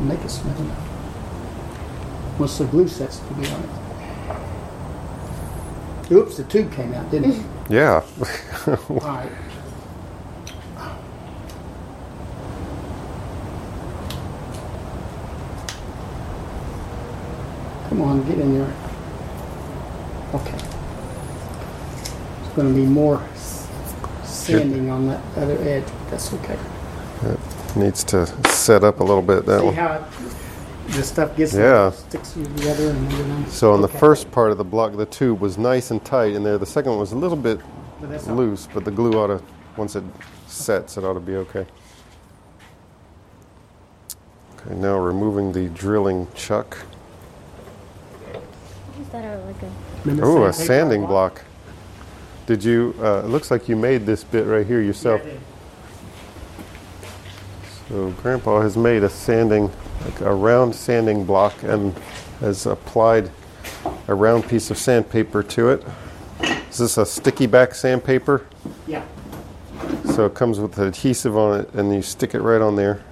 Make 0.00 0.20
it 0.20 0.28
snug 0.28 0.58
enough. 0.58 2.38
Once 2.38 2.58
the 2.58 2.64
glue 2.64 2.88
sets 2.88 3.20
to 3.20 3.34
be 3.34 3.46
on 3.46 3.62
it. 3.62 3.70
Oops, 6.12 6.36
the 6.36 6.44
tube 6.44 6.72
came 6.72 6.92
out, 6.94 7.10
didn't 7.10 7.30
it? 7.32 7.46
Yeah. 7.70 8.02
All 8.66 9.00
right. 9.00 9.30
Come 17.88 18.02
on, 18.02 18.26
get 18.26 18.38
in 18.38 18.58
there. 18.58 18.74
Okay. 20.34 20.58
It's 22.40 22.54
going 22.54 22.68
to 22.68 22.74
be 22.74 22.84
more 22.84 23.24
sanding 24.24 24.90
on 24.90 25.06
that 25.08 25.20
other 25.36 25.56
edge, 25.62 25.84
that's 26.10 26.32
okay. 26.34 26.58
It 27.24 27.76
needs 27.76 28.04
to 28.04 28.26
set 28.50 28.84
up 28.84 29.00
a 29.00 29.04
little 29.04 29.22
bit, 29.22 29.46
that 29.46 29.60
See 29.60 29.66
one. 29.66 29.74
how 29.74 29.94
it, 29.94 30.02
this 30.92 31.08
stuff 31.08 31.36
gets 31.36 31.54
Yeah. 31.54 31.90
sticks 31.90 32.32
together 32.32 32.90
and 32.90 33.12
everything. 33.12 33.46
So 33.50 33.72
on 33.72 33.80
the 33.82 33.88
first 33.88 34.30
part 34.30 34.50
of 34.52 34.58
the 34.58 34.64
block, 34.64 34.96
the 34.96 35.06
tube 35.06 35.40
was 35.40 35.58
nice 35.58 35.90
and 35.90 36.04
tight 36.04 36.34
in 36.34 36.42
there. 36.44 36.58
The 36.58 36.66
second 36.66 36.92
one 36.92 37.00
was 37.00 37.12
a 37.12 37.16
little 37.16 37.36
bit 37.36 37.60
But 38.00 38.26
loose, 38.28 38.68
but 38.72 38.84
the 38.84 38.90
glue 38.90 39.12
ought 39.18 39.28
to, 39.28 39.40
once 39.76 39.96
it 39.96 40.04
sets, 40.46 40.96
it 40.96 41.04
ought 41.04 41.14
to 41.14 41.20
be 41.20 41.36
okay. 41.36 41.66
Okay, 44.60 44.74
now 44.76 44.98
removing 44.98 45.52
the 45.52 45.68
drilling 45.70 46.28
chuck. 46.34 46.76
Is 49.00 49.08
that 49.08 49.44
like 49.46 49.62
a? 49.62 49.70
Remember 50.04 50.26
Oh, 50.26 50.44
a 50.46 50.52
sanding 50.52 51.04
I 51.04 51.06
block. 51.06 51.42
Did 52.46 52.62
you? 52.64 52.94
Uh, 53.00 53.22
it 53.24 53.28
looks 53.28 53.50
like 53.50 53.68
you 53.68 53.76
made 53.76 54.06
this 54.06 54.24
bit 54.24 54.46
right 54.46 54.66
here 54.66 54.80
yourself. 54.80 55.20
Yeah, 55.24 55.30
I 55.30 55.32
did. 55.34 55.40
So 57.88 58.10
Grandpa 58.22 58.62
has 58.62 58.76
made 58.76 59.04
a 59.04 59.08
sanding, 59.08 59.70
like 60.04 60.20
a 60.20 60.34
round 60.34 60.74
sanding 60.74 61.24
block, 61.24 61.62
and 61.62 61.96
has 62.40 62.66
applied 62.66 63.30
a 64.08 64.14
round 64.14 64.48
piece 64.48 64.70
of 64.70 64.78
sandpaper 64.78 65.42
to 65.42 65.70
it. 65.70 65.84
Is 66.70 66.78
this 66.78 66.98
a 66.98 67.06
sticky 67.06 67.46
back 67.46 67.74
sandpaper? 67.74 68.46
Yeah. 68.86 69.04
So 70.14 70.26
it 70.26 70.34
comes 70.34 70.58
with 70.58 70.78
adhesive 70.78 71.36
on 71.36 71.60
it, 71.60 71.72
and 71.74 71.94
you 71.94 72.02
stick 72.02 72.34
it 72.34 72.40
right 72.40 72.60
on 72.60 72.76
there. 72.76 73.02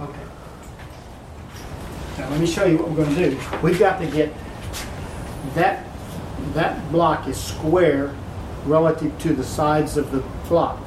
Okay. 0.00 0.20
Now 2.18 2.30
let 2.30 2.40
me 2.40 2.46
show 2.46 2.64
you 2.64 2.76
what 2.78 2.90
we're 2.90 2.96
going 2.96 3.14
to 3.14 3.30
do. 3.30 3.40
We've 3.62 3.78
got 3.78 3.98
to 4.00 4.06
get 4.06 4.32
that 5.54 5.86
that 6.54 6.90
block 6.92 7.28
is 7.28 7.40
square 7.42 8.14
relative 8.66 9.18
to 9.20 9.32
the 9.34 9.44
sides 9.44 9.96
of 9.96 10.10
the 10.10 10.20
block, 10.48 10.78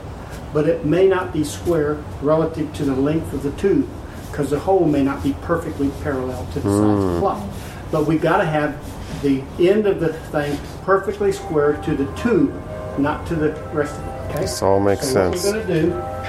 but 0.53 0.67
it 0.67 0.85
may 0.85 1.07
not 1.07 1.31
be 1.33 1.43
square 1.43 1.95
relative 2.21 2.73
to 2.75 2.85
the 2.85 2.95
length 2.95 3.33
of 3.33 3.43
the 3.43 3.51
tube 3.53 3.87
because 4.31 4.49
the 4.49 4.59
hole 4.59 4.85
may 4.85 5.03
not 5.03 5.23
be 5.23 5.33
perfectly 5.41 5.89
parallel 6.01 6.45
to 6.53 6.59
the 6.59 6.69
sides 6.69 7.03
of 7.03 7.09
the 7.11 7.17
mm. 7.17 7.19
block. 7.19 7.49
But 7.91 8.05
we've 8.05 8.21
got 8.21 8.37
to 8.37 8.45
have 8.45 8.77
the 9.21 9.43
end 9.59 9.87
of 9.87 9.99
the 9.99 10.13
thing 10.13 10.57
perfectly 10.83 11.31
square 11.31 11.73
to 11.83 11.95
the 11.95 12.05
tube, 12.15 12.53
not 12.99 13.27
to 13.27 13.35
the 13.35 13.51
rest 13.73 13.95
of 13.95 14.07
it. 14.07 14.09
Okay. 14.29 14.41
This 14.41 14.61
all 14.61 14.79
makes 14.79 15.07
so 15.07 15.31
sense. 15.31 15.43
What 15.43 15.55
we're 15.55 15.65
going 15.65 15.67
to 15.67 15.81
do 15.81 16.19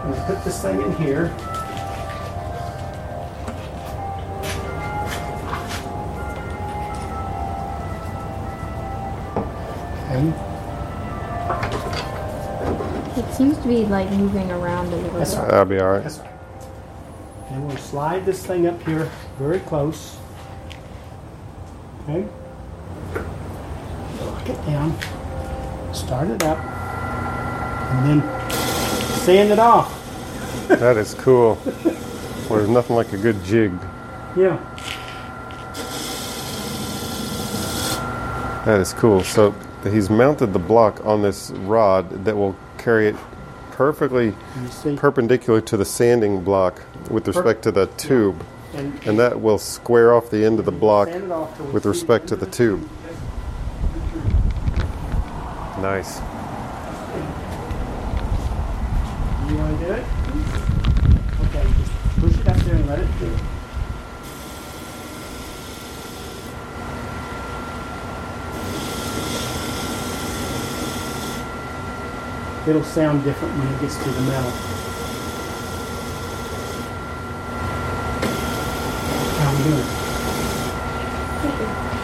I'm 0.00 0.12
going 0.12 0.20
to 0.20 0.34
put 0.34 0.44
this 0.44 0.62
thing 0.62 0.80
in 0.80 0.96
here. 0.96 1.26
Okay. 10.10 10.49
It 13.40 13.44
seems 13.44 13.58
to 13.62 13.68
be 13.68 13.86
like 13.86 14.10
moving 14.10 14.50
around 14.50 14.92
a 14.92 14.96
little 14.96 15.18
That's 15.18 15.30
bit. 15.30 15.40
all 15.40 15.46
That'll 15.46 15.64
be 15.64 15.78
all 15.78 15.92
right. 15.92 16.02
That's 16.02 16.18
all 16.18 16.24
right. 16.26 17.48
And 17.52 17.66
we'll 17.66 17.76
slide 17.78 18.26
this 18.26 18.44
thing 18.44 18.66
up 18.66 18.82
here 18.82 19.10
very 19.38 19.60
close. 19.60 20.18
Okay. 22.02 22.28
Lock 24.20 24.46
it 24.46 24.66
down. 24.66 24.94
Start 25.94 26.28
it 26.28 26.44
up. 26.44 26.58
And 26.58 28.20
then 28.20 28.50
sand 29.20 29.50
it 29.52 29.58
off. 29.58 29.96
That 30.68 30.98
is 30.98 31.14
cool. 31.14 31.58
Well, 31.64 32.58
there's 32.58 32.68
nothing 32.68 32.94
like 32.94 33.14
a 33.14 33.16
good 33.16 33.42
jig. 33.42 33.72
Yeah. 34.36 34.58
That 38.66 38.80
is 38.80 38.92
cool. 38.92 39.24
So 39.24 39.54
he's 39.82 40.10
mounted 40.10 40.52
the 40.52 40.58
block 40.58 41.02
on 41.06 41.22
this 41.22 41.50
rod 41.52 42.26
that 42.26 42.36
will 42.36 42.54
carry 42.80 43.08
it 43.08 43.16
perfectly 43.72 44.34
perpendicular 44.96 45.60
to 45.60 45.76
the 45.76 45.84
sanding 45.84 46.42
block 46.42 46.82
with 47.10 47.28
respect 47.28 47.62
to 47.62 47.70
the 47.72 47.86
tube. 47.86 48.42
and, 48.74 49.06
And 49.06 49.18
that 49.18 49.40
will 49.40 49.58
square 49.58 50.14
off 50.14 50.30
the 50.30 50.44
end 50.44 50.58
of 50.58 50.64
the 50.64 50.72
block 50.72 51.08
sand 51.08 51.24
it 51.24 51.30
off 51.30 51.56
till 51.56 51.66
we 51.66 51.72
with 51.72 51.86
respect 51.86 52.26
to 52.28 52.36
the 52.36 52.46
tube. 52.46 52.88
Nice. 55.80 56.18
You 59.48 59.56
want 59.56 59.80
to 59.80 59.86
do 59.86 59.92
it? 59.92 60.04
Okay, 61.46 61.66
just 61.78 61.92
push 62.20 62.38
it 62.38 62.48
up 62.48 62.56
there 62.58 62.74
and 62.76 62.86
let 62.86 62.98
it 62.98 63.08
do 63.18 63.26
it. 63.26 63.40
It'll 72.66 72.84
sound 72.84 73.24
different 73.24 73.56
when 73.58 73.66
it 73.68 73.80
gets 73.80 73.96
to 73.96 74.10
the 74.10 74.20
metal. 74.22 74.50
How 79.40 79.56
we 79.56 79.62
doing? 79.64 79.86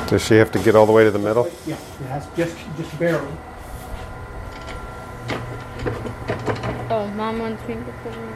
Does 0.08 0.22
she 0.24 0.34
have 0.36 0.50
to 0.52 0.58
get 0.58 0.74
all 0.74 0.86
the 0.86 0.92
way 0.92 1.04
to 1.04 1.10
the 1.10 1.18
middle? 1.18 1.50
Yeah, 1.66 1.74
it 1.74 2.06
has 2.06 2.26
just 2.36 2.56
just 2.78 2.98
barely. 2.98 3.30
Oh, 6.88 7.06
mom 7.14 7.38
wants 7.38 7.62
me 7.68 7.74
to 7.74 7.80
put 8.02 8.12
it 8.12 8.18
in. 8.18 8.32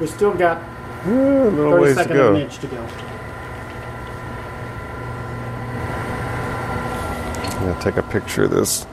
We 0.00 0.06
still 0.06 0.32
got 0.32 0.62
Yeah, 1.06 1.12
a 1.12 1.50
little 1.50 1.78
ways 1.78 1.96
to 1.96 2.04
32nd 2.04 2.28
of 2.28 2.34
an 2.34 2.40
inch 2.40 2.58
to 2.58 2.66
go. 2.68 2.86
I'm 7.58 7.66
gonna 7.68 7.80
take 7.80 7.96
a 7.96 8.02
picture 8.02 8.44
of 8.44 8.50
this. 8.50 8.86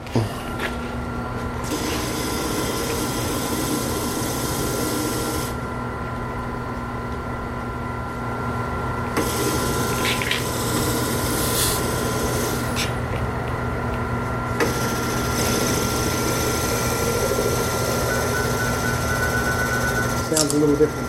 Sounds 20.29 20.53
a 20.53 20.57
little 20.59 20.75
different. 20.75 21.07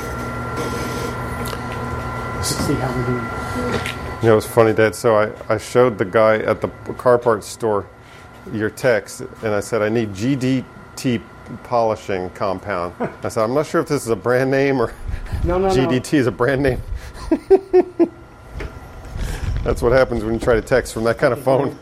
Let's 2.09 2.30
see 2.43 2.75
how 2.75 2.95
we're 2.97 3.07
doing. 3.07 4.23
You 4.23 4.29
know, 4.29 4.37
it's 4.37 4.47
funny, 4.47 4.73
Dad. 4.73 4.95
So 4.95 5.17
I, 5.17 5.33
I 5.49 5.59
showed 5.59 5.99
the 5.99 6.05
guy 6.05 6.39
at 6.39 6.61
the 6.61 6.69
car 6.95 7.19
parts 7.19 7.47
store 7.47 7.89
your 8.53 8.71
text, 8.71 9.21
and 9.21 9.55
I 9.55 9.61
said, 9.61 9.83
I 9.83 9.89
need 9.89 10.11
GDT 10.11 11.23
polishing 11.65 12.31
compound. 12.31 12.95
I 13.23 13.29
said, 13.29 13.45
I'm 13.45 13.55
not 13.55 13.67
sure 13.67 13.81
if 13.81 13.89
this 13.89 14.03
is 14.03 14.09
a 14.09 14.17
brand 14.17 14.51
name 14.51 14.81
or 14.81 14.93
No, 15.45 15.59
no, 15.59 15.69
no. 15.69 15.75
GDT 15.75 16.15
is 16.15 16.27
a 16.27 16.33
brand 16.33 16.63
name. 16.63 16.83
That's 19.65 19.83
what 19.83 19.93
happens 19.93 20.25
when 20.25 20.35
you 20.35 20.41
try 20.41 20.55
to 20.55 20.63
text 20.63 20.95
from 20.95 21.05
that 21.05 21.19
kind 21.19 21.33
of 21.33 21.43
phone. 21.43 21.79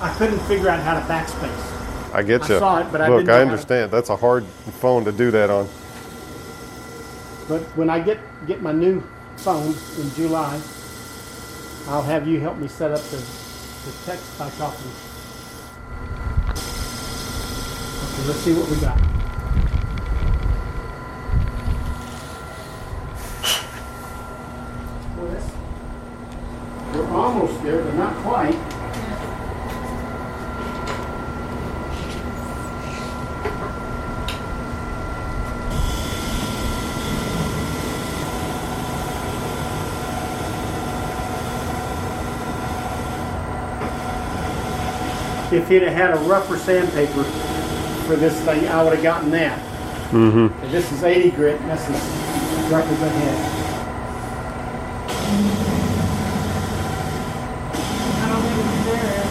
I 0.00 0.14
couldn't 0.16 0.38
figure 0.40 0.68
out 0.68 0.80
how 0.80 0.94
to 0.94 1.00
backspace. 1.06 2.14
I 2.14 2.22
get 2.22 2.42
I 2.42 2.48
you. 2.48 2.58
saw 2.58 2.80
it, 2.80 2.90
but 2.92 3.00
I 3.00 3.08
Look, 3.08 3.28
I 3.28 3.40
understand. 3.40 3.90
That's 3.90 4.10
a 4.10 4.16
hard 4.16 4.44
phone 4.80 5.04
to 5.04 5.12
do 5.12 5.30
that 5.30 5.50
on. 5.50 5.68
But 7.48 7.62
when 7.76 7.88
I 7.88 7.98
get 7.98 8.18
get 8.46 8.60
my 8.60 8.72
new 8.72 9.02
phone 9.38 9.74
in 9.98 10.10
July, 10.14 10.60
I'll 11.88 12.02
have 12.02 12.28
you 12.28 12.40
help 12.40 12.58
me 12.58 12.68
set 12.68 12.90
up 12.90 13.00
the, 13.00 13.16
the 13.16 13.92
text 14.04 14.38
by 14.38 14.50
talking. 14.50 14.92
Okay, 18.04 18.26
let's 18.28 18.40
see 18.40 18.52
what 18.52 18.68
we 18.68 18.76
got. 18.76 19.00
We're 26.94 27.16
almost 27.16 27.62
there, 27.62 27.82
but 27.82 27.94
not 27.94 28.14
quite. 28.16 28.77
If 45.50 45.66
he'd 45.68 45.82
have 45.82 45.94
had 45.94 46.10
a 46.14 46.18
rougher 46.28 46.58
sandpaper 46.58 47.24
for 48.06 48.16
this 48.16 48.38
thing, 48.42 48.68
I 48.68 48.82
would 48.82 48.92
have 48.92 49.02
gotten 49.02 49.30
that. 49.30 49.58
Mm-hmm. 50.10 50.70
This 50.70 50.92
is 50.92 51.02
80 51.02 51.30
grit, 51.30 51.58
and 51.60 51.70
this 51.70 51.82
is 51.88 51.96
rough 52.70 52.86
as 52.86 53.02
I 53.02 53.08
had. 53.08 53.58
I 58.20 58.28
don't 58.28 58.42
think 58.42 58.58
it's 58.58 58.84
there. 58.86 59.24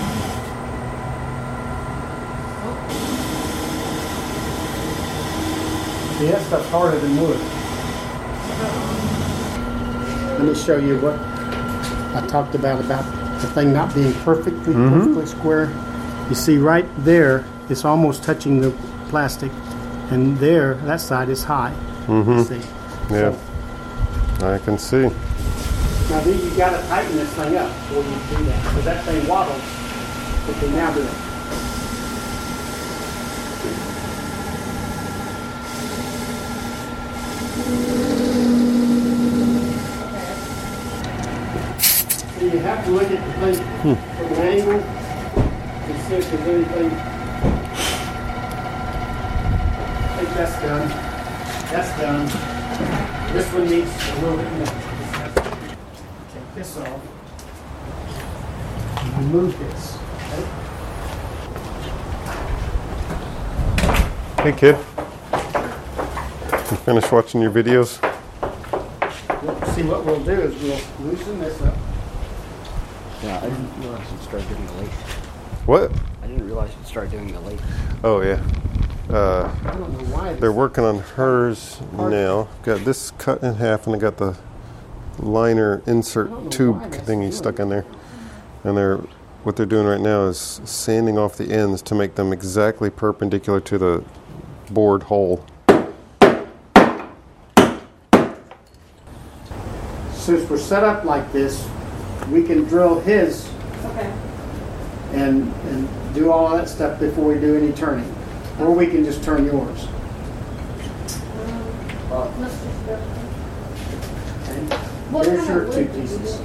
See, 6.18 6.28
that 6.32 6.42
stuff's 6.48 6.70
harder 6.70 6.98
than 7.00 7.22
wood. 7.22 7.40
Let 10.40 10.48
me 10.48 10.56
show 10.56 10.78
you 10.78 10.98
what 11.00 11.20
I 12.16 12.26
talked 12.28 12.56
about 12.56 12.80
about 12.84 13.06
the 13.42 13.48
thing 13.50 13.72
not 13.72 13.94
being 13.94 14.14
perfectly 14.24 14.74
perfectly 14.74 15.26
square. 15.28 15.72
You 16.30 16.36
see 16.36 16.58
right 16.58 16.86
there, 17.06 17.46
it's 17.70 17.86
almost 17.86 18.24
touching 18.24 18.60
the 18.60 18.72
plastic, 19.08 19.52
and 20.12 20.38
there, 20.40 20.76
that 20.86 21.00
side 21.00 21.30
is 21.30 21.44
high. 21.44 21.74
Mm-hmm. 22.08 22.44
See? 22.44 23.14
Yeah, 23.14 23.34
so, 24.38 24.54
I 24.54 24.60
can 24.60 24.78
see. 24.78 25.04
Now 26.10 26.22
then 26.22 26.40
you 26.40 26.58
got 26.58 26.80
to 26.80 26.88
tighten 26.88 27.16
this 27.16 27.34
thing 27.34 27.56
up 27.56 27.70
before 27.70 28.04
you 28.04 28.38
do 28.38 28.46
that, 28.46 28.64
because 28.64 28.86
that 28.86 29.06
thing 29.06 29.28
wobbles 29.28 29.62
Okay, 30.50 30.72
now 30.72 30.94
do 30.94 31.02
it. 31.02 31.08
So 42.38 42.46
you 42.46 42.60
have 42.60 42.86
to 42.86 42.92
look 42.92 43.04
at 43.04 43.10
the 43.10 43.54
thing 43.54 43.66
hmm. 43.66 44.18
from 44.18 44.34
an 44.34 44.42
angle 44.42 45.07
see 46.08 46.16
if 46.16 46.32
there's 46.32 46.48
anything. 46.48 46.90
I 50.00 50.16
think 50.16 50.30
that's 50.36 50.62
done. 50.62 50.88
That's 51.70 51.92
done. 52.00 52.26
This 53.34 53.52
one 53.52 53.68
needs 53.70 53.92
a 53.92 54.16
little 54.22 54.38
bit 54.38 54.52
more. 54.54 54.72
Take 56.32 56.56
this 56.56 56.78
off. 56.78 57.02
And 59.04 59.18
remove 59.18 59.60
this. 59.60 59.98
okay? 60.32 60.44
Hey, 64.44 64.54
kid. 64.58 64.78
You 66.72 66.78
finished 66.78 67.12
watching 67.12 67.42
your 67.42 67.52
videos? 67.52 68.00
See 69.76 69.84
what 69.84 70.06
we'll 70.06 70.24
do 70.24 70.32
is 70.32 70.56
we'll 70.64 70.80
loosen 71.06 71.40
this 71.40 71.62
up. 71.64 71.76
Yeah, 73.24 73.40
I 73.40 73.50
didn't 73.50 73.82
realize 73.82 74.10
you'd 74.10 74.22
start 74.22 74.48
doing 74.48 74.66
the 74.68 74.74
lathe. 74.74 75.27
What? 75.68 75.92
I 76.24 76.28
didn't 76.28 76.46
realize 76.46 76.74
you'd 76.78 76.88
start 76.88 77.12
doing 77.12 77.30
the 77.30 77.42
late. 77.42 77.60
Oh, 78.02 78.22
yeah. 78.22 78.42
Uh, 79.10 79.54
I 79.66 79.72
don't 79.72 79.92
know 79.92 80.16
why 80.16 80.34
they're 80.34 80.50
working 80.50 80.86
on 80.86 81.00
hers 81.00 81.82
now. 81.92 82.48
Got 82.64 82.86
this 82.86 83.12
cut 83.12 83.44
in 83.44 83.56
half, 83.56 83.86
and 83.86 83.94
I 83.94 84.00
got 84.00 84.16
the 84.16 84.38
liner 85.20 85.84
insert 85.86 86.30
tube 86.52 86.82
thingy 86.92 87.34
stuck 87.34 87.60
in 87.60 87.68
there. 87.68 87.86
And 88.64 88.78
they're 88.78 88.98
what 89.44 89.58
they're 89.58 89.66
doing 89.66 89.86
right 89.86 90.00
now 90.00 90.28
is 90.28 90.62
sanding 90.64 91.18
off 91.18 91.36
the 91.36 91.52
ends 91.52 91.82
to 91.82 91.96
make 91.96 92.16
them 92.16 92.32
exactly 92.32 92.90
perpendicular 92.90 93.60
to 93.60 93.78
the 93.78 94.04
board 94.72 95.04
hole. 95.04 95.46
since 100.14 100.50
we're 100.50 100.58
set 100.58 100.84
up 100.84 101.04
like 101.04 101.32
this, 101.34 101.66
we 102.30 102.44
can 102.44 102.64
drill 102.64 103.00
his 103.02 103.50
Okay. 103.86 104.27
And, 105.14 105.54
and 105.54 106.14
do 106.14 106.32
all 106.32 106.56
that 106.58 106.68
stuff 106.68 107.00
before 107.00 107.26
we 107.34 107.40
do 107.40 107.56
any 107.56 107.72
turning. 107.74 108.14
Or 108.60 108.72
we 108.72 108.88
can 108.88 109.04
just 109.04 109.24
turn 109.24 109.46
yours. 109.46 109.88
Let's 112.40 112.54
just 112.64 112.86
go. 112.86 112.94
Okay? 114.44 114.60
What 115.12 115.26
kind 115.26 115.48
your 115.48 115.64
of 115.64 115.74
two 115.74 115.86
wood 115.86 115.94
pieces. 115.94 116.40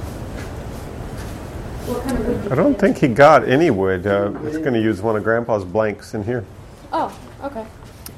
What 1.85 2.03
kind 2.03 2.17
of 2.17 2.27
wood? 2.27 2.43
do 2.43 2.51
I 2.51 2.55
don't 2.55 2.79
think 2.79 2.97
he 2.97 3.07
got 3.07 3.47
any 3.47 3.69
wood. 3.69 4.07
Uh, 4.07 4.31
it's 4.43 4.57
going 4.57 4.73
to 4.73 4.81
use 4.81 5.01
one 5.01 5.15
of 5.15 5.23
Grandpa's 5.23 5.65
blanks 5.65 6.13
in 6.13 6.23
here. 6.23 6.45
Oh, 6.91 7.17
okay. 7.43 7.65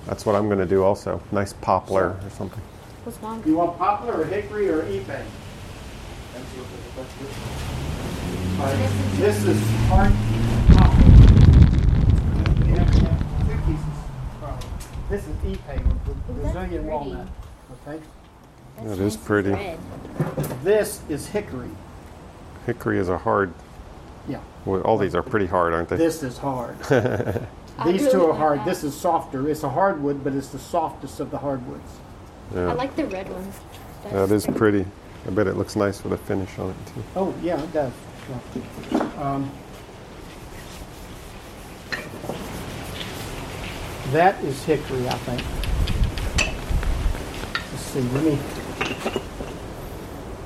That's 0.06 0.26
what 0.26 0.36
I'm 0.36 0.48
going 0.48 0.60
to 0.60 0.66
do 0.66 0.84
also. 0.84 1.22
Nice 1.32 1.54
poplar 1.54 2.18
or 2.22 2.30
something. 2.30 2.62
What's 3.04 3.22
mine? 3.22 3.42
You 3.46 3.58
want 3.58 3.78
poplar 3.78 4.22
or 4.22 4.26
hickory 4.26 4.70
or 4.70 4.84
ipe? 4.84 5.26
All 8.58 8.66
right, 8.66 8.90
This 9.18 9.44
is 9.44 9.60
hard 9.88 10.14
poplar. 10.70 11.04
You 12.66 12.76
have 12.76 12.92
to 12.92 13.00
have 13.06 13.48
two 13.48 13.58
pieces. 13.72 13.96
This 15.10 15.28
is 15.28 15.36
ipe, 15.38 15.86
Ooh, 15.86 16.00
that's 16.08 16.20
Brazilian 16.28 16.70
pretty. 16.70 16.88
walnut. 16.90 17.28
Okay. 17.88 18.02
That 18.84 19.00
is 19.00 19.18
pretty. 19.18 19.50
Red. 19.52 19.80
This 20.64 21.02
is 21.10 21.28
hickory. 21.28 21.70
Hickory 22.66 22.98
is 22.98 23.10
a 23.10 23.18
hard. 23.18 23.54
Yeah. 24.28 24.40
Well, 24.66 24.82
all 24.82 24.98
these 24.98 25.16
are 25.16 25.24
pretty 25.24 25.46
hard, 25.48 25.74
aren't 25.74 25.90
they? 25.90 25.98
This 25.98 26.24
is 26.24 26.38
hard. 26.38 26.78
These 27.86 28.10
two 28.10 28.26
are 28.26 28.34
hard. 28.34 28.60
that. 28.60 28.66
This 28.66 28.86
is 28.86 28.96
softer. 28.96 29.50
It's 29.50 29.64
a 29.64 29.70
hardwood, 29.70 30.24
but 30.24 30.32
it's 30.34 30.48
the 30.48 30.58
softest 30.60 31.20
of 31.20 31.30
the 31.30 31.38
hardwoods. 31.38 31.92
Yeah. 32.54 32.70
I 32.70 32.74
like 32.74 32.96
the 32.96 33.06
red 33.06 33.28
one. 33.30 33.46
That 34.04 34.30
That's 34.30 34.48
is 34.48 34.56
pretty. 34.56 34.86
I 35.28 35.32
bet 35.32 35.46
it 35.48 35.58
looks 35.58 35.76
nice 35.76 36.02
with 36.02 36.14
a 36.14 36.18
finish 36.18 36.58
on 36.58 36.70
it 36.70 36.76
too. 36.94 37.04
Oh, 37.18 37.34
yeah, 37.44 37.62
it 37.62 37.74
does. 37.74 37.92
Yeah. 38.30 39.00
Um, 39.22 39.52
that 44.12 44.42
is 44.44 44.64
hickory, 44.64 45.08
I 45.08 45.14
think. 45.20 45.42
Let's 47.72 47.84
see, 47.84 48.02
let 48.02 48.24
me, 48.24 48.38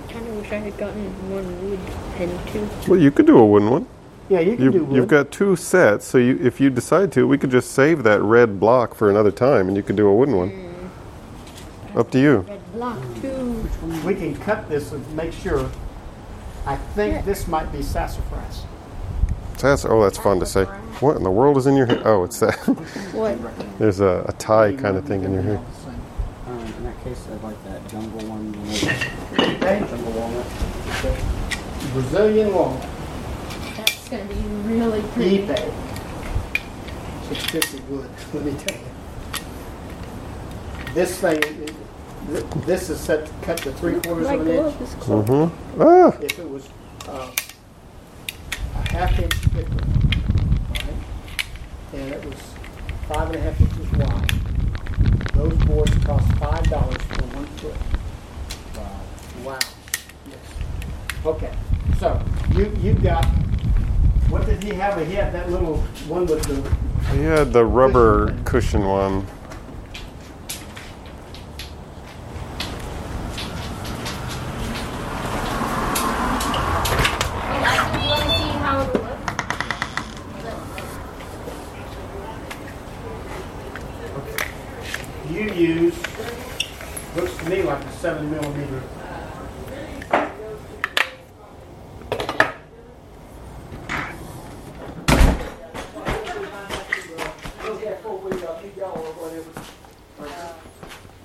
kind 0.09 0.27
of 0.27 0.35
wish 0.37 0.51
I 0.51 0.55
had 0.57 0.77
gotten 0.77 1.05
one 1.29 1.69
wood 1.69 1.79
pen 2.15 2.39
too. 2.51 2.67
Well, 2.89 2.99
you 2.99 3.11
could 3.11 3.25
do 3.27 3.37
a 3.37 3.45
wooden 3.45 3.69
one. 3.69 3.85
yeah, 4.29 4.39
you 4.39 4.55
can 4.55 4.65
You, 4.65 4.71
do 4.71 4.83
wood. 4.85 4.95
you've 4.95 5.07
got 5.07 5.31
two 5.31 5.55
sets, 5.55 6.05
so 6.05 6.17
you, 6.17 6.39
if 6.41 6.59
you 6.59 6.69
decide 6.69 7.11
to, 7.13 7.27
we 7.27 7.37
could 7.37 7.51
just 7.51 7.71
save 7.71 8.03
that 8.03 8.21
red 8.21 8.59
block 8.59 8.93
for 8.95 9.09
another 9.09 9.31
time, 9.31 9.67
and 9.67 9.75
you 9.77 9.83
could 9.83 9.95
do 9.95 10.07
a 10.07 10.15
wooden 10.15 10.35
one. 10.35 10.65
Up 11.95 12.11
to 12.11 12.19
you. 12.19 12.37
Red 12.47 12.71
block 12.73 12.99
too. 13.21 13.67
we 14.05 14.15
can 14.15 14.35
cut 14.37 14.69
this 14.69 14.91
and 14.91 15.15
make 15.15 15.33
sure. 15.33 15.69
I 16.65 16.75
think 16.95 17.15
Yeah. 17.15 17.21
this 17.23 17.47
might 17.47 17.71
be 17.71 17.81
sassafras. 17.81 18.63
That's 19.59 19.85
oh, 19.85 20.01
that's 20.03 20.17
fun 20.17 20.39
to 20.39 20.45
say. 20.45 20.65
What 21.01 21.17
in 21.17 21.23
the 21.23 21.31
world 21.31 21.57
is 21.57 21.65
in 21.67 21.75
your 21.75 21.85
hair? 21.85 22.01
Oh, 22.05 22.23
it's 22.23 22.39
that. 22.39 22.55
What? 23.13 23.37
There's 23.79 23.99
a, 23.99 24.25
a 24.27 24.33
tie 24.33 24.73
kind 24.75 24.95
of 24.97 25.05
thing 25.05 25.23
in 25.23 25.33
your 25.33 25.41
hair. 25.41 25.61
Um, 26.47 26.59
in 26.59 26.83
that 26.85 27.03
case, 27.03 27.25
I'd 27.31 27.43
like 27.43 27.61
that 27.65 27.87
jungle 27.89 28.21
one. 28.29 28.53
You 28.53 28.59
know, 28.61 29.55
Okay, 29.55 29.79
jungle 29.89 30.11
walnut. 30.13 30.45
Brazilian 31.93 32.53
walnut. 32.53 32.85
That's 33.77 34.09
gonna 34.09 34.25
be 34.25 34.35
really 34.75 35.01
pretty. 35.13 35.39
eBay. 35.39 35.73
It's 37.31 37.45
pretty 37.47 37.79
good, 37.89 38.09
let 38.33 38.43
me 38.45 38.53
tell 38.53 38.75
you. 38.77 38.85
This 40.93 41.19
thing, 41.19 41.37
it- 41.37 41.58
th- 42.31 42.65
this 42.65 42.89
is 42.89 42.99
set 42.99 43.25
to 43.25 43.31
cut 43.41 43.57
to 43.59 43.71
three 43.73 43.99
quarters 44.01 44.27
My 44.27 44.33
of 44.35 44.41
an 44.41 44.47
inch. 44.47 44.99
glove. 44.99 45.25
Mm-hmm. 45.27 45.81
Ah, 45.81 46.17
If 46.21 46.39
it 46.39 46.49
was 46.49 46.69
uh, 47.07 47.31
a 48.75 48.91
half 48.91 49.19
inch 49.19 49.33
thicker, 49.33 49.83
alright, 50.69 50.95
and 51.93 52.11
it 52.13 52.25
was 52.25 52.39
five 53.07 53.27
and 53.29 53.35
a 53.35 53.39
half 53.39 53.59
inches 53.59 53.91
wide, 53.93 54.29
those 55.33 55.53
boards 55.65 55.95
cost 56.05 56.27
five 56.37 56.63
dollars 56.69 57.01
for 57.03 57.23
one 57.35 57.45
foot. 57.57 57.75
Wow. 58.75 59.51
Wow. 59.53 59.59
Yes. 60.27 61.25
Okay, 61.25 61.51
so 61.99 62.21
you, 62.55 62.71
you've 62.81 63.01
got, 63.03 63.25
what 64.29 64.45
did 64.45 64.61
he 64.63 64.69
have? 64.73 65.05
He 65.07 65.13
had 65.13 65.33
that 65.33 65.49
little 65.49 65.77
one 66.07 66.25
with 66.25 66.43
the, 66.43 67.15
he 67.15 67.23
had 67.23 67.51
the 67.53 67.65
rubber 67.65 68.35
cushion 68.45 68.85
one. 68.85 69.25
Oh, 77.71 77.89
do 77.91 77.99
you 77.99 78.09
want 78.09 78.23
to 78.23 78.29
see 78.29 78.57
how 78.59 78.81
it 78.81 78.93
looks? 78.93 80.19
you 85.29 85.51
use, 85.53 85.95
looks 87.15 87.37
to 87.37 87.49
me 87.49 87.61
like 87.63 87.83
a 87.83 87.91
seven 87.93 88.29
millimeter. 88.31 88.81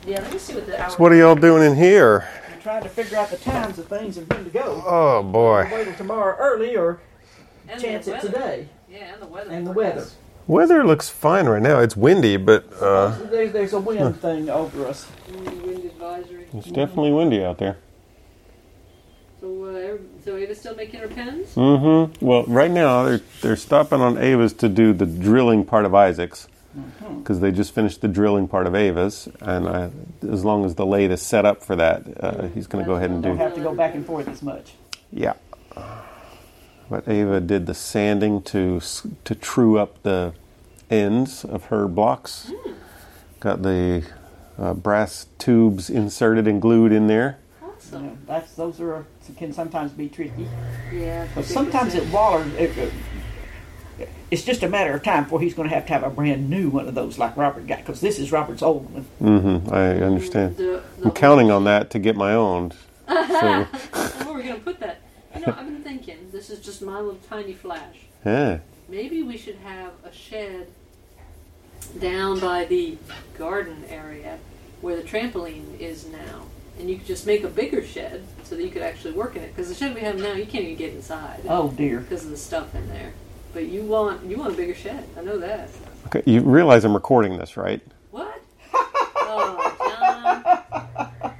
Yeah, 0.06 0.20
let 0.20 0.32
me 0.32 0.38
see 0.96 1.02
what 1.02 1.10
the 1.10 1.16
hour. 1.16 1.20
So 1.20 1.28
what 1.28 1.38
are 1.38 1.50
y'all 1.50 1.58
doing 1.58 1.62
in 1.70 1.76
here? 1.76 2.28
We're 2.54 2.60
trying 2.62 2.82
to 2.82 2.88
figure 2.88 3.18
out 3.18 3.30
the 3.30 3.36
times 3.36 3.78
of 3.78 3.86
things 3.88 4.16
and 4.16 4.28
when 4.28 4.44
to 4.44 4.50
go. 4.50 4.82
Oh 4.86 5.22
boy, 5.22 5.68
Wait 5.72 5.84
till 5.84 5.94
tomorrow 5.94 6.36
early 6.38 6.76
or 6.76 7.00
and 7.68 7.80
chance 7.80 8.06
it 8.06 8.20
today. 8.20 8.68
Yeah, 8.88 9.14
and 9.14 9.22
the 9.22 9.26
weather. 9.26 9.50
And 9.50 9.66
the 9.66 9.72
weather. 9.72 10.06
weather 10.46 10.86
looks 10.86 11.08
fine 11.08 11.46
right 11.46 11.62
now. 11.62 11.80
It's 11.80 11.96
windy, 11.96 12.36
but 12.36 12.64
uh, 12.80 13.08
There's, 13.30 13.52
there's 13.52 13.72
a 13.72 13.80
wind 13.80 14.20
thing 14.20 14.48
over 14.48 14.86
us. 14.86 15.10
Wind 15.32 15.84
advisory. 15.84 16.46
it's 16.52 16.68
definitely 16.68 17.12
windy 17.12 17.42
out 17.42 17.58
there. 17.58 17.78
So, 19.40 19.64
uh, 19.64 19.98
so 20.24 20.36
Ava's 20.36 20.58
still 20.58 20.74
making 20.74 21.00
her 21.00 21.08
pens? 21.08 21.54
Mm-hmm. 21.54 22.24
Well, 22.24 22.44
right 22.44 22.70
now 22.70 23.04
they're 23.04 23.20
they're 23.42 23.56
stopping 23.56 24.00
on 24.00 24.16
Ava's 24.16 24.52
to 24.54 24.68
do 24.68 24.92
the 24.92 25.06
drilling 25.06 25.64
part 25.64 25.84
of 25.84 25.94
Isaac's 25.94 26.48
because 27.18 27.40
they 27.40 27.50
just 27.52 27.74
finished 27.74 28.00
the 28.00 28.08
drilling 28.08 28.48
part 28.48 28.66
of 28.66 28.74
Ava's, 28.74 29.28
and 29.40 29.68
I, 29.68 29.90
as 30.28 30.44
long 30.44 30.64
as 30.64 30.74
the 30.74 30.86
lathe 30.86 31.12
is 31.12 31.22
set 31.22 31.44
up 31.44 31.62
for 31.62 31.76
that, 31.76 32.02
uh, 32.22 32.48
he's 32.48 32.66
going 32.66 32.84
to 32.84 32.88
go 32.88 32.96
ahead 32.96 33.10
and 33.10 33.22
do. 33.22 33.28
Don't 33.30 33.38
have 33.38 33.54
to 33.54 33.60
go 33.60 33.74
back 33.74 33.94
and 33.94 34.04
forth 34.04 34.28
as 34.28 34.42
much. 34.42 34.74
Yeah. 35.12 35.34
But 36.90 37.08
Ava 37.08 37.40
did 37.40 37.66
the 37.66 37.74
sanding 37.74 38.42
to 38.42 38.80
to 39.24 39.34
true 39.34 39.78
up 39.78 40.02
the 40.02 40.34
ends 40.90 41.44
of 41.44 41.66
her 41.66 41.88
blocks. 41.88 42.52
Got 43.40 43.62
the 43.62 44.04
uh, 44.58 44.74
brass 44.74 45.26
tubes 45.38 45.88
inserted 45.88 46.46
and 46.46 46.60
glued 46.60 46.92
in 46.92 47.06
there. 47.06 47.38
Awesome. 47.62 48.06
know, 48.06 48.18
that's 48.26 48.54
those 48.54 48.80
are 48.80 49.06
can 49.36 49.52
sometimes 49.52 49.92
be 49.92 50.08
tricky. 50.08 50.46
Yeah. 50.92 51.26
But 51.34 51.44
sometimes 51.46 51.94
at 51.94 52.06
Waller, 52.12 52.44
it, 52.58 52.76
it- 52.76 52.92
it's 54.34 54.42
just 54.42 54.64
a 54.64 54.68
matter 54.68 54.92
of 54.92 55.02
time 55.04 55.22
before 55.22 55.40
he's 55.40 55.54
going 55.54 55.68
to 55.68 55.74
have 55.74 55.86
to 55.86 55.92
have 55.92 56.02
a 56.02 56.10
brand 56.10 56.50
new 56.50 56.68
one 56.68 56.88
of 56.88 56.94
those 56.96 57.18
like 57.18 57.36
Robert 57.36 57.68
got 57.68 57.78
because 57.78 58.00
this 58.00 58.18
is 58.18 58.32
Robert's 58.32 58.62
old 58.62 58.92
one. 58.92 59.06
Mm-hmm. 59.22 59.72
I 59.72 59.90
understand. 60.02 60.56
The, 60.56 60.82
the 60.98 61.04
I'm 61.04 61.10
counting 61.12 61.52
on 61.52 61.62
that 61.64 61.90
to 61.90 62.00
get 62.00 62.16
my 62.16 62.34
own. 62.34 62.72
So 63.06 63.14
Where 63.14 64.28
are 64.28 64.32
we 64.34 64.42
going 64.42 64.54
to 64.56 64.60
put 64.60 64.80
that? 64.80 65.00
You 65.34 65.40
know, 65.46 65.54
I've 65.56 65.66
been 65.66 65.82
thinking. 65.82 66.16
thinking, 66.16 66.30
this 66.32 66.50
is 66.50 66.58
just 66.58 66.82
my 66.82 66.96
little 66.96 67.20
tiny 67.28 67.52
flash. 67.52 67.96
Yeah. 68.24 68.58
Maybe 68.88 69.22
we 69.22 69.36
should 69.36 69.56
have 69.56 69.92
a 70.04 70.12
shed 70.12 70.66
down 72.00 72.40
by 72.40 72.64
the 72.64 72.98
garden 73.38 73.84
area 73.88 74.38
where 74.80 74.96
the 74.96 75.02
trampoline 75.02 75.78
is 75.78 76.06
now. 76.06 76.42
And 76.78 76.90
you 76.90 76.96
could 76.96 77.06
just 77.06 77.24
make 77.26 77.44
a 77.44 77.48
bigger 77.48 77.84
shed 77.84 78.24
so 78.42 78.56
that 78.56 78.64
you 78.64 78.70
could 78.70 78.82
actually 78.82 79.12
work 79.12 79.36
in 79.36 79.42
it. 79.42 79.54
Because 79.54 79.68
the 79.68 79.74
shed 79.76 79.94
we 79.94 80.00
have 80.00 80.18
now, 80.18 80.32
you 80.32 80.46
can't 80.46 80.64
even 80.64 80.76
get 80.76 80.92
inside 80.92 81.42
Oh 81.48 81.70
dear. 81.70 82.00
because 82.00 82.24
of 82.24 82.30
the 82.30 82.36
stuff 82.36 82.74
in 82.74 82.88
there. 82.88 83.12
But 83.54 83.66
you 83.66 83.82
want 83.82 84.24
you 84.24 84.36
want 84.36 84.52
a 84.52 84.56
bigger 84.56 84.74
shed. 84.74 85.08
I 85.16 85.22
know 85.22 85.38
that. 85.38 85.70
Okay, 86.06 86.22
you 86.26 86.40
realize 86.40 86.84
I'm 86.84 86.92
recording 86.92 87.38
this, 87.38 87.56
right? 87.56 87.80
What? 88.10 88.42
oh, 88.74 89.76
John. 89.78 90.42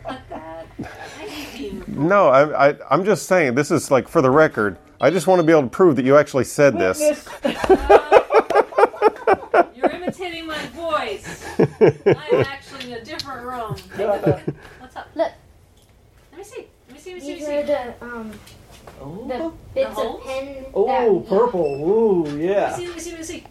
Cut 0.05 0.21
that. 0.31 0.67
I 0.79 1.27
hate 1.27 1.59
being 1.59 1.81
recorded. 1.81 2.03
No, 2.03 2.29
I, 2.29 2.71
I, 2.71 2.77
I'm 2.89 3.05
just 3.05 3.27
saying, 3.27 3.57
this 3.57 3.73
is 3.73 3.91
like 3.91 4.07
for 4.09 4.23
the 4.23 4.31
record. 4.31 4.79
I 5.01 5.11
just 5.11 5.27
want 5.27 5.41
to 5.41 5.43
be 5.45 5.51
able 5.53 5.65
to 5.65 5.69
prove 5.69 5.97
that 5.97 6.05
you 6.05 6.17
actually 6.17 6.45
said 6.45 6.79
this. 6.79 7.01
Witness. 7.01 7.29
You're 9.75 9.91
imitating 9.91 10.47
my 10.47 10.65
voice. 10.69 11.45
I'm 11.59 12.41
actually 12.47 12.93
in 12.93 12.99
a 13.01 13.05
different 13.05 13.45
room. 13.45 13.77
What's 14.79 14.97
up? 14.97 15.09
Look, 15.17 15.33
Let 16.31 16.39
me 16.39 16.45
see. 16.45 16.67
Let 16.89 16.95
me 16.95 17.01
see. 17.01 17.11
Let 17.15 17.15
me 17.15 17.21
see. 17.21 17.35
these 17.35 17.49
Let 17.49 17.67
me 17.67 17.73
are 17.73 17.87
see. 17.93 17.99
the 18.01 18.07
um 18.07 18.33
Oh, 19.01 19.27
the 19.29 19.53
bits 19.75 19.95
holes? 19.95 20.21
of 20.21 20.27
pen. 20.27 20.67
oh 20.75 20.87
that, 21.21 21.29
purple. 21.29 21.65
Ooh, 21.65 22.25
Let 22.25 22.35
me 22.35 22.47
yeah. 22.47 22.77
see. 22.77 22.87
Let 22.87 22.95
me 22.95 23.01
see. 23.01 23.11
Let 23.11 23.19
me 23.21 23.25
see. 23.25 23.45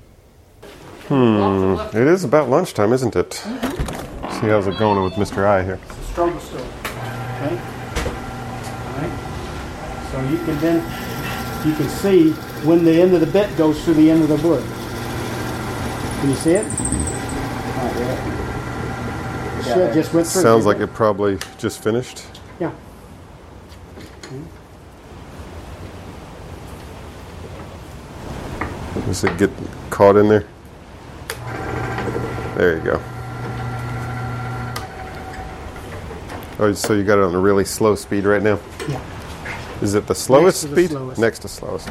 Hmm. 1.07 1.97
It 1.97 2.07
is 2.07 2.23
about 2.23 2.49
lunchtime, 2.49 2.93
isn't 2.93 3.15
it? 3.15 3.33
See 3.33 4.47
how's 4.47 4.67
it 4.67 4.77
going 4.77 5.03
with 5.03 5.13
Mr. 5.13 5.45
I 5.45 5.63
here. 5.63 5.79
Struggle 6.11 6.39
still. 6.39 6.59
Okay? 6.59 7.59
Alright? 8.87 9.11
So 10.11 10.21
you 10.29 10.37
can 10.45 10.59
then, 10.59 11.67
you 11.67 11.75
can 11.75 11.89
see 11.89 12.31
when 12.65 12.85
the 12.85 13.01
end 13.01 13.13
of 13.13 13.19
the 13.19 13.27
bit 13.27 13.55
goes 13.57 13.83
through 13.83 13.95
the 13.95 14.09
end 14.09 14.23
of 14.23 14.29
the 14.29 14.47
wood. 14.47 14.63
Can 16.21 16.29
you 16.29 16.35
see 16.35 16.51
it? 16.51 16.65
Not 17.75 17.95
yet. 17.97 19.63
Shit 19.65 19.93
just 19.93 20.13
went 20.13 20.27
through. 20.27 20.41
Sounds 20.41 20.65
like 20.65 20.77
it 20.77 20.93
probably 20.93 21.37
just 21.57 21.83
finished. 21.83 22.23
Yeah. 22.59 22.71
Does 29.05 29.23
it 29.23 29.37
get 29.37 29.49
caught 29.89 30.15
in 30.15 30.29
there? 30.29 30.45
There 32.55 32.77
you 32.77 32.83
go. 32.83 33.01
Oh, 36.59 36.71
so 36.73 36.93
you 36.93 37.03
got 37.03 37.17
it 37.17 37.23
on 37.23 37.33
a 37.33 37.39
really 37.39 37.65
slow 37.65 37.95
speed 37.95 38.25
right 38.25 38.41
now? 38.41 38.59
Yeah. 38.87 39.01
Is 39.81 39.95
it 39.95 40.07
the 40.07 40.15
slowest 40.15 40.61
to 40.61 40.67
the 40.67 40.75
speed? 40.75 40.89
slowest. 40.91 41.19
Next 41.19 41.39
to 41.39 41.47
slowest. 41.47 41.89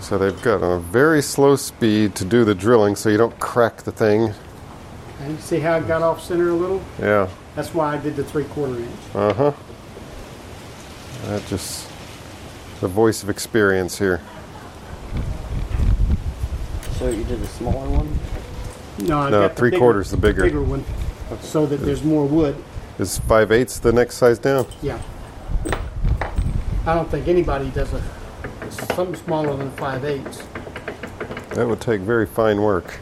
So 0.00 0.16
they've 0.16 0.40
got 0.42 0.62
a 0.62 0.78
very 0.78 1.20
slow 1.20 1.56
speed 1.56 2.14
to 2.14 2.24
do 2.24 2.44
the 2.44 2.54
drilling 2.54 2.96
so 2.96 3.08
you 3.10 3.18
don't 3.18 3.38
crack 3.38 3.82
the 3.82 3.92
thing. 3.92 4.32
And 5.20 5.32
you 5.32 5.38
see 5.38 5.58
how 5.58 5.76
it 5.76 5.88
got 5.88 6.00
off 6.00 6.22
center 6.22 6.50
a 6.50 6.54
little? 6.54 6.80
Yeah. 6.98 7.28
That's 7.56 7.74
why 7.74 7.94
I 7.94 7.98
did 7.98 8.16
the 8.16 8.24
three 8.24 8.44
quarter 8.44 8.78
inch. 8.78 8.90
Uh 9.14 9.34
huh. 9.34 9.52
That 11.24 11.44
just 11.46 11.90
the 12.80 12.88
voice 12.88 13.22
of 13.24 13.28
experience 13.28 13.98
here. 13.98 14.20
So 16.98 17.08
you 17.10 17.24
did 17.24 17.40
the 17.40 17.46
smaller 17.46 17.88
one? 17.88 18.08
No, 19.06 19.18
I 19.20 19.30
No, 19.30 19.40
got 19.42 19.54
the 19.54 19.60
three 19.60 19.70
bigger- 19.70 19.78
quarters, 19.80 20.10
the 20.10 20.16
bigger. 20.16 20.42
bigger 20.42 20.62
one, 20.62 20.84
so 21.40 21.64
that 21.66 21.76
there's 21.76 22.02
more 22.02 22.24
wood. 22.26 22.56
Is 22.98 23.18
five 23.18 23.52
eighths 23.52 23.78
the 23.78 23.92
next 23.92 24.16
size 24.16 24.38
down? 24.40 24.66
Yeah. 24.82 24.98
I 26.84 26.94
don't 26.94 27.08
think 27.10 27.28
anybody 27.28 27.70
does 27.70 27.92
a 27.92 28.02
something 28.94 29.14
smaller 29.14 29.56
than 29.56 29.70
five 29.72 30.04
eighths. 30.04 30.42
That 31.54 31.68
would 31.68 31.80
take 31.80 32.00
very 32.00 32.26
fine 32.26 32.60
work. 32.62 32.98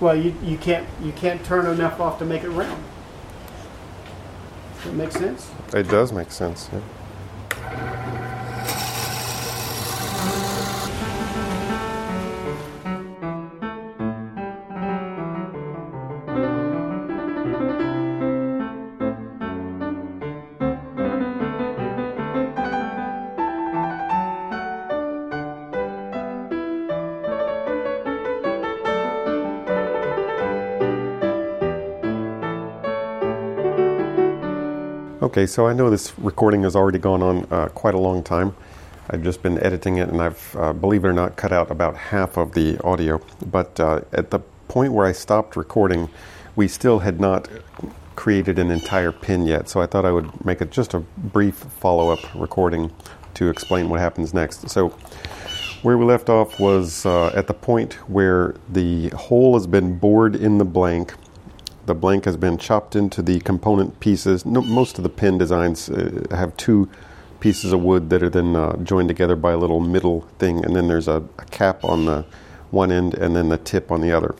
Well, 0.00 0.14
you, 0.16 0.34
you 0.42 0.58
can't 0.58 0.86
you 1.02 1.12
can't 1.12 1.42
turn 1.44 1.66
enough 1.66 1.98
off 2.00 2.18
to 2.18 2.24
make 2.26 2.44
it 2.44 2.50
round. 2.50 2.82
Does 4.76 4.84
that 4.84 4.94
make 4.94 5.12
sense? 5.12 5.50
It 5.72 5.88
does 5.88 6.12
make 6.12 6.30
sense. 6.30 6.68
yeah. 6.72 6.80
Okay, 35.38 35.46
so 35.46 35.68
I 35.68 35.72
know 35.72 35.88
this 35.88 36.18
recording 36.18 36.64
has 36.64 36.74
already 36.74 36.98
gone 36.98 37.22
on 37.22 37.46
uh, 37.52 37.68
quite 37.68 37.94
a 37.94 37.98
long 37.98 38.24
time. 38.24 38.56
I've 39.08 39.22
just 39.22 39.40
been 39.40 39.56
editing 39.64 39.98
it, 39.98 40.08
and 40.08 40.20
I've, 40.20 40.56
uh, 40.58 40.72
believe 40.72 41.04
it 41.04 41.06
or 41.06 41.12
not, 41.12 41.36
cut 41.36 41.52
out 41.52 41.70
about 41.70 41.94
half 41.94 42.36
of 42.36 42.54
the 42.54 42.76
audio. 42.82 43.20
But 43.46 43.78
uh, 43.78 44.00
at 44.12 44.32
the 44.32 44.40
point 44.66 44.94
where 44.94 45.06
I 45.06 45.12
stopped 45.12 45.54
recording, 45.54 46.10
we 46.56 46.66
still 46.66 46.98
had 46.98 47.20
not 47.20 47.48
created 48.16 48.58
an 48.58 48.72
entire 48.72 49.12
pin 49.12 49.46
yet. 49.46 49.68
So 49.68 49.80
I 49.80 49.86
thought 49.86 50.04
I 50.04 50.10
would 50.10 50.44
make 50.44 50.60
it 50.60 50.72
just 50.72 50.92
a 50.92 50.98
brief 50.98 51.54
follow-up 51.54 52.34
recording 52.34 52.90
to 53.34 53.48
explain 53.48 53.88
what 53.88 54.00
happens 54.00 54.34
next. 54.34 54.68
So 54.68 54.88
where 55.82 55.96
we 55.96 56.04
left 56.04 56.28
off 56.28 56.58
was 56.58 57.06
uh, 57.06 57.28
at 57.28 57.46
the 57.46 57.54
point 57.54 57.92
where 58.10 58.56
the 58.68 59.10
hole 59.10 59.54
has 59.54 59.68
been 59.68 60.00
bored 60.00 60.34
in 60.34 60.58
the 60.58 60.64
blank 60.64 61.14
the 61.88 61.94
blank 61.94 62.24
has 62.26 62.36
been 62.36 62.56
chopped 62.56 62.94
into 62.94 63.20
the 63.20 63.40
component 63.40 63.98
pieces. 63.98 64.46
No, 64.46 64.60
most 64.60 64.98
of 64.98 65.02
the 65.02 65.08
pin 65.08 65.38
designs 65.38 65.90
uh, 65.90 66.26
have 66.30 66.56
two 66.56 66.88
pieces 67.40 67.72
of 67.72 67.80
wood 67.82 68.10
that 68.10 68.22
are 68.22 68.30
then 68.30 68.54
uh, 68.54 68.76
joined 68.76 69.08
together 69.08 69.34
by 69.34 69.52
a 69.52 69.56
little 69.56 69.80
middle 69.80 70.20
thing, 70.38 70.64
and 70.64 70.76
then 70.76 70.86
there's 70.86 71.08
a, 71.08 71.24
a 71.38 71.44
cap 71.46 71.82
on 71.84 72.04
the 72.04 72.24
one 72.70 72.92
end 72.92 73.14
and 73.14 73.34
then 73.34 73.48
the 73.48 73.58
tip 73.58 73.90
on 73.90 74.00
the 74.00 74.12
other. 74.12 74.36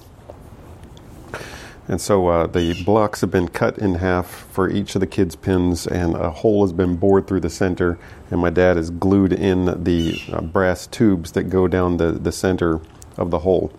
And 1.89 1.99
so 1.99 2.29
uh, 2.29 2.47
the 2.47 2.85
blocks 2.85 3.23
have 3.23 3.31
been 3.31 3.49
cut 3.49 3.79
in 3.79 3.95
half 3.95 4.27
for 4.27 4.69
each 4.69 4.95
of 4.95 5.01
the 5.01 5.07
kids' 5.07 5.35
pins, 5.35 5.87
and 5.87 6.15
a 6.15 6.31
hole 6.31 6.63
has 6.63 6.73
been 6.73 6.97
bored 6.97 7.27
through 7.27 7.41
the 7.41 7.49
center. 7.49 7.99
And 8.31 8.41
my 8.41 8.51
dad 8.51 8.77
has 8.77 8.91
glued 8.91 9.33
in 9.33 9.83
the 9.85 10.21
uh, 10.31 10.43
brass 10.43 10.87
tubes 10.87 11.33
that 11.33 11.45
go 11.45 11.67
down 11.67 11.97
the, 11.97 12.13
the 12.13 12.31
center 12.31 12.81
of 13.17 13.31
the 13.31 13.39
hole. 13.39 13.73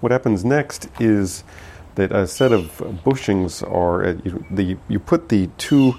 What 0.00 0.12
happens 0.12 0.44
next 0.44 0.88
is 1.00 1.44
that 1.94 2.12
a 2.12 2.26
set 2.26 2.52
of 2.52 2.78
bushings 3.04 3.62
are 3.70 4.04
uh, 4.04 4.16
you, 4.24 4.44
the 4.50 4.76
you 4.88 4.98
put 4.98 5.28
the 5.28 5.48
two 5.58 5.94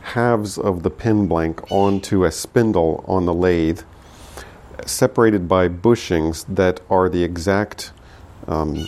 halves 0.00 0.56
of 0.56 0.82
the 0.82 0.90
pin 0.90 1.26
blank 1.26 1.70
onto 1.70 2.24
a 2.24 2.30
spindle 2.30 3.04
on 3.08 3.26
the 3.26 3.34
lathe, 3.34 3.82
separated 4.84 5.48
by 5.48 5.68
bushings 5.68 6.44
that 6.54 6.80
are 6.88 7.08
the 7.08 7.24
exact 7.24 7.92
um, 8.46 8.86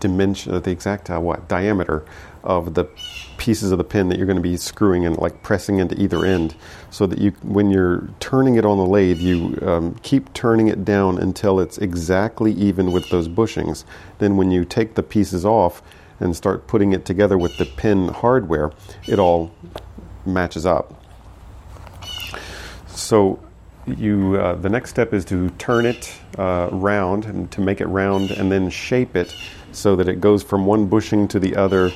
dimension, 0.00 0.60
the 0.62 0.70
exact 0.70 1.10
uh, 1.10 1.18
what 1.18 1.48
diameter 1.48 2.04
of 2.44 2.74
the 2.74 2.84
pieces 3.36 3.72
of 3.72 3.78
the 3.78 3.84
pin 3.84 4.08
that 4.08 4.16
you're 4.16 4.26
going 4.26 4.36
to 4.36 4.42
be 4.42 4.56
screwing 4.56 5.04
and 5.04 5.18
like 5.18 5.42
pressing 5.42 5.78
into 5.78 6.00
either 6.00 6.24
end, 6.24 6.54
so 6.90 7.06
that 7.06 7.18
you 7.18 7.30
when 7.42 7.70
you're 7.70 8.08
turning 8.20 8.54
it 8.54 8.64
on 8.64 8.78
the 8.78 8.86
lathe, 8.86 9.18
you 9.18 9.58
um, 9.62 9.94
keep 10.02 10.32
turning 10.34 10.68
it 10.68 10.84
down 10.84 11.18
until 11.18 11.58
it's 11.58 11.78
exactly 11.78 12.52
even 12.52 12.92
with 12.92 13.08
those 13.08 13.28
bushings. 13.28 13.84
Then 14.18 14.36
when 14.36 14.50
you 14.50 14.64
take 14.64 14.94
the 14.94 15.02
pieces 15.02 15.44
off 15.44 15.82
and 16.20 16.36
start 16.36 16.66
putting 16.66 16.92
it 16.92 17.04
together 17.04 17.36
with 17.36 17.56
the 17.56 17.66
pin 17.66 18.08
hardware, 18.08 18.70
it 19.06 19.18
all 19.18 19.50
matches 20.24 20.64
up. 20.64 21.02
So 22.86 23.40
you 23.86 24.36
uh, 24.36 24.54
the 24.54 24.68
next 24.68 24.90
step 24.90 25.12
is 25.12 25.24
to 25.26 25.50
turn 25.50 25.84
it 25.86 26.14
uh, 26.38 26.68
round 26.72 27.26
and 27.26 27.50
to 27.50 27.60
make 27.60 27.80
it 27.80 27.86
round 27.86 28.30
and 28.30 28.50
then 28.50 28.70
shape 28.70 29.16
it 29.16 29.34
so 29.72 29.96
that 29.96 30.08
it 30.08 30.20
goes 30.20 30.42
from 30.42 30.64
one 30.64 30.86
bushing 30.86 31.28
to 31.28 31.40
the 31.40 31.56
other 31.56 31.90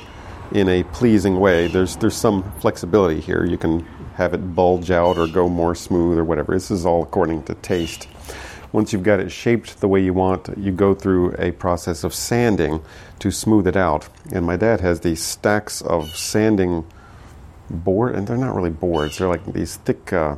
in 0.51 0.67
a 0.67 0.83
pleasing 0.83 1.39
way. 1.39 1.67
There's 1.67 1.95
there's 1.97 2.15
some 2.15 2.51
flexibility 2.59 3.19
here. 3.19 3.45
You 3.45 3.57
can 3.57 3.81
have 4.15 4.33
it 4.33 4.55
bulge 4.55 4.91
out 4.91 5.17
or 5.17 5.27
go 5.27 5.47
more 5.47 5.75
smooth 5.75 6.17
or 6.17 6.23
whatever. 6.23 6.53
This 6.53 6.71
is 6.71 6.85
all 6.85 7.03
according 7.03 7.43
to 7.43 7.55
taste. 7.55 8.07
Once 8.71 8.93
you've 8.93 9.03
got 9.03 9.19
it 9.19 9.31
shaped 9.31 9.79
the 9.79 9.87
way 9.87 10.03
you 10.03 10.13
want, 10.13 10.49
you 10.57 10.71
go 10.71 10.93
through 10.93 11.33
a 11.39 11.51
process 11.51 12.03
of 12.03 12.13
sanding 12.13 12.81
to 13.17 13.31
smooth 13.31 13.65
it 13.65 13.75
out. 13.75 14.07
And 14.31 14.45
my 14.45 14.57
dad 14.57 14.81
has 14.81 14.99
these 14.99 15.23
stacks 15.23 15.81
of 15.81 16.15
sanding 16.15 16.85
board, 17.69 18.15
and 18.15 18.27
they're 18.27 18.37
not 18.37 18.53
really 18.55 18.69
boards. 18.69 19.17
They're 19.17 19.27
like 19.27 19.45
these 19.53 19.77
thick 19.77 20.13
uh, 20.13 20.35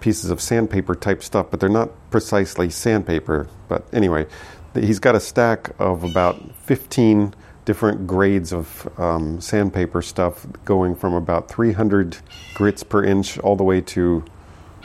pieces 0.00 0.30
of 0.30 0.40
sandpaper 0.40 0.94
type 0.94 1.22
stuff, 1.22 1.46
but 1.50 1.60
they're 1.60 1.70
not 1.70 1.90
precisely 2.10 2.68
sandpaper. 2.68 3.48
But 3.68 3.86
anyway, 3.94 4.26
he's 4.74 4.98
got 4.98 5.14
a 5.14 5.20
stack 5.20 5.70
of 5.78 6.04
about 6.04 6.54
15 6.64 7.34
different 7.64 8.06
grades 8.06 8.52
of 8.52 8.88
um, 8.98 9.40
sandpaper 9.40 10.02
stuff, 10.02 10.46
going 10.64 10.94
from 10.94 11.14
about 11.14 11.48
300 11.48 12.18
grits 12.54 12.82
per 12.82 13.04
inch 13.04 13.38
all 13.38 13.56
the 13.56 13.64
way 13.64 13.80
to 13.80 14.24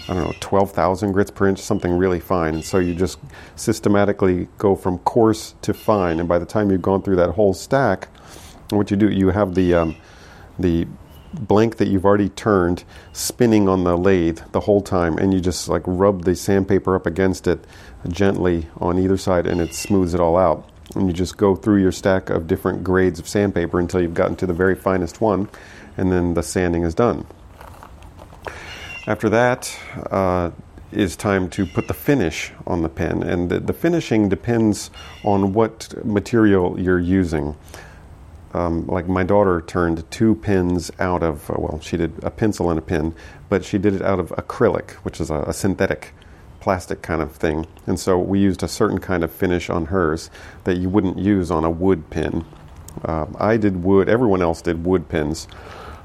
I 0.10 0.14
don't 0.14 0.24
know, 0.26 0.34
12,000 0.40 1.12
grits 1.12 1.32
per 1.32 1.48
inch, 1.48 1.60
something 1.60 1.92
really 1.92 2.20
fine. 2.20 2.56
And 2.56 2.64
so 2.64 2.78
you 2.78 2.94
just 2.94 3.20
systematically 3.56 4.48
go 4.58 4.76
from 4.76 5.00
coarse 5.00 5.56
to 5.64 5.74
fine, 5.74 6.20
and 6.20 6.30
by 6.30 6.40
the 6.40 6.46
time 6.46 6.72
you've 6.72 6.82
gone 6.82 7.02
through 7.02 7.18
that 7.18 7.32
whole 7.32 7.54
stack, 7.54 8.08
what 8.70 8.92
you 8.92 8.98
do, 8.98 9.10
you 9.10 9.30
have 9.30 9.56
the 9.56 9.74
um, 9.74 9.96
the 10.60 10.88
blank 11.34 11.78
that 11.78 11.88
you've 11.88 12.06
already 12.06 12.30
turned 12.30 12.84
spinning 13.12 13.68
on 13.68 13.84
the 13.84 13.98
lathe 13.98 14.40
the 14.52 14.62
whole 14.62 14.82
time, 14.82 15.18
and 15.18 15.34
you 15.34 15.40
just 15.40 15.68
like 15.68 15.84
rub 15.86 16.24
the 16.24 16.36
sandpaper 16.36 16.96
up 16.96 17.06
against 17.06 17.48
it 17.48 17.66
gently 18.08 18.68
on 18.78 18.98
either 18.98 19.18
side, 19.18 19.46
and 19.46 19.60
it 19.60 19.74
smooths 19.74 20.14
it 20.14 20.20
all 20.20 20.38
out. 20.38 20.70
And 20.96 21.08
you 21.08 21.14
just 21.14 21.38
go 21.38 21.56
through 21.56 21.82
your 21.82 21.92
stack 21.92 22.30
of 22.30 22.48
different 22.48 22.84
grades 22.84 23.20
of 23.20 23.28
sandpaper 23.28 23.80
until 23.80 24.02
you've 24.02 24.14
gotten 24.14 24.36
to 24.38 24.46
the 24.46 24.54
very 24.54 24.76
finest 24.76 25.22
one, 25.22 25.50
and 25.98 26.12
then 26.12 26.34
the 26.34 26.44
sanding 26.44 26.84
is 26.84 26.96
done. 26.96 27.26
After 29.06 29.30
that 29.30 29.80
uh, 30.12 30.52
is 30.92 31.16
time 31.16 31.50
to 31.52 31.66
put 31.66 31.88
the 31.88 31.94
finish 31.94 32.52
on 32.66 32.82
the 32.82 32.90
pen, 32.90 33.24
and 33.24 33.50
the, 33.50 33.60
the 33.60 33.74
finishing 33.74 34.30
depends 34.30 34.90
on 35.24 35.54
what 35.54 35.94
material 36.06 36.80
you're 36.80 37.00
using. 37.00 37.56
Um, 38.54 38.88
like 38.88 39.08
my 39.08 39.24
daughter 39.24 39.62
turned 39.62 40.10
two 40.10 40.36
pins 40.36 40.90
out 41.00 41.22
of, 41.22 41.50
well, 41.50 41.80
she 41.82 41.98
did 41.98 42.14
a 42.24 42.32
pencil 42.32 42.70
and 42.70 42.80
a 42.80 42.82
pin, 42.82 43.14
but 43.50 43.64
she 43.64 43.78
did 43.78 43.94
it 43.94 44.02
out 44.02 44.20
of 44.20 44.30
acrylic, 44.30 44.92
which 45.04 45.20
is 45.20 45.30
a, 45.30 45.42
a 45.42 45.54
synthetic 45.54 46.14
plastic 46.68 47.02
kind 47.02 47.22
of 47.22 47.32
thing. 47.32 47.66
And 47.86 47.98
so 47.98 48.20
we 48.20 48.40
used 48.40 48.62
a 48.62 48.68
certain 48.68 49.00
kind 49.00 49.24
of 49.24 49.32
finish 49.32 49.70
on 49.70 49.86
hers 49.86 50.30
that 50.66 50.76
you 50.76 50.90
wouldn't 50.90 51.18
use 51.18 51.50
on 51.50 51.64
a 51.64 51.70
wood 51.72 52.10
pin. 52.10 52.44
Uh, 53.06 53.26
I 53.40 53.56
did 53.56 53.84
wood, 53.86 54.10
everyone 54.10 54.42
else 54.42 54.62
did 54.62 54.86
wood 54.86 55.08
pins. 55.08 55.48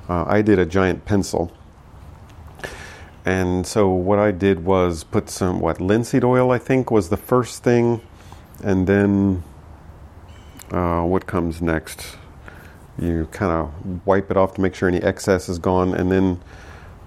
Uh, 0.09 0.25
I 0.25 0.41
did 0.41 0.61
a 0.61 0.65
giant 0.65 1.05
pencil 1.05 1.51
and 3.25 3.67
so 3.67 3.89
what 3.89 4.21
I 4.21 4.31
did 4.31 4.65
was 4.65 5.03
put 5.03 5.31
some 5.31 5.59
what 5.59 5.81
linseed 5.81 6.23
oil 6.23 6.53
I 6.53 6.59
think 6.59 6.93
was 6.93 7.09
the 7.09 7.17
first 7.17 7.63
thing, 7.63 8.01
and 8.63 8.87
then 8.87 9.43
uh, 10.71 11.03
what 11.03 11.27
comes 11.27 11.63
next? 11.63 12.17
You 12.99 13.27
kind 13.33 13.53
of 13.53 14.07
wipe 14.07 14.31
it 14.31 14.37
off 14.37 14.55
to 14.55 14.61
make 14.61 14.75
sure 14.75 14.89
any 14.89 15.03
excess 15.03 15.49
is 15.49 15.59
gone, 15.59 15.95
and 15.95 16.11
then 16.11 16.41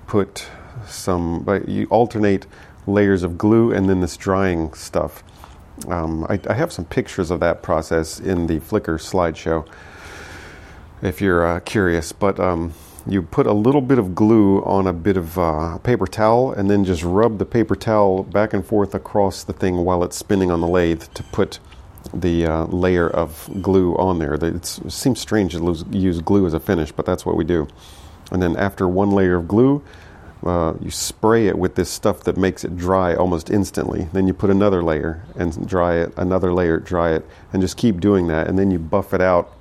put 0.08 0.48
some. 0.88 1.44
But 1.44 1.68
you 1.68 1.88
alternate 1.90 2.48
layers 2.88 3.24
of 3.24 3.38
glue 3.38 3.72
and 3.72 3.90
then 3.90 4.02
this 4.02 4.18
drying 4.18 4.74
stuff. 4.74 5.24
Um, 5.88 6.26
I, 6.30 6.40
I, 6.50 6.54
have 6.54 6.72
some 6.72 6.86
pictures 6.86 7.32
of 7.32 7.42
that 7.42 7.62
process 7.62 8.20
in 8.20 8.48
the 8.48 8.60
Flickr 8.62 8.98
slideshow 8.98 9.68
if 11.02 11.22
you're 11.22 11.46
uh, 11.46 11.60
curious, 11.62 12.12
but. 12.12 12.40
Um, 12.40 12.74
you 13.08 13.22
put 13.22 13.46
a 13.46 13.54
little 13.54 13.82
bit 13.82 14.00
of 14.00 14.16
glue 14.16 14.64
on 14.64 14.88
a 14.88 14.94
bit 14.94 15.16
of 15.16 15.38
uh, 15.38 15.78
paper 15.80 16.08
towel 16.08 16.52
and 16.52 16.70
then 16.70 16.84
just 16.84 17.04
rub 17.04 17.38
the 17.38 17.46
paper 17.46 17.76
towel 17.76 18.24
back 18.24 18.54
and 18.54 18.66
forth 18.66 18.96
across 18.96 19.44
the 19.44 19.54
thing 19.54 19.78
while 19.78 20.04
it's 20.04 20.18
spinning 20.18 20.50
on 20.50 20.60
the 20.60 20.68
lathe 20.68 21.04
to 21.14 21.22
put 21.24 21.60
the 22.14 22.46
uh, 22.46 22.66
layer 22.66 23.08
of 23.10 23.50
glue 23.62 23.96
on 23.98 24.20
there. 24.20 24.34
it 24.34 24.66
seems 24.66 25.20
strange 25.20 25.52
to 25.54 25.60
lose, 25.60 25.84
use 25.92 26.20
glue 26.22 26.46
as 26.46 26.54
a 26.54 26.60
finish, 26.60 26.92
but 26.92 27.06
that's 27.06 27.26
what 27.26 27.36
we 27.36 27.44
do. 27.44 27.68
And 28.32 28.42
then 28.42 28.56
after 28.58 28.88
one 28.88 29.12
layer 29.12 29.36
of 29.36 29.48
glue, 29.48 29.84
uh, 30.46 30.74
you 30.80 30.92
spray 30.92 31.48
it 31.48 31.58
with 31.58 31.76
this 31.76 31.90
stuff 31.90 32.24
that 32.24 32.38
makes 32.38 32.64
it 32.64 32.78
dry 32.78 33.16
almost 33.16 33.50
instantly. 33.50 34.08
Then 34.14 34.28
you 34.28 34.34
put 34.34 34.50
another 34.50 34.84
layer 34.84 35.24
and 35.36 35.68
dry 35.68 35.96
it, 35.96 36.14
another 36.18 36.54
layer, 36.54 36.80
dry 36.80 37.14
it, 37.14 37.26
and 37.52 37.62
just 37.62 37.78
keep 37.78 38.00
doing 38.00 38.28
that. 38.28 38.48
And 38.48 38.58
then 38.58 38.72
you 38.72 38.80
buff 38.80 39.14
it 39.14 39.22
out 39.22 39.52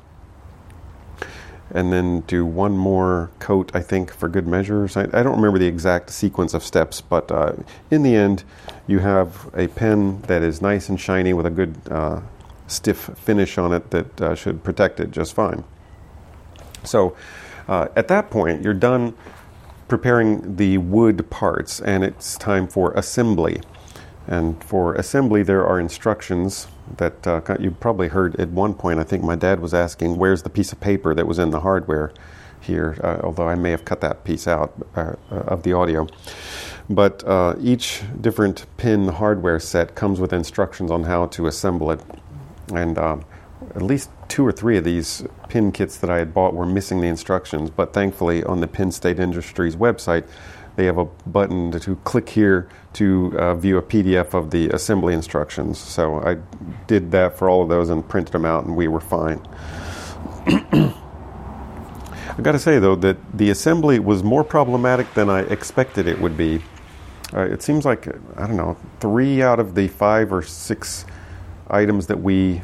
and 1.70 1.92
then 1.92 2.20
do 2.20 2.44
one 2.44 2.76
more 2.76 3.30
coat, 3.38 3.70
I 3.74 3.80
think, 3.80 4.12
for 4.12 4.28
good 4.28 4.46
measures. 4.46 4.96
I, 4.96 5.04
I 5.04 5.22
don't 5.22 5.36
remember 5.36 5.58
the 5.58 5.66
exact 5.66 6.10
sequence 6.10 6.54
of 6.54 6.62
steps, 6.62 7.00
but 7.00 7.30
uh, 7.32 7.54
in 7.90 8.02
the 8.02 8.14
end, 8.14 8.44
you 8.86 8.98
have 8.98 9.50
a 9.54 9.68
pen 9.68 10.20
that 10.22 10.42
is 10.42 10.60
nice 10.60 10.88
and 10.88 11.00
shiny 11.00 11.32
with 11.32 11.46
a 11.46 11.50
good 11.50 11.74
uh, 11.90 12.20
stiff 12.66 13.10
finish 13.16 13.58
on 13.58 13.72
it 13.72 13.90
that 13.90 14.20
uh, 14.20 14.34
should 14.34 14.62
protect 14.62 15.00
it 15.00 15.10
just 15.10 15.34
fine. 15.34 15.64
So 16.84 17.16
uh, 17.66 17.88
at 17.96 18.08
that 18.08 18.30
point, 18.30 18.62
you're 18.62 18.74
done 18.74 19.14
preparing 19.96 20.56
the 20.56 20.76
wood 20.76 21.30
parts, 21.30 21.78
and 21.78 22.02
it's 22.02 22.36
time 22.36 22.66
for 22.66 22.90
assembly. 22.94 23.60
And 24.26 24.62
for 24.64 24.92
assembly, 24.96 25.44
there 25.44 25.64
are 25.64 25.78
instructions 25.78 26.66
that 26.96 27.24
uh, 27.24 27.40
you 27.60 27.70
probably 27.70 28.08
heard 28.08 28.34
at 28.40 28.48
one 28.48 28.74
point. 28.74 28.98
I 28.98 29.04
think 29.04 29.22
my 29.22 29.36
dad 29.36 29.60
was 29.60 29.72
asking, 29.72 30.18
"Where's 30.18 30.42
the 30.42 30.50
piece 30.50 30.72
of 30.72 30.80
paper 30.80 31.14
that 31.14 31.28
was 31.28 31.38
in 31.38 31.50
the 31.50 31.60
hardware 31.60 32.10
here?" 32.60 32.98
Uh, 33.04 33.20
although 33.22 33.48
I 33.48 33.54
may 33.54 33.70
have 33.70 33.84
cut 33.84 34.00
that 34.00 34.24
piece 34.24 34.48
out 34.48 34.72
uh, 34.96 35.14
uh 35.30 35.54
of 35.54 35.62
the 35.62 35.72
audio. 35.74 36.08
But 36.90 37.22
uh, 37.24 37.54
each 37.60 38.02
different 38.20 38.66
pin 38.76 39.06
hardware 39.06 39.60
set 39.60 39.94
comes 39.94 40.18
with 40.18 40.32
instructions 40.32 40.90
on 40.90 41.04
how 41.04 41.26
to 41.26 41.46
assemble 41.46 41.92
it, 41.92 42.00
and 42.74 42.98
um, 42.98 43.24
at 43.74 43.82
least 43.82 44.10
two 44.28 44.46
or 44.46 44.52
three 44.52 44.76
of 44.76 44.84
these 44.84 45.24
pin 45.48 45.72
kits 45.72 45.96
that 45.98 46.10
I 46.10 46.18
had 46.18 46.34
bought 46.34 46.54
were 46.54 46.66
missing 46.66 47.00
the 47.00 47.08
instructions. 47.08 47.70
But 47.70 47.92
thankfully, 47.92 48.44
on 48.44 48.60
the 48.60 48.66
Penn 48.66 48.92
State 48.92 49.18
Industries 49.18 49.76
website, 49.76 50.26
they 50.76 50.86
have 50.86 50.98
a 50.98 51.04
button 51.04 51.70
to 51.72 51.96
click 51.96 52.28
here 52.28 52.68
to 52.94 53.32
uh, 53.38 53.54
view 53.54 53.78
a 53.78 53.82
PDF 53.82 54.34
of 54.34 54.50
the 54.50 54.68
assembly 54.70 55.14
instructions. 55.14 55.78
So 55.78 56.20
I 56.20 56.36
did 56.86 57.12
that 57.12 57.38
for 57.38 57.48
all 57.48 57.62
of 57.62 57.68
those 57.68 57.90
and 57.90 58.06
printed 58.08 58.32
them 58.32 58.44
out, 58.44 58.64
and 58.64 58.76
we 58.76 58.88
were 58.88 59.00
fine. 59.00 59.40
I 62.36 62.42
got 62.42 62.52
to 62.52 62.58
say 62.58 62.80
though 62.80 62.96
that 62.96 63.16
the 63.32 63.50
assembly 63.50 64.00
was 64.00 64.24
more 64.24 64.42
problematic 64.42 65.12
than 65.14 65.30
I 65.30 65.40
expected 65.42 66.08
it 66.08 66.20
would 66.20 66.36
be. 66.36 66.60
Uh, 67.32 67.42
it 67.42 67.62
seems 67.62 67.84
like 67.84 68.08
I 68.36 68.46
don't 68.46 68.56
know 68.56 68.76
three 68.98 69.40
out 69.42 69.60
of 69.60 69.76
the 69.76 69.86
five 69.86 70.32
or 70.32 70.42
six 70.42 71.04
items 71.68 72.08
that 72.08 72.20
we 72.20 72.62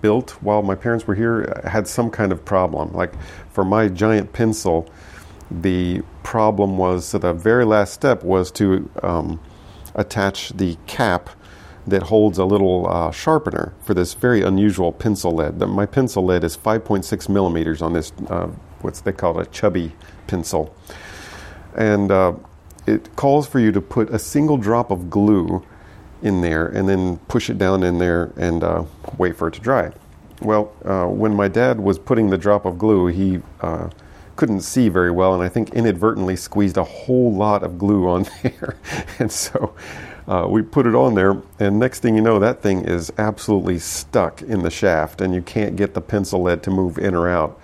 built 0.00 0.30
while 0.42 0.62
my 0.62 0.74
parents 0.74 1.06
were 1.06 1.14
here 1.14 1.60
had 1.64 1.86
some 1.86 2.10
kind 2.10 2.32
of 2.32 2.44
problem. 2.44 2.92
Like 2.92 3.14
for 3.50 3.64
my 3.64 3.88
giant 3.88 4.32
pencil, 4.32 4.88
the 5.50 6.02
problem 6.22 6.76
was 6.76 7.06
so 7.06 7.18
the 7.18 7.32
very 7.32 7.64
last 7.64 7.92
step 7.92 8.22
was 8.22 8.50
to 8.52 8.90
um, 9.02 9.40
attach 9.94 10.50
the 10.50 10.76
cap 10.86 11.30
that 11.86 12.04
holds 12.04 12.38
a 12.38 12.44
little 12.44 12.88
uh, 12.88 13.10
sharpener 13.12 13.72
for 13.80 13.94
this 13.94 14.14
very 14.14 14.42
unusual 14.42 14.92
pencil 14.92 15.32
lead. 15.32 15.60
The, 15.60 15.66
my 15.66 15.86
pencil 15.86 16.24
lead 16.24 16.42
is 16.42 16.56
5.6 16.56 17.28
millimeters 17.28 17.80
on 17.80 17.92
this, 17.92 18.12
uh, 18.28 18.48
what's 18.80 19.00
they 19.00 19.12
call 19.12 19.38
a 19.38 19.46
chubby 19.46 19.92
pencil. 20.26 20.74
And 21.76 22.10
uh, 22.10 22.34
it 22.86 23.14
calls 23.14 23.46
for 23.46 23.60
you 23.60 23.70
to 23.72 23.80
put 23.80 24.10
a 24.10 24.18
single 24.18 24.56
drop 24.56 24.90
of 24.90 25.10
glue 25.10 25.64
in 26.22 26.40
there 26.40 26.66
and 26.66 26.88
then 26.88 27.18
push 27.28 27.50
it 27.50 27.58
down 27.58 27.82
in 27.82 27.98
there 27.98 28.32
and 28.36 28.64
uh, 28.64 28.84
wait 29.18 29.36
for 29.36 29.48
it 29.48 29.54
to 29.54 29.60
dry. 29.60 29.92
Well, 30.40 30.72
uh, 30.84 31.06
when 31.06 31.34
my 31.34 31.48
dad 31.48 31.80
was 31.80 31.98
putting 31.98 32.30
the 32.30 32.38
drop 32.38 32.64
of 32.66 32.78
glue, 32.78 33.06
he 33.06 33.40
uh, 33.60 33.88
couldn't 34.36 34.60
see 34.60 34.88
very 34.88 35.10
well, 35.10 35.34
and 35.34 35.42
I 35.42 35.48
think 35.48 35.74
inadvertently 35.74 36.36
squeezed 36.36 36.76
a 36.76 36.84
whole 36.84 37.32
lot 37.32 37.62
of 37.62 37.78
glue 37.78 38.08
on 38.08 38.26
there. 38.42 38.76
and 39.18 39.32
so 39.32 39.74
uh, 40.28 40.46
we 40.48 40.60
put 40.60 40.86
it 40.86 40.94
on 40.94 41.14
there, 41.14 41.40
and 41.58 41.78
next 41.78 42.00
thing 42.00 42.16
you 42.16 42.20
know, 42.20 42.38
that 42.38 42.60
thing 42.60 42.84
is 42.84 43.10
absolutely 43.16 43.78
stuck 43.78 44.42
in 44.42 44.62
the 44.62 44.70
shaft, 44.70 45.20
and 45.20 45.34
you 45.34 45.40
can't 45.40 45.76
get 45.76 45.94
the 45.94 46.00
pencil 46.00 46.42
lead 46.42 46.62
to 46.64 46.70
move 46.70 46.98
in 46.98 47.14
or 47.14 47.28
out. 47.28 47.58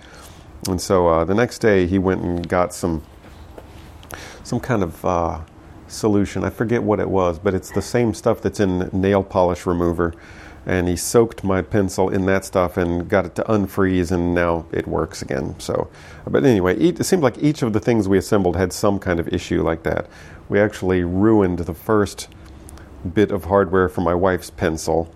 And 0.67 0.81
so 0.81 1.07
uh, 1.07 1.25
the 1.25 1.35
next 1.35 1.59
day, 1.59 1.85
he 1.85 1.99
went 1.99 2.21
and 2.21 2.47
got 2.47 2.73
some 2.73 3.03
some 4.43 4.59
kind 4.59 4.83
of 4.83 5.05
uh, 5.05 5.39
solution. 5.93 6.43
I 6.43 6.49
forget 6.49 6.83
what 6.83 6.99
it 6.99 7.09
was, 7.09 7.39
but 7.39 7.53
it's 7.53 7.71
the 7.71 7.81
same 7.81 8.13
stuff 8.13 8.41
that's 8.41 8.59
in 8.59 8.89
nail 8.91 9.23
polish 9.23 9.65
remover. 9.65 10.13
And 10.65 10.87
he 10.87 10.95
soaked 10.95 11.43
my 11.43 11.61
pencil 11.61 12.09
in 12.09 12.25
that 12.27 12.45
stuff 12.45 12.77
and 12.77 13.09
got 13.09 13.25
it 13.25 13.35
to 13.35 13.43
unfreeze 13.43 14.11
and 14.11 14.33
now 14.33 14.65
it 14.71 14.87
works 14.87 15.21
again. 15.21 15.59
So 15.59 15.89
but 16.25 16.45
anyway 16.45 16.77
it 16.79 17.05
seemed 17.05 17.21
like 17.21 17.37
each 17.43 17.63
of 17.63 17.73
the 17.73 17.81
things 17.81 18.07
we 18.07 18.17
assembled 18.17 18.55
had 18.55 18.71
some 18.71 18.97
kind 18.97 19.19
of 19.19 19.27
issue 19.27 19.61
like 19.61 19.83
that. 19.83 20.07
We 20.47 20.59
actually 20.59 21.03
ruined 21.03 21.59
the 21.59 21.73
first 21.73 22.29
bit 23.13 23.31
of 23.31 23.45
hardware 23.45 23.89
for 23.89 24.01
my 24.01 24.13
wife's 24.13 24.49
pencil 24.49 25.13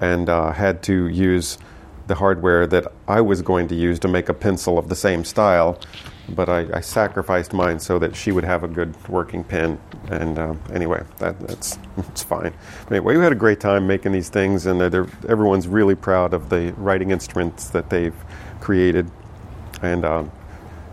and 0.00 0.28
uh, 0.28 0.52
had 0.52 0.82
to 0.82 1.06
use 1.08 1.58
the 2.06 2.16
hardware 2.16 2.66
that 2.66 2.86
I 3.08 3.22
was 3.22 3.40
going 3.40 3.68
to 3.68 3.74
use 3.74 3.98
to 4.00 4.08
make 4.08 4.28
a 4.28 4.34
pencil 4.34 4.78
of 4.78 4.88
the 4.88 4.96
same 4.96 5.24
style 5.24 5.78
but 6.30 6.48
I, 6.48 6.66
I, 6.72 6.80
sacrificed 6.80 7.52
mine 7.52 7.78
so 7.78 7.98
that 7.98 8.16
she 8.16 8.32
would 8.32 8.44
have 8.44 8.64
a 8.64 8.68
good 8.68 8.96
working 9.08 9.44
pen. 9.44 9.78
And 10.08 10.38
uh, 10.38 10.54
anyway, 10.72 11.02
that, 11.18 11.38
that's 11.40 11.78
it's 11.98 12.22
fine. 12.22 12.54
Anyway, 12.90 13.16
we 13.16 13.22
had 13.22 13.32
a 13.32 13.36
great 13.36 13.60
time 13.60 13.86
making 13.86 14.12
these 14.12 14.28
things, 14.28 14.66
and 14.66 14.80
everyone's 14.82 15.68
really 15.68 15.94
proud 15.94 16.34
of 16.34 16.48
the 16.48 16.72
writing 16.76 17.10
instruments 17.10 17.68
that 17.70 17.90
they've 17.90 18.16
created, 18.60 19.10
and 19.82 20.04
um, 20.04 20.32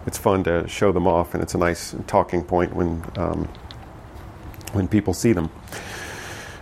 it's 0.06 0.18
fun 0.18 0.44
to 0.44 0.68
show 0.68 0.92
them 0.92 1.08
off, 1.08 1.34
and 1.34 1.42
it's 1.42 1.54
a 1.54 1.58
nice 1.58 1.96
talking 2.08 2.44
point 2.44 2.74
when 2.74 3.04
um, 3.16 3.48
when 4.74 4.88
people 4.88 5.14
see 5.14 5.34
them. 5.34 5.50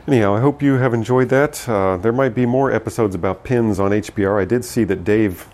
Anyhow, 0.07 0.35
I 0.35 0.39
hope 0.39 0.63
you 0.63 0.73
have 0.73 0.93
enjoyed 0.93 1.29
that. 1.29 1.69
Uh, 1.69 1.97
there 1.97 2.11
might 2.11 2.33
be 2.33 2.45
more 2.45 2.71
episodes 2.71 3.13
about 3.13 3.43
pins 3.43 3.79
on 3.79 3.91
HPR. 3.91 4.41
I 4.41 4.45
did 4.45 4.65
see 4.65 4.83
that 4.85 5.03
Dave 5.03 5.47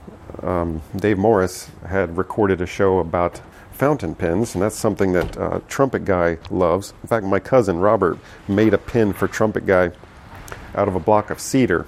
um, 0.43 0.81
Dave 0.95 1.17
Morris 1.17 1.69
had 1.88 2.17
recorded 2.17 2.61
a 2.61 2.65
show 2.65 2.99
about 2.99 3.41
fountain 3.71 4.15
pens, 4.15 4.55
and 4.55 4.61
that's 4.61 4.75
something 4.75 5.13
that 5.13 5.38
uh, 5.38 5.59
Trumpet 5.67 6.05
Guy 6.05 6.38
loves. 6.49 6.93
In 7.03 7.07
fact, 7.09 7.25
my 7.25 7.39
cousin 7.39 7.77
Robert 7.79 8.17
made 8.47 8.73
a 8.73 8.77
pin 8.77 9.13
for 9.13 9.27
Trumpet 9.27 9.65
Guy 9.65 9.91
out 10.75 10.88
of 10.88 10.95
a 10.95 10.99
block 10.99 11.29
of 11.29 11.39
cedar. 11.39 11.86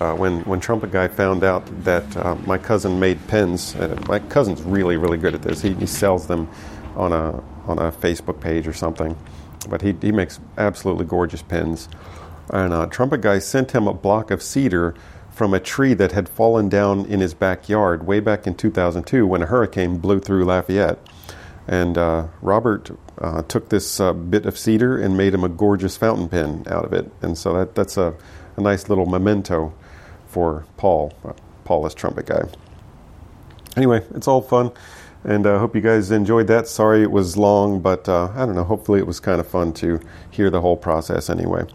Uh, 0.00 0.14
when 0.14 0.40
when 0.40 0.60
Trumpet 0.60 0.90
Guy 0.90 1.08
found 1.08 1.42
out 1.42 1.64
that 1.84 2.16
uh, 2.16 2.34
my 2.46 2.58
cousin 2.58 3.00
made 3.00 3.18
pens, 3.28 3.74
uh, 3.76 3.98
my 4.06 4.18
cousin's 4.18 4.62
really 4.62 4.96
really 4.96 5.16
good 5.16 5.34
at 5.34 5.42
this. 5.42 5.62
He, 5.62 5.72
he 5.74 5.86
sells 5.86 6.26
them 6.26 6.48
on 6.96 7.12
a 7.12 7.42
on 7.66 7.78
a 7.78 7.90
Facebook 7.90 8.40
page 8.40 8.68
or 8.68 8.74
something, 8.74 9.16
but 9.70 9.80
he 9.80 9.94
he 10.02 10.12
makes 10.12 10.38
absolutely 10.58 11.06
gorgeous 11.06 11.40
pens. 11.40 11.88
And 12.50 12.72
uh, 12.72 12.86
Trumpet 12.86 13.22
Guy 13.22 13.38
sent 13.38 13.72
him 13.72 13.88
a 13.88 13.94
block 13.94 14.30
of 14.30 14.42
cedar 14.42 14.94
from 15.36 15.52
a 15.52 15.60
tree 15.60 15.92
that 15.92 16.12
had 16.12 16.30
fallen 16.30 16.66
down 16.66 17.04
in 17.04 17.20
his 17.20 17.34
backyard 17.34 18.06
way 18.06 18.20
back 18.20 18.46
in 18.46 18.54
2002 18.54 19.26
when 19.26 19.42
a 19.42 19.46
hurricane 19.46 19.98
blew 19.98 20.18
through 20.18 20.46
Lafayette. 20.46 20.98
And 21.68 21.98
uh, 21.98 22.28
Robert 22.40 22.90
uh, 23.18 23.42
took 23.42 23.68
this 23.68 24.00
uh, 24.00 24.14
bit 24.14 24.46
of 24.46 24.56
cedar 24.56 24.96
and 24.96 25.14
made 25.14 25.34
him 25.34 25.44
a 25.44 25.50
gorgeous 25.50 25.94
fountain 25.94 26.30
pen 26.30 26.64
out 26.70 26.86
of 26.86 26.94
it. 26.94 27.12
And 27.20 27.36
so 27.36 27.52
that, 27.52 27.74
that's 27.74 27.98
a, 27.98 28.14
a 28.56 28.62
nice 28.62 28.88
little 28.88 29.04
memento 29.04 29.74
for 30.26 30.64
Paul. 30.78 31.12
Uh, 31.22 31.34
Paul 31.64 31.84
is 31.84 31.92
trumpet 31.92 32.24
guy. 32.24 32.44
Anyway, 33.76 34.06
it's 34.14 34.26
all 34.26 34.40
fun. 34.40 34.72
And 35.22 35.46
I 35.46 35.56
uh, 35.56 35.58
hope 35.58 35.74
you 35.74 35.82
guys 35.82 36.10
enjoyed 36.10 36.46
that. 36.46 36.66
Sorry 36.66 37.02
it 37.02 37.10
was 37.10 37.36
long, 37.36 37.82
but 37.82 38.08
uh, 38.08 38.30
I 38.34 38.46
don't 38.46 38.54
know. 38.54 38.64
Hopefully 38.64 39.00
it 39.00 39.06
was 39.06 39.20
kind 39.20 39.40
of 39.40 39.46
fun 39.46 39.74
to 39.74 40.00
hear 40.30 40.48
the 40.48 40.62
whole 40.62 40.78
process 40.78 41.28
anyway. 41.28 41.66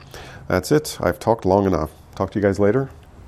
That's 0.48 0.72
it. 0.72 0.98
I've 1.00 1.20
talked 1.20 1.46
long 1.46 1.68
enough. 1.68 1.92
Talk 2.16 2.32
to 2.32 2.40
you 2.40 2.44
guys 2.44 2.58
later. 2.58 2.90